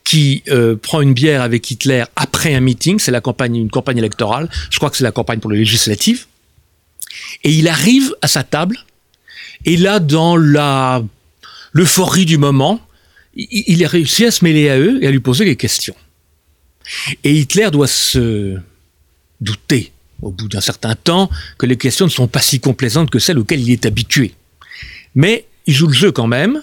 qui 0.04 0.44
euh, 0.50 0.76
prend 0.76 1.02
une 1.02 1.14
bière 1.14 1.42
avec 1.42 1.70
Hitler 1.70 2.04
après 2.16 2.54
un 2.54 2.60
meeting, 2.60 3.00
c'est 3.00 3.12
la 3.12 3.22
campagne, 3.22 3.56
une 3.56 3.72
campagne 3.72 3.98
électorale, 3.98 4.50
je 4.70 4.78
crois 4.78 4.90
que 4.90 4.98
c'est 4.98 5.04
la 5.04 5.12
campagne 5.12 5.40
pour 5.40 5.52
les 5.52 5.58
législatives, 5.58 6.28
et 7.44 7.52
il 7.52 7.68
arrive 7.68 8.16
à 8.22 8.28
sa 8.28 8.44
table, 8.44 8.78
et 9.66 9.78
là, 9.78 10.00
dans 10.00 10.38
la 10.38 11.04
l'euphorie 11.74 12.26
du 12.26 12.38
moment, 12.38 12.80
il, 13.36 13.64
il 13.68 13.84
a 13.84 13.88
réussi 13.88 14.26
à 14.26 14.32
se 14.32 14.44
mêler 14.44 14.70
à 14.70 14.78
eux 14.78 15.04
et 15.04 15.08
à 15.08 15.12
lui 15.12 15.20
poser 15.20 15.44
des 15.44 15.56
questions. 15.56 15.96
Et 17.24 17.34
Hitler 17.34 17.70
doit 17.72 17.88
se 17.88 18.58
douter, 19.42 19.92
au 20.22 20.32
bout 20.32 20.48
d'un 20.48 20.62
certain 20.62 20.96
temps, 20.96 21.30
que 21.58 21.66
les 21.66 21.78
questions 21.78 22.06
ne 22.06 22.12
sont 22.12 22.28
pas 22.28 22.42
si 22.42 22.60
complaisantes 22.60 23.10
que 23.10 23.20
celles 23.20 23.40
auxquelles 23.40 23.62
il 23.62 23.72
est 23.72 23.86
habitué. 23.86 24.34
Mais 25.14 25.46
il 25.66 25.74
joue 25.74 25.88
le 25.88 25.94
jeu 25.94 26.12
quand 26.12 26.28
même, 26.28 26.62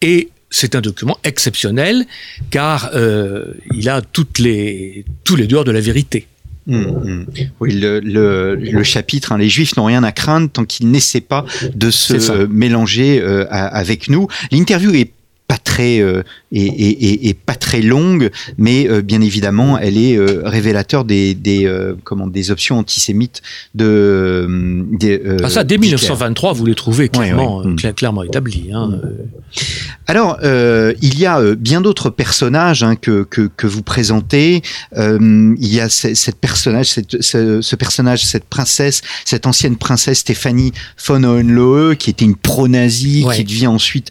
et 0.00 0.28
c'est 0.50 0.74
un 0.74 0.80
document 0.80 1.18
exceptionnel, 1.24 2.06
car 2.50 2.90
euh, 2.94 3.52
il 3.74 3.88
a 3.88 4.00
toutes 4.00 4.38
les, 4.38 5.04
tous 5.24 5.36
les 5.36 5.46
dehors 5.46 5.64
de 5.64 5.72
la 5.72 5.80
vérité. 5.80 6.26
Mmh, 6.66 6.80
mmh. 6.80 7.26
Oui, 7.60 7.72
le, 7.72 8.82
chapitre, 8.82 9.32
hein, 9.32 9.38
les 9.38 9.48
Juifs 9.48 9.76
n'ont 9.76 9.86
rien 9.86 10.04
à 10.04 10.12
craindre 10.12 10.50
tant 10.50 10.64
qu'ils 10.66 10.90
n'essaient 10.90 11.22
pas 11.22 11.46
de 11.74 11.90
se 11.90 12.44
mélanger 12.46 13.20
euh, 13.22 13.46
avec 13.50 14.08
nous. 14.08 14.28
L'interview 14.50 14.94
est 14.94 15.12
pas 15.48 15.56
très 15.56 16.00
euh, 16.00 16.22
et, 16.52 17.34
pas 17.34 17.54
très 17.54 17.82
longue, 17.82 18.30
mais 18.56 18.88
euh, 18.88 19.02
bien 19.02 19.20
évidemment, 19.20 19.78
elle 19.78 19.98
est 19.98 20.16
euh, 20.16 20.42
révélateur 20.44 21.04
des, 21.04 21.34
des 21.34 21.70
comment 22.04 22.26
des 22.26 22.50
options 22.50 22.78
antisémites 22.78 23.42
de. 23.74 24.48
Des, 24.92 25.20
ah, 25.42 25.50
ça, 25.50 25.64
dès 25.64 25.78
1923, 25.78 26.52
vous 26.52 26.66
les 26.66 26.74
trouvez 26.74 27.08
clairement, 27.08 27.64
mm. 27.64 27.76
clairement 27.94 28.22
établis. 28.22 28.70
Hein, 28.72 28.88
mm. 28.88 29.00
Alors, 30.06 30.38
il 30.42 31.18
y 31.18 31.26
a 31.26 31.54
bien 31.54 31.80
d'autres 31.80 32.10
personnages 32.10 32.82
hein, 32.82 32.96
que, 32.96 33.24
que, 33.24 33.50
que, 33.54 33.66
vous 33.66 33.82
présentez. 33.82 34.62
il 34.96 35.56
y 35.74 35.80
a 35.80 35.88
cette 35.88 36.38
personnage, 36.38 36.86
cette, 36.86 37.22
ce, 37.22 37.76
personnage, 37.76 38.24
cette 38.24 38.44
princesse, 38.44 39.02
cette 39.24 39.46
ancienne 39.46 39.76
princesse 39.76 40.20
Stéphanie 40.20 40.72
von 41.06 41.24
Hohenlohe, 41.24 41.94
qui 41.96 42.10
était 42.10 42.24
une 42.24 42.36
pro-nazie, 42.36 43.26
qui 43.34 43.44
devient 43.44 43.66
ensuite 43.66 44.10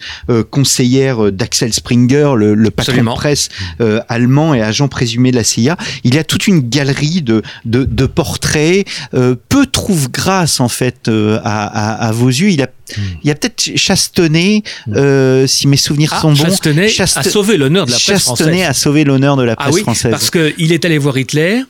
conseillère 0.52 1.27
d'Axel 1.32 1.74
Springer, 1.74 2.34
le, 2.36 2.70
patron 2.72 3.04
de 3.04 3.16
presse 3.16 3.50
euh, 3.82 4.02
allemand 4.08 4.54
et 4.54 4.62
agent 4.62 4.88
présumé 4.88 5.32
de 5.32 5.38
la 5.38 5.44
CIA. 5.44 5.78
Il 6.04 6.16
y 6.16 6.18
a 6.18 6.24
toute 6.24 6.48
une 6.48 6.70
galerie 6.70 7.22
de, 7.22 7.42
de, 7.66 8.06
portraits. 8.06 8.88
Euh, 9.14 9.36
peu 9.50 9.66
trouve 9.66 10.10
grâce 10.10 10.60
en 10.60 10.70
fait 10.70 11.08
euh, 11.08 11.40
à, 11.44 12.12
vos 12.14 12.30
yeux. 12.30 12.50
Il 12.50 12.62
a 12.62 12.68
hmm. 12.68 13.02
il 13.24 13.28
y 13.28 13.32
a 13.32 13.36
peut-être 13.36 13.76
Chastenay, 13.76 14.64
hmm. 14.88 15.48
si 15.48 15.68
mes 15.68 15.78
souvenirs 15.78 16.14
ah, 16.16 16.22
sont 16.22 16.34
bons. 16.34 16.58
Chastenay 16.88 16.94
a 17.18 17.24
sauvé 17.24 17.58
l'honneur 17.58 17.86
de 17.86 17.92
la 17.92 17.98
presse 17.98 18.26
Chastenay 18.26 18.64
a 18.64 18.74
sauvé 18.74 19.04
l'honneur 19.04 19.36
de 19.36 19.44
la 19.44 19.56
presse 19.56 19.70
ah 19.70 19.74
oui, 19.74 19.82
française. 19.82 20.12
Parce 20.12 20.30
qu'il 20.30 20.72
est 20.72 20.86
allé 20.86 20.98
voir 20.98 21.18
Hitler. 21.18 21.62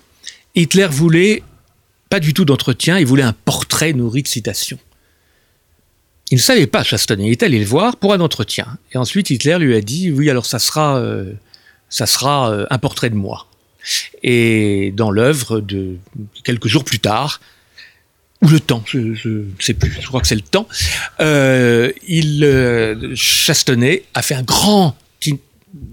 Hitler 0.56 0.88
voulait 0.90 1.44
pas 2.10 2.20
du 2.20 2.34
tout 2.34 2.46
d'entretien, 2.46 2.98
il 2.98 3.06
voulait 3.06 3.24
un 3.24 3.34
portrait 3.46 3.94
nourri 3.94 4.24
de 4.24 4.28
citations. 4.28 4.80
Il 6.32 6.36
ne 6.36 6.42
savait 6.42 6.68
pas, 6.68 6.84
Chastenay. 6.84 7.26
Il 7.26 7.32
est 7.32 7.44
allé 7.44 7.60
le 7.60 7.66
voir 7.66 7.98
pour 7.98 8.14
un 8.14 8.20
entretien. 8.20 8.78
Et 8.92 8.98
ensuite, 8.98 9.30
Hitler 9.30 9.58
lui 9.60 9.76
a 9.76 9.82
dit 9.82 10.12
Oui, 10.12 10.30
alors 10.30 10.46
ça 10.46 10.60
sera, 10.60 10.98
euh, 10.98 11.34
ça 11.90 12.06
sera 12.06 12.52
euh, 12.52 12.66
un 12.70 12.78
portrait 12.78 13.10
de 13.10 13.16
moi. 13.16 13.48
Et 14.24 14.92
dans 14.96 15.12
l'œuvre 15.12 15.62
de 15.62 15.96
quelques 16.44 16.68
jours 16.68 16.84
plus 16.84 17.00
tard, 17.00 17.40
ou 18.42 18.50
le 18.50 18.60
temps, 18.60 18.84
je 18.86 19.00
ne 19.00 19.46
sais 19.60 19.74
plus, 19.74 19.96
je 20.00 20.08
crois 20.08 20.20
que 20.20 20.28
c'est 20.28 20.36
le 20.36 20.42
temps, 20.42 20.68
euh, 21.22 21.92
il, 22.08 23.14
Chastenay 23.16 24.04
a 24.14 24.22
fait 24.22 24.36
un 24.36 24.44
grand 24.44 24.98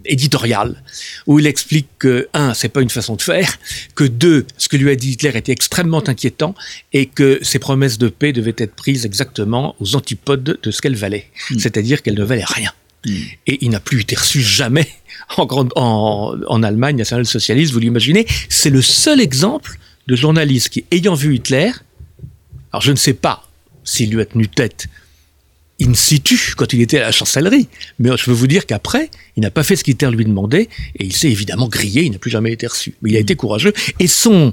éditorial 0.04 0.82
où 1.26 1.38
il 1.38 1.46
explique 1.46 1.88
que 1.98 2.28
un, 2.34 2.54
c'est 2.54 2.68
pas 2.68 2.82
une 2.82 2.90
façon 2.90 3.16
de 3.16 3.22
faire, 3.22 3.58
que 3.94 4.04
deux, 4.04 4.46
ce 4.58 4.68
que 4.68 4.76
lui 4.76 4.90
a 4.90 4.96
dit 4.96 5.12
Hitler 5.12 5.32
était 5.34 5.52
extrêmement 5.52 6.06
inquiétant 6.06 6.54
et 6.92 7.06
que 7.06 7.38
ses 7.42 7.58
promesses 7.58 7.98
de 7.98 8.08
paix 8.08 8.32
devaient 8.32 8.54
être 8.58 8.74
prises 8.74 9.06
exactement 9.06 9.74
aux 9.80 9.96
antipodes 9.96 10.58
de 10.62 10.70
ce 10.70 10.80
qu'elles 10.80 10.96
valaient, 10.96 11.26
hmm. 11.50 11.58
c'est-à-dire 11.58 12.02
qu'elles 12.02 12.18
ne 12.18 12.24
valaient 12.24 12.44
rien. 12.44 12.72
Hmm. 13.06 13.14
Et 13.46 13.58
il 13.64 13.70
n'a 13.70 13.80
plus 13.80 14.00
été 14.00 14.16
reçu 14.16 14.40
jamais 14.40 14.88
en, 15.36 15.46
en, 15.76 16.36
en 16.46 16.62
Allemagne 16.62 16.96
nationale-socialiste, 16.96 17.72
vous 17.72 17.80
l'imaginez. 17.80 18.26
C'est 18.48 18.70
le 18.70 18.82
seul 18.82 19.20
exemple 19.20 19.78
de 20.06 20.16
journaliste 20.16 20.68
qui, 20.68 20.84
ayant 20.90 21.14
vu 21.14 21.36
Hitler, 21.36 21.72
alors 22.72 22.82
je 22.82 22.90
ne 22.90 22.96
sais 22.96 23.14
pas 23.14 23.48
s'il 23.84 24.10
lui 24.10 24.20
a 24.20 24.26
tenu 24.26 24.48
tête 24.48 24.88
in 25.80 25.94
situ 25.94 26.54
quand 26.56 26.72
il 26.72 26.80
était 26.80 26.98
à 26.98 27.02
la 27.02 27.12
chancellerie. 27.12 27.68
Mais 27.98 28.10
je 28.16 28.30
veux 28.30 28.36
vous 28.36 28.46
dire 28.46 28.66
qu'après, 28.66 29.10
il 29.36 29.42
n'a 29.42 29.50
pas 29.50 29.62
fait 29.62 29.76
ce 29.76 29.84
qu'Hitler 29.84 30.10
lui 30.10 30.24
demandait 30.24 30.68
et 30.98 31.04
il 31.04 31.12
s'est 31.12 31.30
évidemment 31.30 31.68
grillé, 31.68 32.02
il 32.02 32.12
n'a 32.12 32.18
plus 32.18 32.30
jamais 32.30 32.52
été 32.52 32.66
reçu. 32.66 32.94
Mais 33.02 33.10
il 33.10 33.16
a 33.16 33.20
été 33.20 33.36
courageux 33.36 33.72
et 33.98 34.06
son 34.06 34.52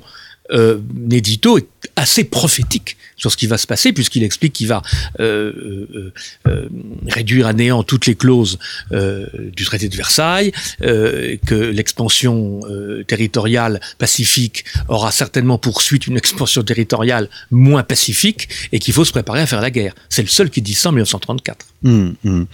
euh, 0.51 0.79
édito 1.11 1.57
est 1.57 1.67
assez 1.95 2.23
prophétique 2.23 2.97
sur 3.21 3.31
ce 3.31 3.37
qui 3.37 3.45
va 3.45 3.59
se 3.59 3.67
passer, 3.67 3.93
puisqu'il 3.93 4.23
explique 4.23 4.53
qu'il 4.53 4.67
va 4.67 4.81
euh, 5.19 5.83
euh, 5.93 6.13
euh, 6.47 6.69
réduire 7.07 7.45
à 7.45 7.53
néant 7.53 7.83
toutes 7.83 8.07
les 8.07 8.15
clauses 8.15 8.57
du 8.91 9.65
traité 9.65 9.87
de 9.89 9.95
Versailles, 9.95 10.51
que 10.81 11.55
l'expansion 11.55 12.61
territoriale 13.07 13.79
pacifique 13.97 14.65
aura 14.87 15.11
certainement 15.11 15.57
pour 15.57 15.81
suite 15.81 16.07
une 16.07 16.17
expansion 16.17 16.63
territoriale 16.63 17.29
moins 17.51 17.83
pacifique, 17.83 18.49
et 18.71 18.79
qu'il 18.79 18.93
faut 18.93 19.05
se 19.05 19.11
préparer 19.11 19.41
à 19.41 19.45
faire 19.45 19.61
la 19.61 19.71
guerre. 19.71 19.93
C'est 20.09 20.23
le 20.23 20.27
seul 20.27 20.49
qui 20.49 20.61
dit 20.61 20.73
ça 20.73 20.89
en 20.89 20.93
1934. 20.93 21.65
Hum, 21.83 22.15
hum. 22.25 22.47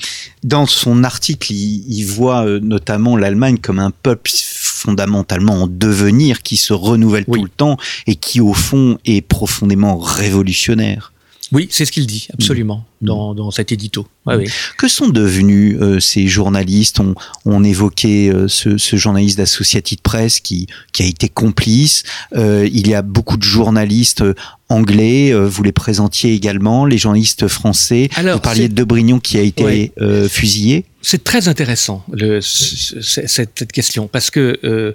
Dans 0.43 0.65
son 0.65 1.03
article, 1.03 1.51
il 1.53 2.03
voit 2.05 2.45
notamment 2.61 3.15
l'Allemagne 3.15 3.57
comme 3.57 3.79
un 3.79 3.91
peuple 3.91 4.31
fondamentalement 4.77 5.63
en 5.63 5.67
devenir, 5.67 6.41
qui 6.43 6.57
se 6.57 6.73
renouvelle 6.73 7.25
tout 7.25 7.43
le 7.43 7.49
temps 7.49 7.77
et 8.05 8.15
qui 8.15 8.41
au 8.41 8.53
fond 8.53 8.97
est 9.05 9.21
profondément 9.21 9.97
révolutionnaire. 9.97 11.11
Oui, 11.51 11.67
c'est 11.71 11.85
ce 11.85 11.91
qu'il 11.91 12.05
dit, 12.07 12.27
absolument, 12.33 12.85
Mmh. 12.99 13.05
dans, 13.05 13.35
dans 13.35 13.51
cet 13.51 13.71
édito. 13.71 14.07
Ouais, 14.25 14.35
oui. 14.37 14.45
Que 14.77 14.87
sont 14.87 15.07
devenus 15.07 15.77
euh, 15.79 15.99
ces 15.99 16.27
journalistes? 16.27 16.99
On, 16.99 17.13
on 17.45 17.63
évoquait 17.63 18.29
euh, 18.33 18.47
ce, 18.47 18.77
ce 18.79 18.95
journaliste 18.95 19.37
d'Associated 19.37 20.01
Press 20.01 20.39
qui, 20.39 20.65
qui 20.93 21.03
a 21.03 21.05
été 21.05 21.29
complice. 21.29 22.01
Euh, 22.35 22.67
il 22.73 22.87
y 22.87 22.95
a 22.95 23.03
beaucoup 23.03 23.37
de 23.37 23.43
journalistes 23.43 24.23
anglais. 24.69 25.31
vous 25.33 25.61
les 25.63 25.71
présentiez 25.71 26.33
également, 26.33 26.85
les 26.85 26.97
journalistes 26.97 27.47
français. 27.47 28.09
Alors, 28.15 28.35
vous 28.37 28.41
parliez 28.41 28.67
de 28.67 28.73
Debrignon 28.73 29.19
qui 29.19 29.37
a 29.37 29.41
été 29.43 29.63
Ouais. 29.63 29.91
fusillé. 30.27 30.85
C'est 31.03 31.23
très 31.23 31.47
intéressant 31.47 32.03
le, 32.11 32.41
cette, 32.41 33.29
cette 33.29 33.71
question 33.71 34.07
parce 34.07 34.29
que 34.31 34.59
euh, 34.63 34.93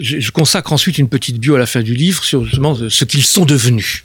je, 0.00 0.20
je 0.20 0.30
consacre 0.30 0.72
ensuite 0.72 0.96
une 0.98 1.08
petite 1.08 1.38
bio 1.38 1.56
à 1.56 1.58
la 1.58 1.66
fin 1.66 1.82
du 1.82 1.94
livre 1.94 2.24
sur 2.24 2.44
justement 2.44 2.74
ce 2.88 3.04
qu'ils 3.04 3.24
sont 3.24 3.44
devenus. 3.44 4.04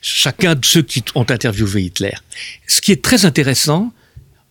Chacun 0.00 0.54
de 0.54 0.64
ceux 0.64 0.82
qui 0.82 1.02
ont 1.14 1.26
interviewé 1.28 1.82
Hitler. 1.82 2.14
Ce 2.66 2.80
qui 2.80 2.92
est 2.92 3.02
très 3.02 3.24
intéressant, 3.24 3.92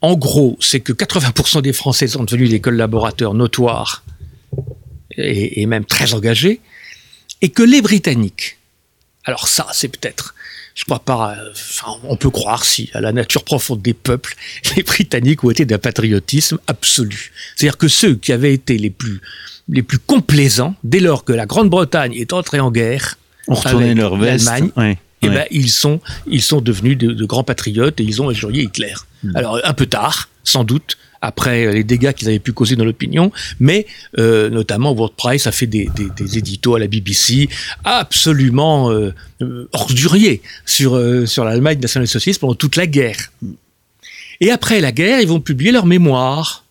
en 0.02 0.16
gros, 0.16 0.58
c'est 0.62 0.82
que 0.82 0.94
80% 0.94 1.62
des 1.62 1.74
Français 1.74 2.08
sont 2.08 2.24
devenus 2.24 2.50
des 2.50 2.60
collaborateurs 2.60 3.34
notoires 3.34 4.04
et, 5.18 5.66
même 5.66 5.86
très 5.86 6.14
engagés, 6.14 6.62
et 7.42 7.50
que 7.50 7.64
les 7.64 7.82
Britanniques, 7.82 8.58
alors 9.24 9.48
ça, 9.48 9.68
c'est 9.74 9.88
peut-être, 9.88 10.36
je 10.76 10.84
crois 10.84 11.00
pas, 11.00 11.36
on 12.04 12.18
peut 12.18 12.30
croire 12.30 12.66
si 12.66 12.92
à 12.94 13.02
la 13.02 13.14
nature 13.14 13.44
profonde 13.44 13.82
des 13.82 13.94
peuples, 13.94 14.36
les 14.76 14.84
Britanniques 14.84 15.44
ont 15.44 15.52
été 15.52 15.66
d'un 15.66 15.80
patriotisme 15.80 16.60
absolu. 16.68 17.32
C'est-à-dire 17.56 17.78
que 17.78 17.88
ceux 17.88 18.16
qui 18.16 18.32
avaient 18.34 18.54
été 18.54 18.78
les 18.78 18.90
plus 18.90 19.22
les 19.68 19.82
plus 19.82 19.98
complaisants 19.98 20.76
dès 20.84 21.00
lors 21.00 21.24
que 21.24 21.34
la 21.34 21.46
Grande-Bretagne 21.46 22.14
est 22.14 22.34
entrée 22.34 22.60
en 22.60 22.72
guerre, 22.72 23.18
On 23.48 23.56
retournait 23.56 23.86
Avec 23.86 23.98
leur 23.98 24.16
veste. 24.18 24.50
Ouais, 24.76 24.98
eh 25.22 25.30
ouais. 25.30 25.34
ben, 25.34 25.46
ils 25.52 25.70
sont, 25.70 26.00
ils 26.28 26.42
sont 26.42 26.62
devenus 26.62 26.98
de, 26.98 27.12
de 27.12 27.26
grands 27.26 27.44
patriotes 27.44 28.00
et 28.00 28.04
ils 28.04 28.22
ont 28.22 28.30
injurié 28.30 28.64
Hitler. 28.64 28.94
Hmm. 29.24 29.36
Alors, 29.36 29.60
un 29.64 29.74
peu 29.74 29.86
tard, 29.86 30.30
sans 30.44 30.64
doute, 30.64 30.98
après 31.26 31.74
les 31.74 31.84
dégâts 31.84 32.14
qu'ils 32.14 32.28
avaient 32.28 32.40
pu 32.40 32.54
causer 32.54 32.76
dans 32.76 32.86
l'opinion, 32.86 33.32
mais 33.60 33.88
euh, 34.18 34.50
notamment 34.50 34.92
World 34.92 35.16
Price 35.16 35.48
a 35.48 35.52
fait 35.52 35.68
des, 35.68 35.90
des, 35.96 36.10
des 36.16 36.38
éditos 36.38 36.76
à 36.76 36.80
la 36.80 36.88
BBC 36.88 37.50
absolument 37.84 38.92
euh, 38.92 39.14
euh, 39.42 39.68
orduriers 39.74 40.42
sur, 40.66 40.96
euh, 40.96 41.26
sur 41.26 41.44
l'Allemagne 41.44 41.80
nationale-socialiste 41.80 42.42
pendant 42.42 42.56
toute 42.56 42.76
la 42.76 42.88
guerre. 42.88 43.32
Et 44.42 44.52
après 44.52 44.82
la 44.82 44.92
guerre, 44.92 45.20
ils 45.22 45.28
vont 45.28 45.40
publier 45.40 45.72
leur 45.72 45.86
mémoire, 45.86 46.66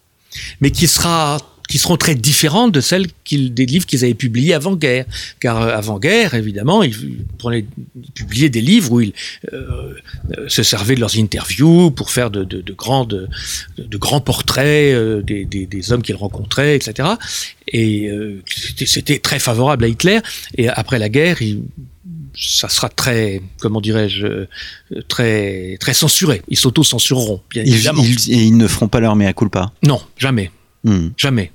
mais 0.61 0.70
qui 0.70 0.87
sera 0.87 1.39
qui 1.75 1.79
seront 1.79 1.97
très 1.97 2.14
différentes 2.14 2.70
de 2.70 2.81
celles 2.81 3.09
qu'ils, 3.25 3.53
des 3.53 3.66
livres 3.66 3.85
qu'ils 3.85 4.05
avaient 4.05 4.14
publiés 4.14 4.55
avant-guerre. 4.55 5.07
Car 5.41 5.61
euh, 5.61 5.75
avant-guerre, 5.77 6.35
évidemment, 6.35 6.85
ils, 6.85 6.95
prenaient, 7.37 7.66
ils 8.01 8.12
publiaient 8.12 8.49
des 8.49 8.61
livres 8.61 8.93
où 8.93 9.01
ils 9.01 9.12
euh, 9.53 9.93
euh, 10.39 10.49
se 10.49 10.62
servaient 10.62 10.95
de 10.95 11.01
leurs 11.01 11.18
interviews 11.18 11.91
pour 11.91 12.12
faire 12.12 12.31
de, 12.31 12.45
de, 12.45 12.61
de 12.61 12.72
grands, 12.72 13.05
de, 13.05 13.27
de 13.77 13.97
grands 13.99 14.20
portraits 14.20 14.95
euh, 14.95 15.20
des, 15.20 15.45
des, 15.45 15.66
des 15.66 15.91
hommes 15.91 16.03
qu'ils 16.03 16.14
rencontraient, 16.14 16.77
etc. 16.77 17.09
Et 17.66 18.09
euh, 18.09 18.41
c'était, 18.47 18.87
c'était 18.87 19.18
très 19.18 19.41
favorable 19.41 19.83
à 19.85 19.89
Hitler. 19.89 20.20
Et 20.57 20.68
après 20.68 21.01
la 21.01 21.09
guerre, 21.09 21.43
il, 21.43 21.64
ça 22.37 22.68
sera 22.68 22.89
très, 22.89 23.43
comment 23.59 23.81
dirais-je, 23.81 24.47
très, 25.09 25.77
très 25.81 25.95
censuré. 25.95 26.41
Ils 26.47 26.57
s'auto-censureront, 26.57 27.41
bien 27.51 27.64
Ils, 27.66 27.75
évidemment. 27.75 28.05
ils- 28.05 28.33
et 28.33 28.43
ils 28.45 28.57
ne 28.57 28.68
feront 28.68 28.87
pas 28.87 29.01
leur 29.01 29.16
mea 29.16 29.33
culpa? 29.33 29.72
Non, 29.83 30.01
jamais, 30.16 30.53
Hmm. 30.85 31.09
jamais. 31.16 31.51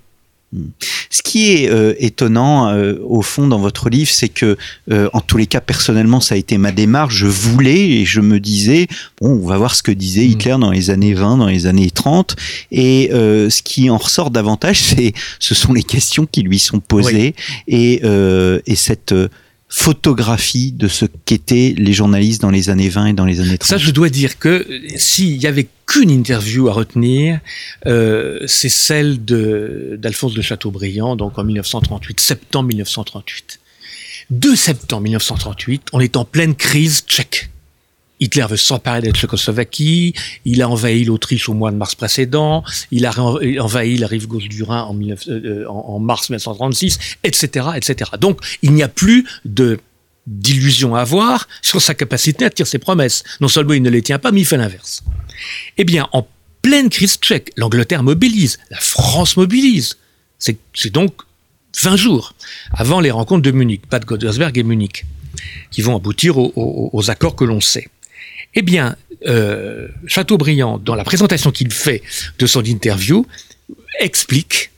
Ce 1.11 1.21
qui 1.21 1.51
est 1.51 1.69
euh, 1.69 1.93
étonnant 1.99 2.69
euh, 2.69 2.95
au 3.03 3.21
fond 3.21 3.47
dans 3.47 3.59
votre 3.59 3.89
livre, 3.89 4.09
c'est 4.11 4.29
que 4.29 4.57
euh, 4.91 5.09
en 5.13 5.21
tous 5.21 5.37
les 5.37 5.47
cas 5.47 5.61
personnellement 5.61 6.21
ça 6.21 6.35
a 6.35 6.37
été 6.37 6.57
ma 6.57 6.71
démarche. 6.71 7.15
Je 7.15 7.27
voulais 7.27 7.89
et 7.89 8.05
je 8.05 8.21
me 8.21 8.39
disais 8.39 8.87
bon 9.19 9.39
on 9.43 9.47
va 9.47 9.57
voir 9.57 9.75
ce 9.75 9.83
que 9.83 9.91
disait 9.91 10.19
Mm. 10.27 10.31
Hitler 10.31 10.55
dans 10.59 10.71
les 10.71 10.89
années 10.89 11.13
20, 11.13 11.37
dans 11.37 11.47
les 11.47 11.65
années 11.67 11.89
30 11.89 12.35
et 12.71 13.09
euh, 13.13 13.49
ce 13.49 13.61
qui 13.61 13.89
en 13.89 13.97
ressort 13.97 14.31
davantage 14.31 14.81
c'est 14.95 15.13
ce 15.39 15.55
sont 15.55 15.73
les 15.73 15.83
questions 15.83 16.25
qui 16.25 16.41
lui 16.41 16.59
sont 16.59 16.79
posées 16.79 17.35
et, 17.67 18.01
euh, 18.03 18.59
et 18.65 18.75
cette 18.75 19.11
euh, 19.11 19.29
photographie 19.69 20.71
de 20.71 20.87
ce 20.87 21.05
qu'étaient 21.05 21.75
les 21.77 21.93
journalistes 21.93 22.41
dans 22.41 22.49
les 22.49 22.71
années 22.71 22.89
20 22.89 23.05
et 23.05 23.13
dans 23.13 23.25
les 23.25 23.39
années 23.39 23.57
30. 23.57 23.69
Ça, 23.69 23.77
je 23.77 23.91
dois 23.91 24.09
dire 24.09 24.39
que 24.39 24.49
euh, 24.67 24.79
s'il 24.97 25.37
y 25.37 25.45
avait 25.45 25.67
qu'une 25.85 26.09
interview 26.09 26.67
à 26.67 26.73
retenir, 26.73 27.39
euh, 27.85 28.39
c'est 28.47 28.69
celle 28.69 29.23
d'Alphonse 29.23 30.33
de 30.33 30.41
Chateaubriand, 30.41 31.15
donc 31.15 31.37
en 31.37 31.43
1938, 31.43 32.19
septembre 32.19 32.67
1938. 32.67 33.59
2 34.31 34.55
septembre 34.55 35.03
1938, 35.03 35.83
on 35.93 35.99
est 35.99 36.17
en 36.17 36.25
pleine 36.25 36.55
crise 36.55 37.03
tchèque. 37.07 37.49
Hitler 38.19 38.45
veut 38.49 38.57
s'emparer 38.57 39.01
de 39.01 39.07
la 39.07 39.13
Tchécoslovaquie, 39.13 40.13
il 40.45 40.61
a 40.61 40.69
envahi 40.69 41.05
l'Autriche 41.05 41.47
au 41.49 41.53
mois 41.53 41.71
de 41.71 41.77
mars 41.77 41.95
précédent, 41.95 42.63
il 42.91 43.05
a 43.05 43.17
envahi 43.19 43.97
la 43.97 44.07
rive 44.07 44.27
gauche 44.27 44.49
du 44.49 44.63
Rhin 44.63 44.83
en, 44.83 44.93
19 44.93 45.27
euh, 45.29 45.65
en 45.67 45.99
mars 45.99 46.29
1936, 46.29 46.99
etc., 47.23 47.67
etc. 47.75 48.11
Donc, 48.19 48.39
il 48.61 48.73
n'y 48.73 48.83
a 48.83 48.89
plus 48.89 49.25
de 49.45 49.79
d'illusions 50.27 50.95
à 50.95 51.01
avoir 51.01 51.47
sur 51.63 51.81
sa 51.81 51.95
capacité 51.95 52.45
à 52.45 52.51
tenir 52.51 52.67
ses 52.67 52.77
promesses. 52.77 53.23
Non 53.41 53.47
seulement 53.47 53.73
il 53.73 53.81
ne 53.81 53.89
les 53.89 54.03
tient 54.03 54.19
pas, 54.19 54.31
mais 54.31 54.41
il 54.41 54.45
fait 54.45 54.57
l'inverse. 54.57 55.03
Eh 55.77 55.83
bien, 55.83 56.07
en 56.11 56.27
pleine 56.61 56.89
crise 56.89 57.17
tchèque, 57.17 57.51
l'Angleterre 57.57 58.03
mobilise, 58.03 58.59
la 58.69 58.77
France 58.77 59.37
mobilise. 59.37 59.97
C'est 60.37 60.59
donc 60.91 61.13
20 61.81 61.95
jours 61.95 62.33
avant 62.71 62.99
les 62.99 63.11
rencontres 63.11 63.41
de 63.41 63.51
Munich, 63.51 63.81
pas 63.87 63.99
de 63.99 64.05
Godesberg 64.05 64.55
et 64.57 64.63
Munich, 64.63 65.05
qui 65.71 65.81
vont 65.81 65.95
aboutir 65.95 66.37
aux 66.37 67.09
accords 67.09 67.35
que 67.35 67.45
l'on 67.45 67.61
sait. 67.61 67.89
Eh 68.55 68.61
bien, 68.61 68.95
euh, 69.27 69.87
Chateaubriand, 70.07 70.77
dans 70.77 70.95
la 70.95 71.03
présentation 71.03 71.51
qu'il 71.51 71.71
fait 71.71 72.01
de 72.37 72.45
son 72.45 72.63
interview, 72.63 73.25
explique 73.99 74.71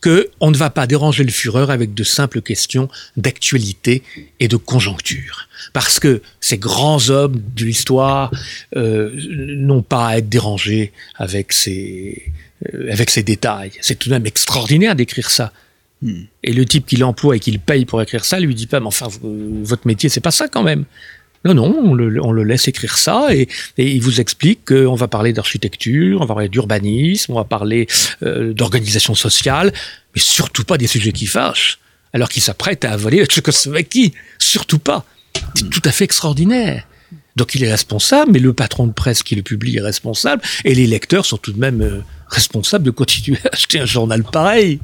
que 0.00 0.28
on 0.40 0.50
ne 0.50 0.56
va 0.56 0.68
pas 0.68 0.86
déranger 0.86 1.24
le 1.24 1.30
Führer 1.30 1.72
avec 1.72 1.94
de 1.94 2.04
simples 2.04 2.42
questions 2.42 2.90
d'actualité 3.16 4.02
et 4.38 4.48
de 4.48 4.56
conjoncture. 4.56 5.48
Parce 5.72 5.98
que 5.98 6.20
ces 6.40 6.58
grands 6.58 7.08
hommes 7.08 7.40
de 7.56 7.64
l'histoire 7.64 8.30
euh, 8.76 9.10
n'ont 9.56 9.80
pas 9.80 10.08
à 10.08 10.18
être 10.18 10.28
dérangés 10.28 10.92
avec 11.14 11.54
ces, 11.54 12.32
euh, 12.74 12.92
avec 12.92 13.08
ces 13.08 13.22
détails. 13.22 13.72
C'est 13.80 13.98
tout 13.98 14.10
de 14.10 14.14
même 14.14 14.26
extraordinaire 14.26 14.94
d'écrire 14.94 15.30
ça. 15.30 15.52
Hmm. 16.02 16.24
Et 16.42 16.52
le 16.52 16.66
type 16.66 16.84
qui 16.84 16.96
l'emploie 16.96 17.36
et 17.36 17.40
qui 17.40 17.52
le 17.52 17.58
paye 17.58 17.86
pour 17.86 18.02
écrire 18.02 18.26
ça 18.26 18.38
lui 18.40 18.54
dit 18.54 18.66
pas, 18.66 18.80
mais 18.80 18.88
enfin, 18.88 19.08
votre 19.22 19.86
métier, 19.86 20.10
c'est 20.10 20.20
pas 20.20 20.30
ça 20.30 20.48
quand 20.48 20.62
même. 20.62 20.84
Non, 21.44 21.54
non, 21.54 21.74
on 21.78 21.94
le, 21.94 22.42
laisse 22.42 22.68
écrire 22.68 22.96
ça 22.96 23.34
et, 23.34 23.48
il 23.76 24.00
vous 24.00 24.20
explique 24.20 24.64
qu'on 24.66 24.94
va 24.94 25.08
parler 25.08 25.32
d'architecture, 25.32 26.20
on 26.20 26.24
va 26.24 26.34
parler 26.34 26.48
d'urbanisme, 26.48 27.32
on 27.32 27.36
va 27.36 27.44
parler 27.44 27.86
euh, 28.22 28.54
d'organisation 28.54 29.14
sociale, 29.14 29.72
mais 30.14 30.20
surtout 30.20 30.64
pas 30.64 30.78
des 30.78 30.86
sujets 30.86 31.12
qui 31.12 31.26
fâchent, 31.26 31.78
alors 32.14 32.30
qu'il 32.30 32.42
s'apprête 32.42 32.84
à 32.84 32.92
avaler 32.92 33.20
la 33.20 33.26
Tchécoslovaquie. 33.26 34.14
Surtout 34.38 34.78
pas. 34.78 35.04
C'est 35.54 35.68
tout 35.68 35.82
à 35.84 35.92
fait 35.92 36.04
extraordinaire. 36.04 36.86
Donc 37.36 37.54
il 37.54 37.64
est 37.64 37.70
responsable, 37.70 38.32
mais 38.32 38.38
le 38.38 38.52
patron 38.52 38.86
de 38.86 38.92
presse 38.92 39.22
qui 39.22 39.34
le 39.34 39.42
publie 39.42 39.76
est 39.76 39.82
responsable, 39.82 40.40
et 40.64 40.74
les 40.74 40.86
lecteurs 40.86 41.26
sont 41.26 41.36
tout 41.36 41.52
de 41.52 41.60
même 41.60 42.02
responsables 42.28 42.84
de 42.84 42.90
continuer 42.90 43.38
à 43.44 43.50
acheter 43.52 43.80
un 43.80 43.84
journal 43.86 44.24
pareil. 44.24 44.80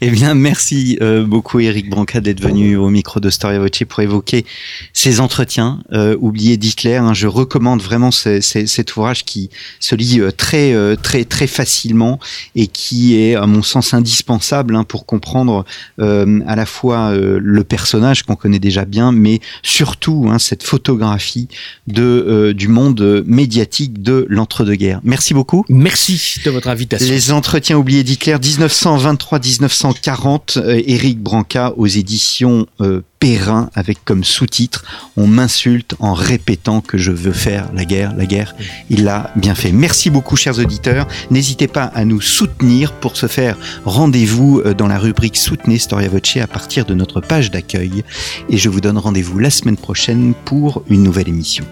Eh 0.00 0.10
bien, 0.10 0.34
merci 0.34 0.96
euh, 1.02 1.24
beaucoup 1.24 1.60
Eric 1.60 1.90
Branca 1.90 2.20
d'être 2.20 2.40
venu 2.40 2.76
au 2.76 2.88
micro 2.88 3.20
de 3.20 3.28
Storia 3.30 3.58
Voce 3.58 3.70
pour 3.88 4.00
évoquer 4.00 4.46
ces 4.94 5.20
entretiens 5.20 5.82
euh, 5.92 6.16
oubliés 6.20 6.56
d'Hitler. 6.56 6.96
hein. 6.96 7.12
Je 7.14 7.26
recommande 7.26 7.82
vraiment 7.82 8.10
ce- 8.10 8.40
ce- 8.40 8.66
cet 8.66 8.96
ouvrage 8.96 9.24
qui 9.24 9.50
se 9.80 9.94
lit 9.94 10.20
euh, 10.20 10.30
très 10.30 10.72
euh, 10.72 10.96
très 10.96 11.24
très 11.24 11.46
facilement 11.46 12.18
et 12.54 12.66
qui 12.68 13.16
est 13.20 13.34
à 13.34 13.46
mon 13.46 13.62
sens 13.62 13.92
indispensable 13.92 14.74
hein, 14.76 14.84
pour 14.84 15.04
comprendre 15.06 15.64
à 15.98 16.56
la 16.56 16.66
fois 16.66 17.14
le 17.14 17.64
personnage 17.64 18.22
qu'on 18.22 18.36
connaît 18.36 18.58
déjà 18.58 18.84
bien, 18.84 19.12
mais 19.12 19.40
surtout 19.62 20.28
hein, 20.30 20.38
cette 20.38 20.62
photographie 20.62 21.48
de 21.86 22.52
du 22.56 22.68
monde 22.68 23.22
médiatique 23.26 24.02
de 24.02 24.26
l'entre-deux-guerres. 24.28 25.00
Merci 25.04 25.34
beaucoup. 25.34 25.64
Merci 25.68 26.16
de 26.44 26.50
votre 26.50 26.68
invitation. 26.68 27.08
Les 27.08 27.32
entretiens 27.32 27.76
oubliés 27.76 28.04
d'Hitler 28.04 28.34
1923-1940, 28.34 30.58
euh, 30.58 30.82
Éric 30.86 31.20
Branca 31.20 31.72
aux 31.76 31.86
éditions 31.86 32.66
euh, 32.80 33.02
Perrin 33.18 33.70
avec 33.74 34.04
comme 34.04 34.24
sous-titre 34.24 34.84
On 35.16 35.26
m'insulte 35.26 35.94
en 35.98 36.14
répétant 36.14 36.80
que 36.80 36.98
je 36.98 37.12
veux 37.12 37.32
faire 37.32 37.70
la 37.74 37.84
guerre, 37.84 38.14
la 38.16 38.26
guerre. 38.26 38.54
Il 38.88 39.04
l'a 39.04 39.30
bien 39.36 39.54
fait. 39.54 39.72
Merci 39.72 40.10
beaucoup 40.10 40.36
chers 40.36 40.58
auditeurs. 40.58 41.06
N'hésitez 41.30 41.68
pas 41.68 41.84
à 41.84 42.04
nous 42.04 42.20
soutenir 42.20 42.92
pour 42.92 43.16
ce 43.16 43.26
faire. 43.26 43.56
Rendez-vous 43.84 44.62
euh, 44.64 44.74
dans 44.74 44.88
la 44.88 44.98
rubrique 44.98 45.36
Soutenez 45.36 45.78
Storia 45.78 46.08
Voce 46.08 46.36
à 46.40 46.46
partir 46.46 46.84
de 46.84 46.94
notre 46.94 47.20
page 47.20 47.50
d'accueil 47.50 48.04
et 48.48 48.56
je 48.56 48.68
vous 48.68 48.80
donne 48.80 48.98
rendez-vous 48.98 49.38
la 49.38 49.50
semaine 49.50 49.76
prochaine 49.76 50.34
pour 50.44 50.82
une 50.88 51.02
nouvelle 51.02 51.28
émission. 51.28 51.64